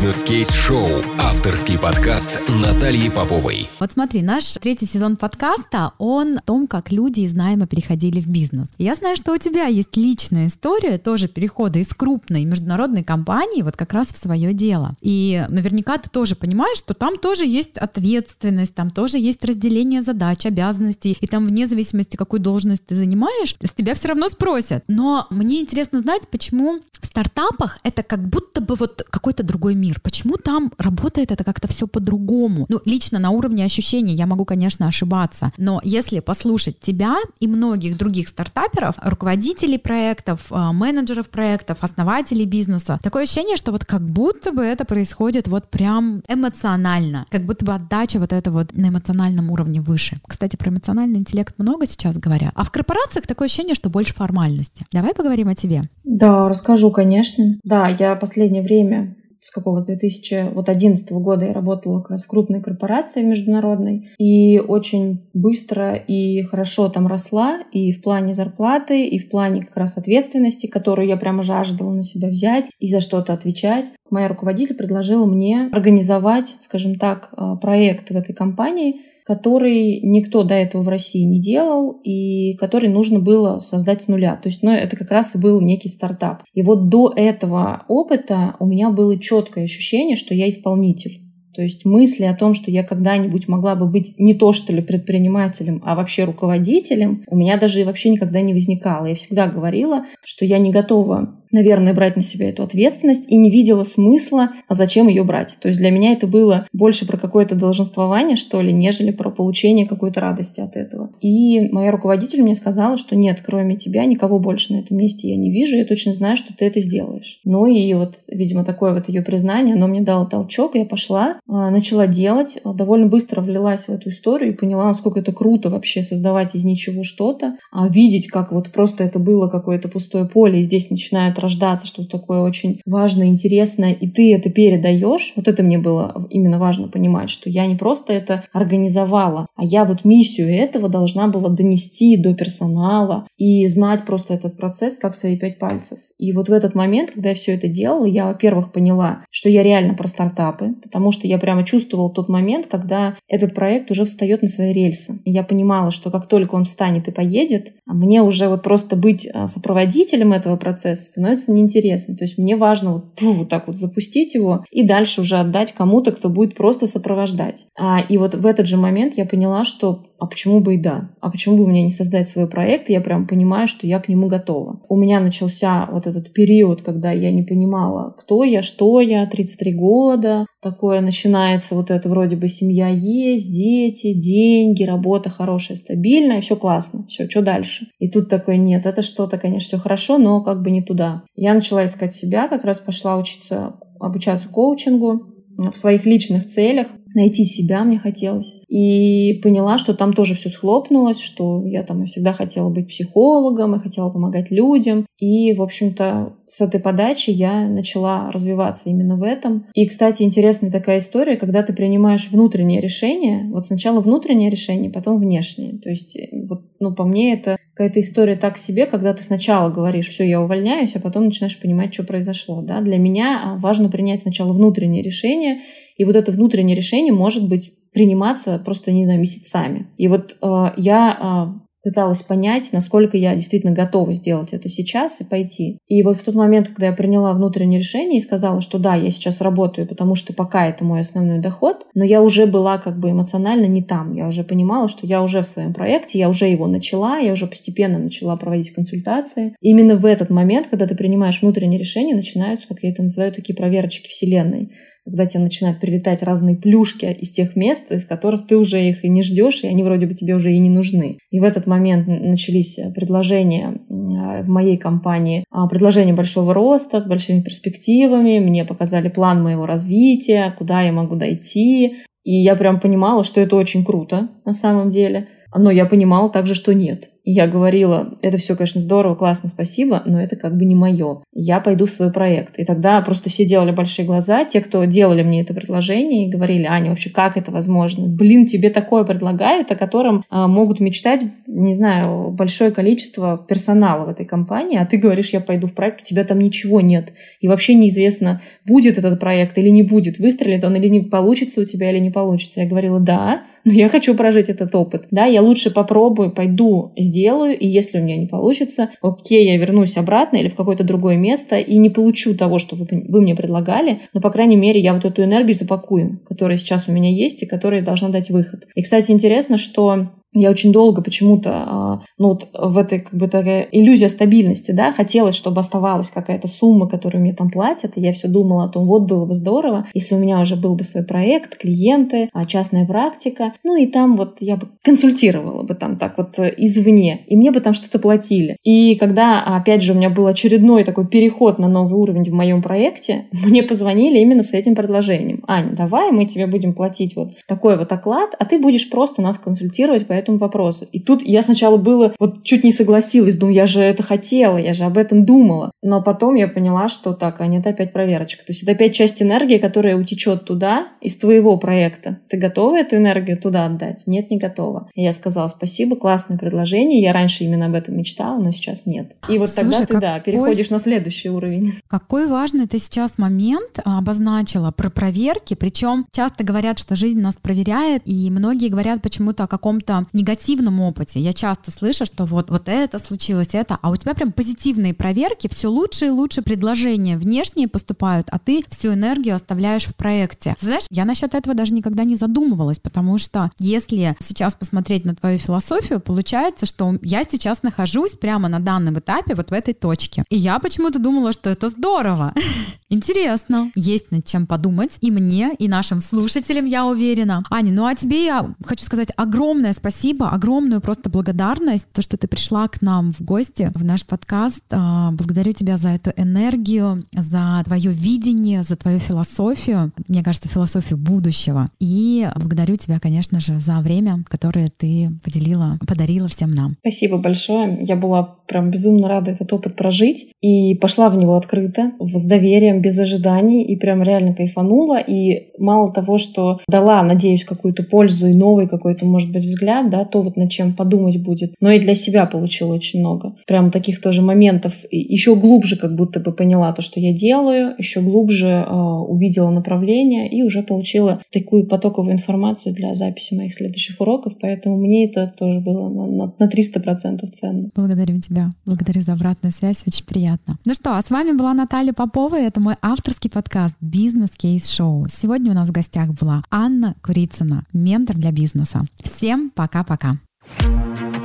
Бизнес 0.00 0.20
Бизнес-кейс-шоу. 0.20 0.88
Авторский 1.18 1.78
подкаст 1.78 2.40
Натальи 2.48 3.08
Поповой. 3.08 3.68
Вот 3.80 3.92
смотри, 3.92 4.22
наш 4.22 4.54
третий 4.54 4.86
сезон 4.86 5.16
подкаста, 5.16 5.92
он 5.98 6.38
о 6.38 6.40
том, 6.40 6.66
как 6.66 6.90
люди 6.92 7.20
из 7.20 7.34
найма 7.34 7.66
переходили 7.66 8.20
в 8.20 8.26
бизнес. 8.26 8.68
я 8.78 8.94
знаю, 8.94 9.16
что 9.16 9.32
у 9.32 9.36
тебя 9.36 9.66
есть 9.66 9.96
личная 9.96 10.46
история 10.46 10.98
тоже 10.98 11.28
перехода 11.28 11.78
из 11.78 11.88
крупной 11.88 12.44
международной 12.44 13.04
компании 13.04 13.62
вот 13.62 13.76
как 13.76 13.92
раз 13.92 14.08
в 14.08 14.16
свое 14.16 14.52
дело. 14.52 14.90
И 15.00 15.44
наверняка 15.48 15.98
ты 15.98 16.08
тоже 16.08 16.34
понимаешь, 16.36 16.78
что 16.78 16.94
там 16.94 17.18
тоже 17.18 17.44
есть 17.44 17.76
ответственность, 17.76 18.74
там 18.74 18.90
тоже 18.90 19.18
есть 19.18 19.44
разделение 19.44 20.02
задач, 20.02 20.46
обязанностей, 20.46 21.16
и 21.20 21.26
там 21.26 21.46
вне 21.46 21.66
зависимости, 21.66 22.16
какую 22.16 22.40
должность 22.40 22.86
ты 22.86 22.94
занимаешь, 22.94 23.54
с 23.62 23.72
тебя 23.72 23.94
все 23.94 24.08
равно 24.08 24.28
спросят. 24.28 24.84
Но 24.88 25.26
мне 25.30 25.60
интересно 25.60 26.00
знать, 26.00 26.22
почему 26.30 26.80
в 27.00 27.06
стартапах 27.06 27.78
это 27.82 28.02
как 28.02 28.28
будто 28.28 28.60
бы 28.60 28.74
вот 28.74 29.02
какой-то 29.10 29.42
другой 29.42 29.74
мир 29.74 29.89
мир. 29.90 30.00
Почему 30.00 30.36
там 30.36 30.72
работает 30.78 31.32
это 31.32 31.44
как-то 31.44 31.68
все 31.68 31.86
по-другому? 31.86 32.66
Ну, 32.68 32.80
лично 32.84 33.18
на 33.18 33.30
уровне 33.30 33.64
ощущений 33.64 34.14
я 34.14 34.26
могу, 34.26 34.44
конечно, 34.44 34.86
ошибаться, 34.86 35.50
но 35.58 35.80
если 35.84 36.20
послушать 36.20 36.80
тебя 36.80 37.16
и 37.40 37.48
многих 37.48 37.96
других 37.96 38.28
стартаперов, 38.28 38.94
руководителей 39.02 39.78
проектов, 39.78 40.46
а, 40.50 40.72
менеджеров 40.72 41.28
проектов, 41.28 41.78
основателей 41.80 42.46
бизнеса, 42.46 42.98
такое 43.02 43.24
ощущение, 43.24 43.56
что 43.56 43.72
вот 43.72 43.84
как 43.84 44.02
будто 44.02 44.52
бы 44.52 44.62
это 44.62 44.84
происходит 44.84 45.48
вот 45.48 45.68
прям 45.68 46.22
эмоционально, 46.28 47.26
как 47.30 47.42
будто 47.42 47.64
бы 47.64 47.74
отдача 47.74 48.18
вот 48.18 48.32
это 48.32 48.50
вот 48.50 48.72
на 48.72 48.88
эмоциональном 48.88 49.50
уровне 49.50 49.80
выше. 49.80 50.18
Кстати, 50.26 50.56
про 50.56 50.70
эмоциональный 50.70 51.18
интеллект 51.18 51.54
много 51.58 51.86
сейчас 51.86 52.16
говорят, 52.16 52.52
а 52.54 52.64
в 52.64 52.70
корпорациях 52.70 53.26
такое 53.26 53.46
ощущение, 53.46 53.74
что 53.74 53.90
больше 53.90 54.14
формальности. 54.14 54.86
Давай 54.92 55.14
поговорим 55.14 55.48
о 55.48 55.54
тебе. 55.54 55.82
Да, 56.04 56.48
расскажу, 56.48 56.90
конечно. 56.90 57.58
Да, 57.64 57.88
я 57.88 58.14
последнее 58.14 58.62
время 58.62 59.16
с 59.40 59.50
какого, 59.50 59.80
с 59.80 59.84
2011 59.84 61.12
года 61.12 61.46
я 61.46 61.52
работала 61.52 62.00
как 62.00 62.10
раз 62.10 62.24
в 62.24 62.28
крупной 62.28 62.60
корпорации 62.60 63.22
международной, 63.22 64.10
и 64.18 64.58
очень 64.60 65.28
быстро 65.34 65.94
и 65.94 66.42
хорошо 66.42 66.88
там 66.88 67.06
росла, 67.06 67.60
и 67.72 67.92
в 67.92 68.02
плане 68.02 68.34
зарплаты, 68.34 69.06
и 69.06 69.18
в 69.18 69.28
плане 69.28 69.62
как 69.62 69.76
раз 69.76 69.96
ответственности, 69.96 70.66
которую 70.66 71.08
я 71.08 71.16
прямо 71.16 71.42
жаждала 71.42 71.92
на 71.92 72.02
себя 72.02 72.28
взять 72.28 72.66
и 72.78 72.88
за 72.88 73.00
что-то 73.00 73.32
отвечать. 73.32 73.86
Моя 74.10 74.28
руководитель 74.28 74.76
предложила 74.76 75.24
мне 75.24 75.68
организовать, 75.72 76.56
скажем 76.60 76.96
так, 76.96 77.30
э, 77.36 77.56
проект 77.60 78.10
в 78.10 78.16
этой 78.16 78.34
компании, 78.34 79.00
который 79.24 80.00
никто 80.00 80.42
до 80.42 80.54
этого 80.54 80.82
в 80.82 80.88
России 80.88 81.22
не 81.22 81.40
делал 81.40 82.00
и 82.04 82.54
который 82.54 82.88
нужно 82.88 83.20
было 83.20 83.58
создать 83.58 84.02
с 84.02 84.08
нуля. 84.08 84.36
То 84.36 84.48
есть 84.48 84.62
ну, 84.62 84.72
это 84.72 84.96
как 84.96 85.10
раз 85.10 85.34
и 85.34 85.38
был 85.38 85.60
некий 85.60 85.88
стартап. 85.88 86.42
И 86.54 86.62
вот 86.62 86.88
до 86.88 87.12
этого 87.14 87.84
опыта 87.88 88.56
у 88.58 88.66
меня 88.66 88.90
было 88.90 89.18
четкое 89.18 89.64
ощущение, 89.64 90.16
что 90.16 90.34
я 90.34 90.48
исполнитель. 90.48 91.20
То 91.54 91.62
есть 91.62 91.84
мысли 91.84 92.24
о 92.24 92.36
том, 92.36 92.54
что 92.54 92.70
я 92.70 92.84
когда-нибудь 92.84 93.48
могла 93.48 93.74
бы 93.74 93.86
быть 93.86 94.14
не 94.18 94.34
то 94.34 94.52
что 94.52 94.72
ли 94.72 94.80
предпринимателем, 94.80 95.82
а 95.84 95.96
вообще 95.96 96.24
руководителем, 96.24 97.24
у 97.26 97.36
меня 97.36 97.58
даже 97.58 97.80
и 97.80 97.84
вообще 97.84 98.10
никогда 98.10 98.40
не 98.40 98.54
возникало. 98.54 99.06
Я 99.06 99.14
всегда 99.16 99.48
говорила, 99.48 100.04
что 100.22 100.44
я 100.44 100.58
не 100.58 100.70
готова 100.70 101.39
наверное, 101.52 101.94
брать 101.94 102.16
на 102.16 102.22
себя 102.22 102.48
эту 102.48 102.62
ответственность 102.62 103.28
и 103.28 103.36
не 103.36 103.50
видела 103.50 103.84
смысла, 103.84 104.50
а 104.68 104.74
зачем 104.74 105.08
ее 105.08 105.24
брать. 105.24 105.56
То 105.60 105.68
есть 105.68 105.78
для 105.78 105.90
меня 105.90 106.12
это 106.12 106.26
было 106.26 106.66
больше 106.72 107.06
про 107.06 107.16
какое-то 107.16 107.54
долженствование, 107.54 108.36
что 108.36 108.60
ли, 108.60 108.72
нежели 108.72 109.10
про 109.10 109.30
получение 109.30 109.86
какой-то 109.86 110.20
радости 110.20 110.60
от 110.60 110.76
этого. 110.76 111.10
И 111.20 111.60
моя 111.72 111.90
руководитель 111.90 112.42
мне 112.42 112.54
сказала, 112.54 112.96
что 112.96 113.16
нет, 113.16 113.42
кроме 113.44 113.76
тебя 113.76 114.04
никого 114.04 114.38
больше 114.38 114.72
на 114.72 114.78
этом 114.78 114.96
месте 114.96 115.28
я 115.28 115.36
не 115.36 115.50
вижу, 115.50 115.76
я 115.76 115.84
точно 115.84 116.12
знаю, 116.12 116.36
что 116.36 116.54
ты 116.56 116.66
это 116.66 116.80
сделаешь. 116.80 117.40
Ну 117.44 117.66
и 117.66 117.92
вот, 117.94 118.18
видимо, 118.28 118.64
такое 118.64 118.94
вот 118.94 119.08
ее 119.08 119.22
признание, 119.22 119.74
оно 119.74 119.88
мне 119.88 120.00
дало 120.00 120.26
толчок, 120.26 120.74
я 120.74 120.84
пошла, 120.84 121.40
а, 121.48 121.70
начала 121.70 122.06
делать, 122.06 122.58
довольно 122.64 123.06
быстро 123.06 123.40
влилась 123.40 123.84
в 123.84 123.90
эту 123.90 124.10
историю 124.10 124.52
и 124.52 124.56
поняла, 124.56 124.86
насколько 124.86 125.20
это 125.20 125.32
круто 125.32 125.68
вообще 125.68 126.02
создавать 126.02 126.54
из 126.54 126.64
ничего 126.64 127.02
что-то, 127.02 127.56
а 127.72 127.88
видеть, 127.88 128.28
как 128.28 128.52
вот 128.52 128.70
просто 128.70 129.04
это 129.04 129.18
было 129.18 129.48
какое-то 129.48 129.88
пустое 129.88 130.26
поле, 130.26 130.60
и 130.60 130.62
здесь 130.62 130.90
начинает 130.90 131.38
рождаться, 131.40 131.86
что-то 131.86 132.18
такое 132.18 132.40
очень 132.40 132.80
важное, 132.86 133.26
интересное, 133.26 133.92
и 133.92 134.08
ты 134.08 134.34
это 134.34 134.50
передаешь. 134.50 135.32
Вот 135.36 135.48
это 135.48 135.62
мне 135.62 135.78
было 135.78 136.26
именно 136.30 136.58
важно 136.58 136.88
понимать, 136.88 137.30
что 137.30 137.50
я 137.50 137.66
не 137.66 137.74
просто 137.74 138.12
это 138.12 138.44
организовала, 138.52 139.46
а 139.56 139.64
я 139.64 139.84
вот 139.84 140.04
миссию 140.04 140.54
этого 140.54 140.88
должна 140.88 141.28
была 141.28 141.48
донести 141.48 142.16
до 142.16 142.34
персонала 142.34 143.26
и 143.36 143.66
знать 143.66 144.04
просто 144.04 144.34
этот 144.34 144.56
процесс 144.56 144.96
как 144.96 145.14
свои 145.14 145.36
пять 145.36 145.58
пальцев. 145.58 145.98
И 146.20 146.34
вот 146.34 146.50
в 146.50 146.52
этот 146.52 146.74
момент, 146.74 147.12
когда 147.12 147.30
я 147.30 147.34
все 147.34 147.54
это 147.54 147.66
делала, 147.66 148.04
я, 148.04 148.26
во-первых, 148.26 148.72
поняла, 148.72 149.24
что 149.30 149.48
я 149.48 149.62
реально 149.62 149.94
про 149.94 150.06
стартапы, 150.06 150.74
потому 150.82 151.12
что 151.12 151.26
я 151.26 151.38
прямо 151.38 151.64
чувствовала 151.64 152.10
тот 152.10 152.28
момент, 152.28 152.66
когда 152.66 153.16
этот 153.26 153.54
проект 153.54 153.90
уже 153.90 154.04
встает 154.04 154.42
на 154.42 154.48
свои 154.48 154.74
рельсы. 154.74 155.22
И 155.24 155.30
я 155.30 155.42
понимала, 155.42 155.90
что 155.90 156.10
как 156.10 156.28
только 156.28 156.56
он 156.56 156.64
встанет 156.64 157.08
и 157.08 157.10
поедет, 157.10 157.72
а 157.86 157.94
мне 157.94 158.20
уже 158.20 158.48
вот 158.48 158.62
просто 158.62 158.96
быть 158.96 159.26
а, 159.32 159.46
сопроводителем 159.46 160.34
этого 160.34 160.56
процесса 160.56 161.04
становится 161.04 161.29
неинтересно. 161.48 162.16
То 162.16 162.24
есть 162.24 162.38
мне 162.38 162.56
важно 162.56 162.94
вот, 162.94 163.04
фу, 163.16 163.32
вот 163.32 163.48
так 163.48 163.66
вот 163.66 163.76
запустить 163.76 164.34
его 164.34 164.64
и 164.70 164.82
дальше 164.82 165.20
уже 165.20 165.36
отдать 165.36 165.72
кому-то, 165.72 166.12
кто 166.12 166.28
будет 166.28 166.54
просто 166.54 166.86
сопровождать. 166.86 167.66
А, 167.78 168.00
и 168.00 168.16
вот 168.16 168.34
в 168.34 168.46
этот 168.46 168.66
же 168.66 168.76
момент 168.76 169.14
я 169.16 169.24
поняла, 169.26 169.64
что 169.64 170.09
а 170.20 170.26
почему 170.26 170.60
бы 170.60 170.74
и 170.74 170.78
да? 170.78 171.10
А 171.20 171.30
почему 171.30 171.56
бы 171.56 171.66
мне 171.66 171.82
не 171.82 171.90
создать 171.90 172.28
свой 172.28 172.46
проект? 172.46 172.90
Я 172.90 173.00
прям 173.00 173.26
понимаю, 173.26 173.66
что 173.66 173.86
я 173.86 173.98
к 174.00 174.08
нему 174.08 174.28
готова. 174.28 174.80
У 174.88 174.96
меня 174.96 175.18
начался 175.18 175.88
вот 175.90 176.06
этот 176.06 176.32
период, 176.32 176.82
когда 176.82 177.10
я 177.10 177.32
не 177.32 177.42
понимала, 177.42 178.14
кто 178.18 178.44
я, 178.44 178.62
что 178.62 179.00
я, 179.00 179.26
33 179.26 179.72
года. 179.72 180.46
Такое 180.62 181.00
начинается 181.00 181.74
вот 181.74 181.90
это 181.90 182.08
вроде 182.10 182.36
бы 182.36 182.48
семья 182.48 182.88
есть, 182.88 183.50
дети, 183.50 184.12
деньги, 184.12 184.84
работа 184.84 185.30
хорошая, 185.30 185.78
стабильная, 185.78 186.42
все 186.42 186.54
классно, 186.54 187.06
все, 187.06 187.28
что 187.28 187.40
дальше? 187.40 187.86
И 187.98 188.10
тут 188.10 188.28
такое, 188.28 188.58
нет, 188.58 188.84
это 188.84 189.00
что-то, 189.00 189.38
конечно, 189.38 189.68
все 189.68 189.78
хорошо, 189.78 190.18
но 190.18 190.42
как 190.42 190.62
бы 190.62 190.70
не 190.70 190.82
туда. 190.82 191.22
Я 191.34 191.54
начала 191.54 191.86
искать 191.86 192.14
себя, 192.14 192.46
как 192.46 192.64
раз 192.64 192.78
пошла 192.78 193.16
учиться, 193.16 193.76
обучаться 193.98 194.48
коучингу 194.48 195.30
в 195.56 195.76
своих 195.76 196.06
личных 196.06 196.46
целях, 196.46 196.88
найти 197.14 197.44
себя 197.44 197.84
мне 197.84 197.98
хотелось. 197.98 198.54
И 198.68 199.40
поняла, 199.42 199.78
что 199.78 199.94
там 199.94 200.12
тоже 200.12 200.34
все 200.34 200.48
схлопнулось, 200.48 201.20
что 201.20 201.64
я 201.66 201.82
там 201.82 202.06
всегда 202.06 202.32
хотела 202.32 202.68
быть 202.68 202.88
психологом, 202.88 203.74
и 203.74 203.80
хотела 203.80 204.10
помогать 204.10 204.50
людям. 204.50 205.06
И, 205.18 205.52
в 205.52 205.62
общем-то, 205.62 206.34
с 206.46 206.60
этой 206.60 206.80
подачи 206.80 207.30
я 207.30 207.68
начала 207.68 208.30
развиваться 208.30 208.88
именно 208.90 209.16
в 209.16 209.22
этом. 209.22 209.66
И, 209.74 209.86
кстати, 209.86 210.22
интересная 210.22 210.70
такая 210.70 210.98
история, 210.98 211.36
когда 211.36 211.62
ты 211.62 211.72
принимаешь 211.72 212.28
внутреннее 212.30 212.80
решение, 212.80 213.48
вот 213.50 213.66
сначала 213.66 214.00
внутреннее 214.00 214.50
решение, 214.50 214.90
потом 214.90 215.16
внешнее. 215.16 215.78
То 215.78 215.90
есть, 215.90 216.16
вот, 216.48 216.62
ну, 216.80 216.94
по 216.94 217.04
мне, 217.04 217.34
это 217.34 217.56
какая-то 217.74 218.00
история 218.00 218.36
так 218.36 218.58
себе, 218.58 218.84
когда 218.84 219.14
ты 219.14 219.22
сначала 219.22 219.70
говоришь, 219.70 220.08
все, 220.08 220.28
я 220.28 220.42
увольняюсь, 220.42 220.96
а 220.96 221.00
потом 221.00 221.24
начинаешь 221.24 221.58
понимать, 221.58 221.94
что 221.94 222.02
произошло. 222.02 222.60
Да? 222.60 222.80
Для 222.82 222.98
меня 222.98 223.56
важно 223.58 223.88
принять 223.88 224.20
сначала 224.20 224.52
внутреннее 224.52 225.02
решение, 225.02 225.62
и 226.00 226.04
вот 226.04 226.16
это 226.16 226.32
внутреннее 226.32 226.74
решение 226.74 227.12
может 227.12 227.46
быть 227.46 227.74
приниматься 227.92 228.58
просто, 228.58 228.90
не 228.90 229.04
знаю, 229.04 229.20
месяцами. 229.20 229.88
И 229.98 230.08
вот 230.08 230.34
э, 230.40 230.64
я 230.78 231.52
э, 231.52 231.60
пыталась 231.82 232.22
понять, 232.22 232.70
насколько 232.72 233.18
я 233.18 233.34
действительно 233.34 233.74
готова 233.74 234.10
сделать 234.14 234.54
это 234.54 234.70
сейчас 234.70 235.20
и 235.20 235.24
пойти. 235.24 235.76
И 235.88 236.02
вот 236.02 236.16
в 236.16 236.22
тот 236.22 236.34
момент, 236.34 236.68
когда 236.68 236.86
я 236.86 236.92
приняла 236.94 237.34
внутреннее 237.34 237.80
решение 237.80 238.16
и 238.16 238.22
сказала, 238.22 238.62
что 238.62 238.78
да, 238.78 238.94
я 238.94 239.10
сейчас 239.10 239.42
работаю, 239.42 239.86
потому 239.86 240.14
что 240.14 240.32
пока 240.32 240.68
это 240.68 240.84
мой 240.84 241.00
основной 241.00 241.38
доход, 241.38 241.84
но 241.92 242.02
я 242.02 242.22
уже 242.22 242.46
была 242.46 242.78
как 242.78 242.98
бы 242.98 243.10
эмоционально 243.10 243.66
не 243.66 243.82
там. 243.82 244.14
Я 244.14 244.26
уже 244.26 244.42
понимала, 244.42 244.88
что 244.88 245.06
я 245.06 245.22
уже 245.22 245.42
в 245.42 245.46
своем 245.46 245.74
проекте, 245.74 246.18
я 246.18 246.30
уже 246.30 246.46
его 246.46 246.66
начала, 246.66 247.18
я 247.18 247.32
уже 247.32 247.46
постепенно 247.46 247.98
начала 247.98 248.36
проводить 248.36 248.72
консультации. 248.72 249.54
И 249.60 249.68
именно 249.68 249.96
в 249.96 250.06
этот 250.06 250.30
момент, 250.30 250.68
когда 250.68 250.86
ты 250.86 250.94
принимаешь 250.94 251.42
внутреннее 251.42 251.78
решение, 251.78 252.16
начинаются, 252.16 252.68
как 252.68 252.82
я 252.82 252.88
это 252.88 253.02
называю, 253.02 253.32
такие 253.32 253.54
проверочки 253.54 254.08
вселенной 254.08 254.70
когда 255.10 255.26
тебе 255.26 255.42
начинают 255.42 255.80
прилетать 255.80 256.22
разные 256.22 256.56
плюшки 256.56 257.06
из 257.06 257.30
тех 257.30 257.56
мест, 257.56 257.90
из 257.90 258.04
которых 258.04 258.46
ты 258.46 258.56
уже 258.56 258.88
их 258.88 259.04
и 259.04 259.08
не 259.08 259.22
ждешь, 259.22 259.64
и 259.64 259.66
они 259.66 259.82
вроде 259.82 260.06
бы 260.06 260.14
тебе 260.14 260.34
уже 260.34 260.52
и 260.52 260.58
не 260.58 260.70
нужны. 260.70 261.18
И 261.30 261.40
в 261.40 261.44
этот 261.44 261.66
момент 261.66 262.06
начались 262.06 262.78
предложения 262.94 263.80
в 263.88 264.48
моей 264.48 264.76
компании, 264.76 265.44
а, 265.50 265.66
предложения 265.66 266.12
большого 266.12 266.54
роста 266.54 267.00
с 267.00 267.06
большими 267.06 267.42
перспективами, 267.42 268.38
мне 268.38 268.64
показали 268.64 269.08
план 269.08 269.42
моего 269.42 269.66
развития, 269.66 270.54
куда 270.56 270.82
я 270.82 270.92
могу 270.92 271.16
дойти, 271.16 271.96
и 272.24 272.34
я 272.34 272.54
прям 272.54 272.80
понимала, 272.80 273.24
что 273.24 273.40
это 273.40 273.56
очень 273.56 273.84
круто 273.84 274.28
на 274.44 274.52
самом 274.52 274.90
деле. 274.90 275.28
Но 275.54 275.70
я 275.70 275.84
понимала 275.84 276.28
также, 276.28 276.54
что 276.54 276.72
нет. 276.72 277.10
Я 277.32 277.46
говорила, 277.46 278.18
это 278.22 278.38
все, 278.38 278.56
конечно, 278.56 278.80
здорово, 278.80 279.14
классно, 279.14 279.48
спасибо, 279.48 280.02
но 280.04 280.20
это 280.20 280.34
как 280.34 280.56
бы 280.56 280.64
не 280.64 280.74
мое. 280.74 281.22
Я 281.32 281.60
пойду 281.60 281.86
в 281.86 281.90
свой 281.92 282.12
проект. 282.12 282.58
И 282.58 282.64
тогда 282.64 283.00
просто 283.02 283.30
все 283.30 283.44
делали 283.44 283.70
большие 283.70 284.04
глаза, 284.04 284.44
те, 284.44 284.60
кто 284.60 284.84
делали 284.84 285.22
мне 285.22 285.42
это 285.42 285.54
предложение, 285.54 286.26
и 286.26 286.28
говорили, 286.28 286.64
Аня, 286.64 286.90
вообще 286.90 287.08
как 287.08 287.36
это 287.36 287.52
возможно? 287.52 288.08
Блин, 288.08 288.46
тебе 288.46 288.68
такое 288.68 289.04
предлагают, 289.04 289.70
о 289.70 289.76
котором 289.76 290.24
а, 290.28 290.48
могут 290.48 290.80
мечтать, 290.80 291.20
не 291.46 291.72
знаю, 291.72 292.32
большое 292.32 292.72
количество 292.72 293.38
персонала 293.48 294.06
в 294.06 294.08
этой 294.08 294.26
компании, 294.26 294.76
а 294.76 294.84
ты 294.84 294.96
говоришь, 294.96 295.30
я 295.30 295.38
пойду 295.38 295.68
в 295.68 295.72
проект, 295.72 296.00
у 296.00 296.04
тебя 296.04 296.24
там 296.24 296.40
ничего 296.40 296.80
нет. 296.80 297.12
И 297.40 297.46
вообще 297.46 297.74
неизвестно, 297.74 298.40
будет 298.66 298.98
этот 298.98 299.20
проект 299.20 299.56
или 299.56 299.68
не 299.68 299.84
будет, 299.84 300.18
выстрелит 300.18 300.64
он 300.64 300.74
или 300.74 300.88
не 300.88 301.02
получится 301.02 301.60
у 301.60 301.64
тебя 301.64 301.92
или 301.92 302.00
не 302.00 302.10
получится. 302.10 302.58
Я 302.58 302.66
говорила, 302.66 302.98
да, 302.98 303.42
но 303.64 303.72
я 303.72 303.88
хочу 303.88 304.14
прожить 304.14 304.48
этот 304.48 304.74
опыт. 304.74 305.06
Да, 305.10 305.26
я 305.26 305.42
лучше 305.42 305.70
попробую, 305.70 306.30
пойду, 306.30 306.92
сделаю, 307.20 307.58
и 307.58 307.66
если 307.66 307.98
у 307.98 308.02
меня 308.02 308.16
не 308.16 308.26
получится, 308.26 308.90
окей, 309.02 309.46
я 309.46 309.56
вернусь 309.56 309.96
обратно 309.96 310.38
или 310.38 310.48
в 310.48 310.54
какое-то 310.54 310.84
другое 310.84 311.16
место 311.16 311.58
и 311.58 311.76
не 311.76 311.90
получу 311.90 312.34
того, 312.34 312.58
что 312.58 312.76
вы, 312.76 312.86
вы 312.90 313.20
мне 313.20 313.34
предлагали, 313.34 314.00
но, 314.14 314.20
по 314.20 314.30
крайней 314.30 314.56
мере, 314.56 314.80
я 314.80 314.94
вот 314.94 315.04
эту 315.04 315.22
энергию 315.22 315.54
запакую, 315.54 316.20
которая 316.26 316.56
сейчас 316.56 316.88
у 316.88 316.92
меня 316.92 317.10
есть 317.10 317.42
и 317.42 317.46
которая 317.46 317.82
должна 317.82 318.08
дать 318.08 318.30
выход. 318.30 318.66
И, 318.74 318.82
кстати, 318.82 319.10
интересно, 319.10 319.58
что 319.58 320.08
я 320.32 320.50
очень 320.50 320.72
долго 320.72 321.02
почему-то, 321.02 321.50
а, 321.66 322.00
ну 322.18 322.28
вот 322.28 322.48
в 322.52 322.78
этой 322.78 323.00
как 323.00 323.14
бы 323.14 323.26
такая 323.26 323.66
иллюзия 323.72 324.08
стабильности, 324.08 324.70
да, 324.70 324.92
хотелось, 324.92 325.34
чтобы 325.34 325.60
оставалась 325.60 326.10
какая-то 326.10 326.46
сумма, 326.46 326.88
которую 326.88 327.22
мне 327.22 327.34
там 327.34 327.50
платят, 327.50 327.96
и 327.96 328.00
я 328.00 328.12
все 328.12 328.28
думала 328.28 328.64
о 328.64 328.68
том, 328.68 328.86
вот 328.86 329.02
было 329.02 329.26
бы 329.26 329.34
здорово, 329.34 329.86
если 329.92 330.14
у 330.14 330.18
меня 330.18 330.40
уже 330.40 330.56
был 330.56 330.76
бы 330.76 330.84
свой 330.84 331.04
проект, 331.04 331.58
клиенты, 331.58 332.28
а, 332.32 332.46
частная 332.46 332.86
практика, 332.86 333.54
ну 333.64 333.76
и 333.76 333.86
там 333.86 334.16
вот 334.16 334.36
я 334.40 334.56
бы 334.56 334.68
консультировала 334.84 335.62
бы 335.62 335.74
там 335.74 335.96
так 335.96 336.16
вот 336.16 336.38
э, 336.38 336.54
извне, 336.56 337.24
и 337.26 337.36
мне 337.36 337.50
бы 337.50 337.60
там 337.60 337.74
что-то 337.74 337.98
платили. 337.98 338.56
И 338.62 338.94
когда, 338.96 339.42
опять 339.42 339.82
же, 339.82 339.92
у 339.92 339.96
меня 339.96 340.10
был 340.10 340.26
очередной 340.26 340.84
такой 340.84 341.08
переход 341.08 341.58
на 341.58 341.68
новый 341.68 341.98
уровень 341.98 342.24
в 342.24 342.32
моем 342.32 342.62
проекте, 342.62 343.26
мне 343.44 343.62
позвонили 343.62 344.18
именно 344.18 344.42
с 344.42 344.52
этим 344.52 344.74
предложением. 344.74 345.42
Аня, 345.48 345.74
давай 345.74 346.12
мы 346.12 346.26
тебе 346.26 346.46
будем 346.46 346.74
платить 346.74 347.16
вот 347.16 347.32
такой 347.48 347.76
вот 347.76 347.90
оклад, 347.90 348.34
а 348.38 348.44
ты 348.44 348.58
будешь 348.58 348.88
просто 348.90 349.22
нас 349.22 349.38
консультировать 349.38 350.06
по 350.06 350.19
этому 350.20 350.38
вопросу. 350.38 350.86
И 350.92 351.00
тут 351.00 351.22
я 351.22 351.42
сначала 351.42 351.76
было, 351.76 352.14
вот 352.18 352.44
чуть 352.44 352.64
не 352.64 352.72
согласилась, 352.72 353.36
думаю, 353.36 353.54
я 353.54 353.66
же 353.66 353.80
это 353.80 354.02
хотела, 354.02 354.56
я 354.56 354.72
же 354.72 354.84
об 354.84 354.98
этом 354.98 355.24
думала. 355.24 355.72
Но 355.82 356.02
потом 356.02 356.34
я 356.34 356.48
поняла, 356.48 356.88
что 356.88 357.12
так, 357.12 357.40
а 357.40 357.46
нет, 357.46 357.66
опять 357.66 357.92
проверочка. 357.92 358.44
То 358.44 358.52
есть 358.52 358.62
это 358.62 358.72
опять 358.72 358.94
часть 358.94 359.22
энергии, 359.22 359.58
которая 359.58 359.96
утечет 359.96 360.44
туда, 360.44 360.88
из 361.00 361.16
твоего 361.16 361.56
проекта. 361.56 362.18
Ты 362.28 362.36
готова 362.36 362.78
эту 362.78 362.96
энергию 362.96 363.38
туда 363.38 363.66
отдать? 363.66 364.04
Нет, 364.06 364.30
не 364.30 364.38
готова. 364.38 364.88
И 364.94 365.02
я 365.02 365.12
сказала, 365.12 365.48
спасибо, 365.48 365.96
классное 365.96 366.38
предложение. 366.38 367.00
Я 367.00 367.12
раньше 367.12 367.44
именно 367.44 367.66
об 367.66 367.74
этом 367.74 367.96
мечтала, 367.96 368.38
но 368.38 368.52
сейчас 368.52 368.86
нет. 368.86 369.16
И 369.28 369.38
вот 369.38 369.50
Слушай, 369.50 369.70
тогда 369.70 369.78
ты, 369.78 369.86
какой... 369.86 370.00
да, 370.00 370.20
переходишь 370.20 370.70
на 370.70 370.78
следующий 370.78 371.30
уровень. 371.30 371.72
Какой 371.88 372.28
важный 372.28 372.66
ты 372.66 372.78
сейчас 372.78 373.18
момент 373.18 373.80
обозначила 373.84 374.70
про 374.70 374.90
проверки. 374.90 375.54
Причем 375.54 376.06
часто 376.12 376.44
говорят, 376.44 376.78
что 376.78 376.96
жизнь 376.96 377.20
нас 377.20 377.36
проверяет, 377.36 378.02
и 378.04 378.30
многие 378.30 378.68
говорят 378.68 379.02
почему-то 379.02 379.44
о 379.44 379.46
каком-то 379.46 380.00
негативном 380.12 380.80
опыте. 380.80 381.20
Я 381.20 381.32
часто 381.32 381.70
слышу, 381.70 382.06
что 382.06 382.24
вот, 382.24 382.50
вот 382.50 382.68
это 382.68 382.98
случилось, 382.98 383.54
это, 383.54 383.78
а 383.82 383.90
у 383.90 383.96
тебя 383.96 384.14
прям 384.14 384.32
позитивные 384.32 384.94
проверки, 384.94 385.48
все 385.48 385.68
лучше 385.68 386.06
и 386.06 386.10
лучше 386.10 386.42
предложения 386.42 387.16
внешние 387.16 387.68
поступают, 387.68 388.28
а 388.30 388.38
ты 388.38 388.64
всю 388.68 388.94
энергию 388.94 389.34
оставляешь 389.34 389.86
в 389.86 389.94
проекте. 389.94 390.54
Знаешь, 390.60 390.84
я 390.90 391.04
насчет 391.04 391.34
этого 391.34 391.54
даже 391.54 391.74
никогда 391.74 392.04
не 392.04 392.16
задумывалась, 392.16 392.78
потому 392.78 393.18
что 393.18 393.50
если 393.58 394.16
сейчас 394.20 394.54
посмотреть 394.54 395.04
на 395.04 395.14
твою 395.14 395.38
философию, 395.38 396.00
получается, 396.00 396.66
что 396.66 396.96
я 397.02 397.24
сейчас 397.24 397.62
нахожусь 397.62 398.12
прямо 398.12 398.48
на 398.48 398.60
данном 398.60 398.98
этапе 398.98 399.34
вот 399.34 399.50
в 399.50 399.52
этой 399.52 399.74
точке. 399.74 400.24
И 400.28 400.36
я 400.36 400.58
почему-то 400.58 400.98
думала, 400.98 401.32
что 401.32 401.50
это 401.50 401.68
здорово. 401.68 402.34
Интересно. 402.90 403.70
Есть 403.74 404.10
над 404.10 404.24
чем 404.24 404.46
подумать 404.46 404.98
и 405.00 405.10
мне, 405.10 405.52
и 405.58 405.68
нашим 405.68 406.00
слушателям, 406.00 406.66
я 406.66 406.86
уверена. 406.86 407.44
Аня, 407.50 407.72
ну 407.72 407.86
а 407.86 407.94
тебе 407.94 408.24
я 408.24 408.46
хочу 408.64 408.84
сказать 408.84 409.08
огромное 409.16 409.72
спасибо 409.72 410.28
огромную 410.28 410.80
просто 410.80 411.08
благодарность, 411.08 411.86
то, 411.92 412.02
что 412.02 412.16
ты 412.16 412.26
пришла 412.26 412.68
к 412.68 412.82
нам 412.82 413.12
в 413.12 413.20
гости, 413.20 413.70
в 413.74 413.84
наш 413.84 414.04
подкаст. 414.04 414.64
А, 414.70 415.12
благодарю 415.12 415.52
тебя 415.52 415.76
за 415.76 415.90
эту 415.90 416.12
энергию, 416.16 417.04
за 417.12 417.62
твое 417.64 417.92
видение, 417.92 418.62
за 418.62 418.76
твою 418.76 418.98
философию, 418.98 419.92
мне 420.08 420.22
кажется, 420.22 420.48
философию 420.48 420.98
будущего. 420.98 421.66
И 421.78 422.28
благодарю 422.36 422.76
тебя, 422.76 422.98
конечно 422.98 423.40
же, 423.40 423.60
за 423.60 423.80
время, 423.80 424.24
которое 424.28 424.68
ты 424.76 425.10
поделила, 425.22 425.78
подарила 425.86 426.28
всем 426.28 426.50
нам. 426.50 426.76
Спасибо 426.80 427.18
большое. 427.18 427.78
Я 427.82 427.96
была 427.96 428.22
прям 428.22 428.70
безумно 428.70 429.08
рада 429.08 429.30
этот 429.30 429.52
опыт 429.52 429.76
прожить 429.76 430.32
и 430.40 430.74
пошла 430.74 431.08
в 431.08 431.16
него 431.16 431.36
открыто, 431.36 431.92
с 432.00 432.24
доверием, 432.24 432.79
без 432.80 432.98
ожиданий 432.98 433.62
и 433.62 433.76
прям 433.76 434.02
реально 434.02 434.34
кайфанула. 434.34 434.98
И 434.98 435.50
мало 435.58 435.92
того, 435.92 436.18
что 436.18 436.58
дала, 436.68 437.02
надеюсь, 437.02 437.44
какую-то 437.44 437.82
пользу 437.82 438.26
и 438.26 438.34
новый 438.34 438.68
какой-то, 438.68 439.04
может 439.06 439.32
быть, 439.32 439.44
взгляд, 439.44 439.90
да, 439.90 440.04
то 440.04 440.22
вот 440.22 440.36
над 440.36 440.50
чем 440.50 440.74
подумать 440.74 441.22
будет. 441.22 441.54
Но 441.60 441.70
и 441.70 441.80
для 441.80 441.94
себя 441.94 442.26
получила 442.26 442.74
очень 442.74 443.00
много. 443.00 443.36
Прям 443.46 443.70
таких 443.70 444.00
тоже 444.00 444.22
моментов. 444.22 444.74
Еще 444.90 445.34
глубже 445.36 445.76
как 445.76 445.94
будто 445.94 446.20
бы 446.20 446.32
поняла 446.32 446.72
то, 446.72 446.82
что 446.82 447.00
я 447.00 447.12
делаю, 447.12 447.74
еще 447.78 448.00
глубже 448.00 448.46
э, 448.46 448.72
увидела 448.72 449.50
направление 449.50 450.28
и 450.28 450.42
уже 450.42 450.62
получила 450.62 451.20
такую 451.32 451.66
потоковую 451.66 452.14
информацию 452.14 452.74
для 452.74 452.94
записи 452.94 453.34
моих 453.34 453.54
следующих 453.54 454.00
уроков. 454.00 454.34
Поэтому 454.40 454.76
мне 454.76 455.06
это 455.06 455.32
тоже 455.38 455.60
было 455.60 455.88
на, 455.88 456.06
на, 456.06 456.34
на 456.38 456.48
300% 456.48 457.26
ценно. 457.32 457.70
Благодарю 457.74 458.18
тебя. 458.18 458.50
Благодарю 458.64 459.00
за 459.00 459.12
обратную 459.12 459.52
связь. 459.52 459.82
Очень 459.86 460.04
приятно. 460.04 460.58
Ну 460.64 460.74
что, 460.74 460.96
а 460.96 461.02
с 461.02 461.10
вами 461.10 461.36
была 461.36 461.54
Наталья 461.54 461.92
Попова, 461.92 462.38
и 462.38 462.44
это 462.44 462.60
мой 462.60 462.69
мой 462.70 462.76
авторский 462.82 463.28
подкаст 463.28 463.74
«Бизнес 463.80 464.30
Кейс 464.36 464.68
Шоу». 464.68 465.08
Сегодня 465.08 465.50
у 465.50 465.54
нас 465.56 465.70
в 465.70 465.72
гостях 465.72 466.10
была 466.10 466.44
Анна 466.52 466.94
Курицына, 467.02 467.64
ментор 467.72 468.14
для 468.14 468.30
бизнеса. 468.30 468.82
Всем 469.02 469.50
пока-пока. 469.50 470.12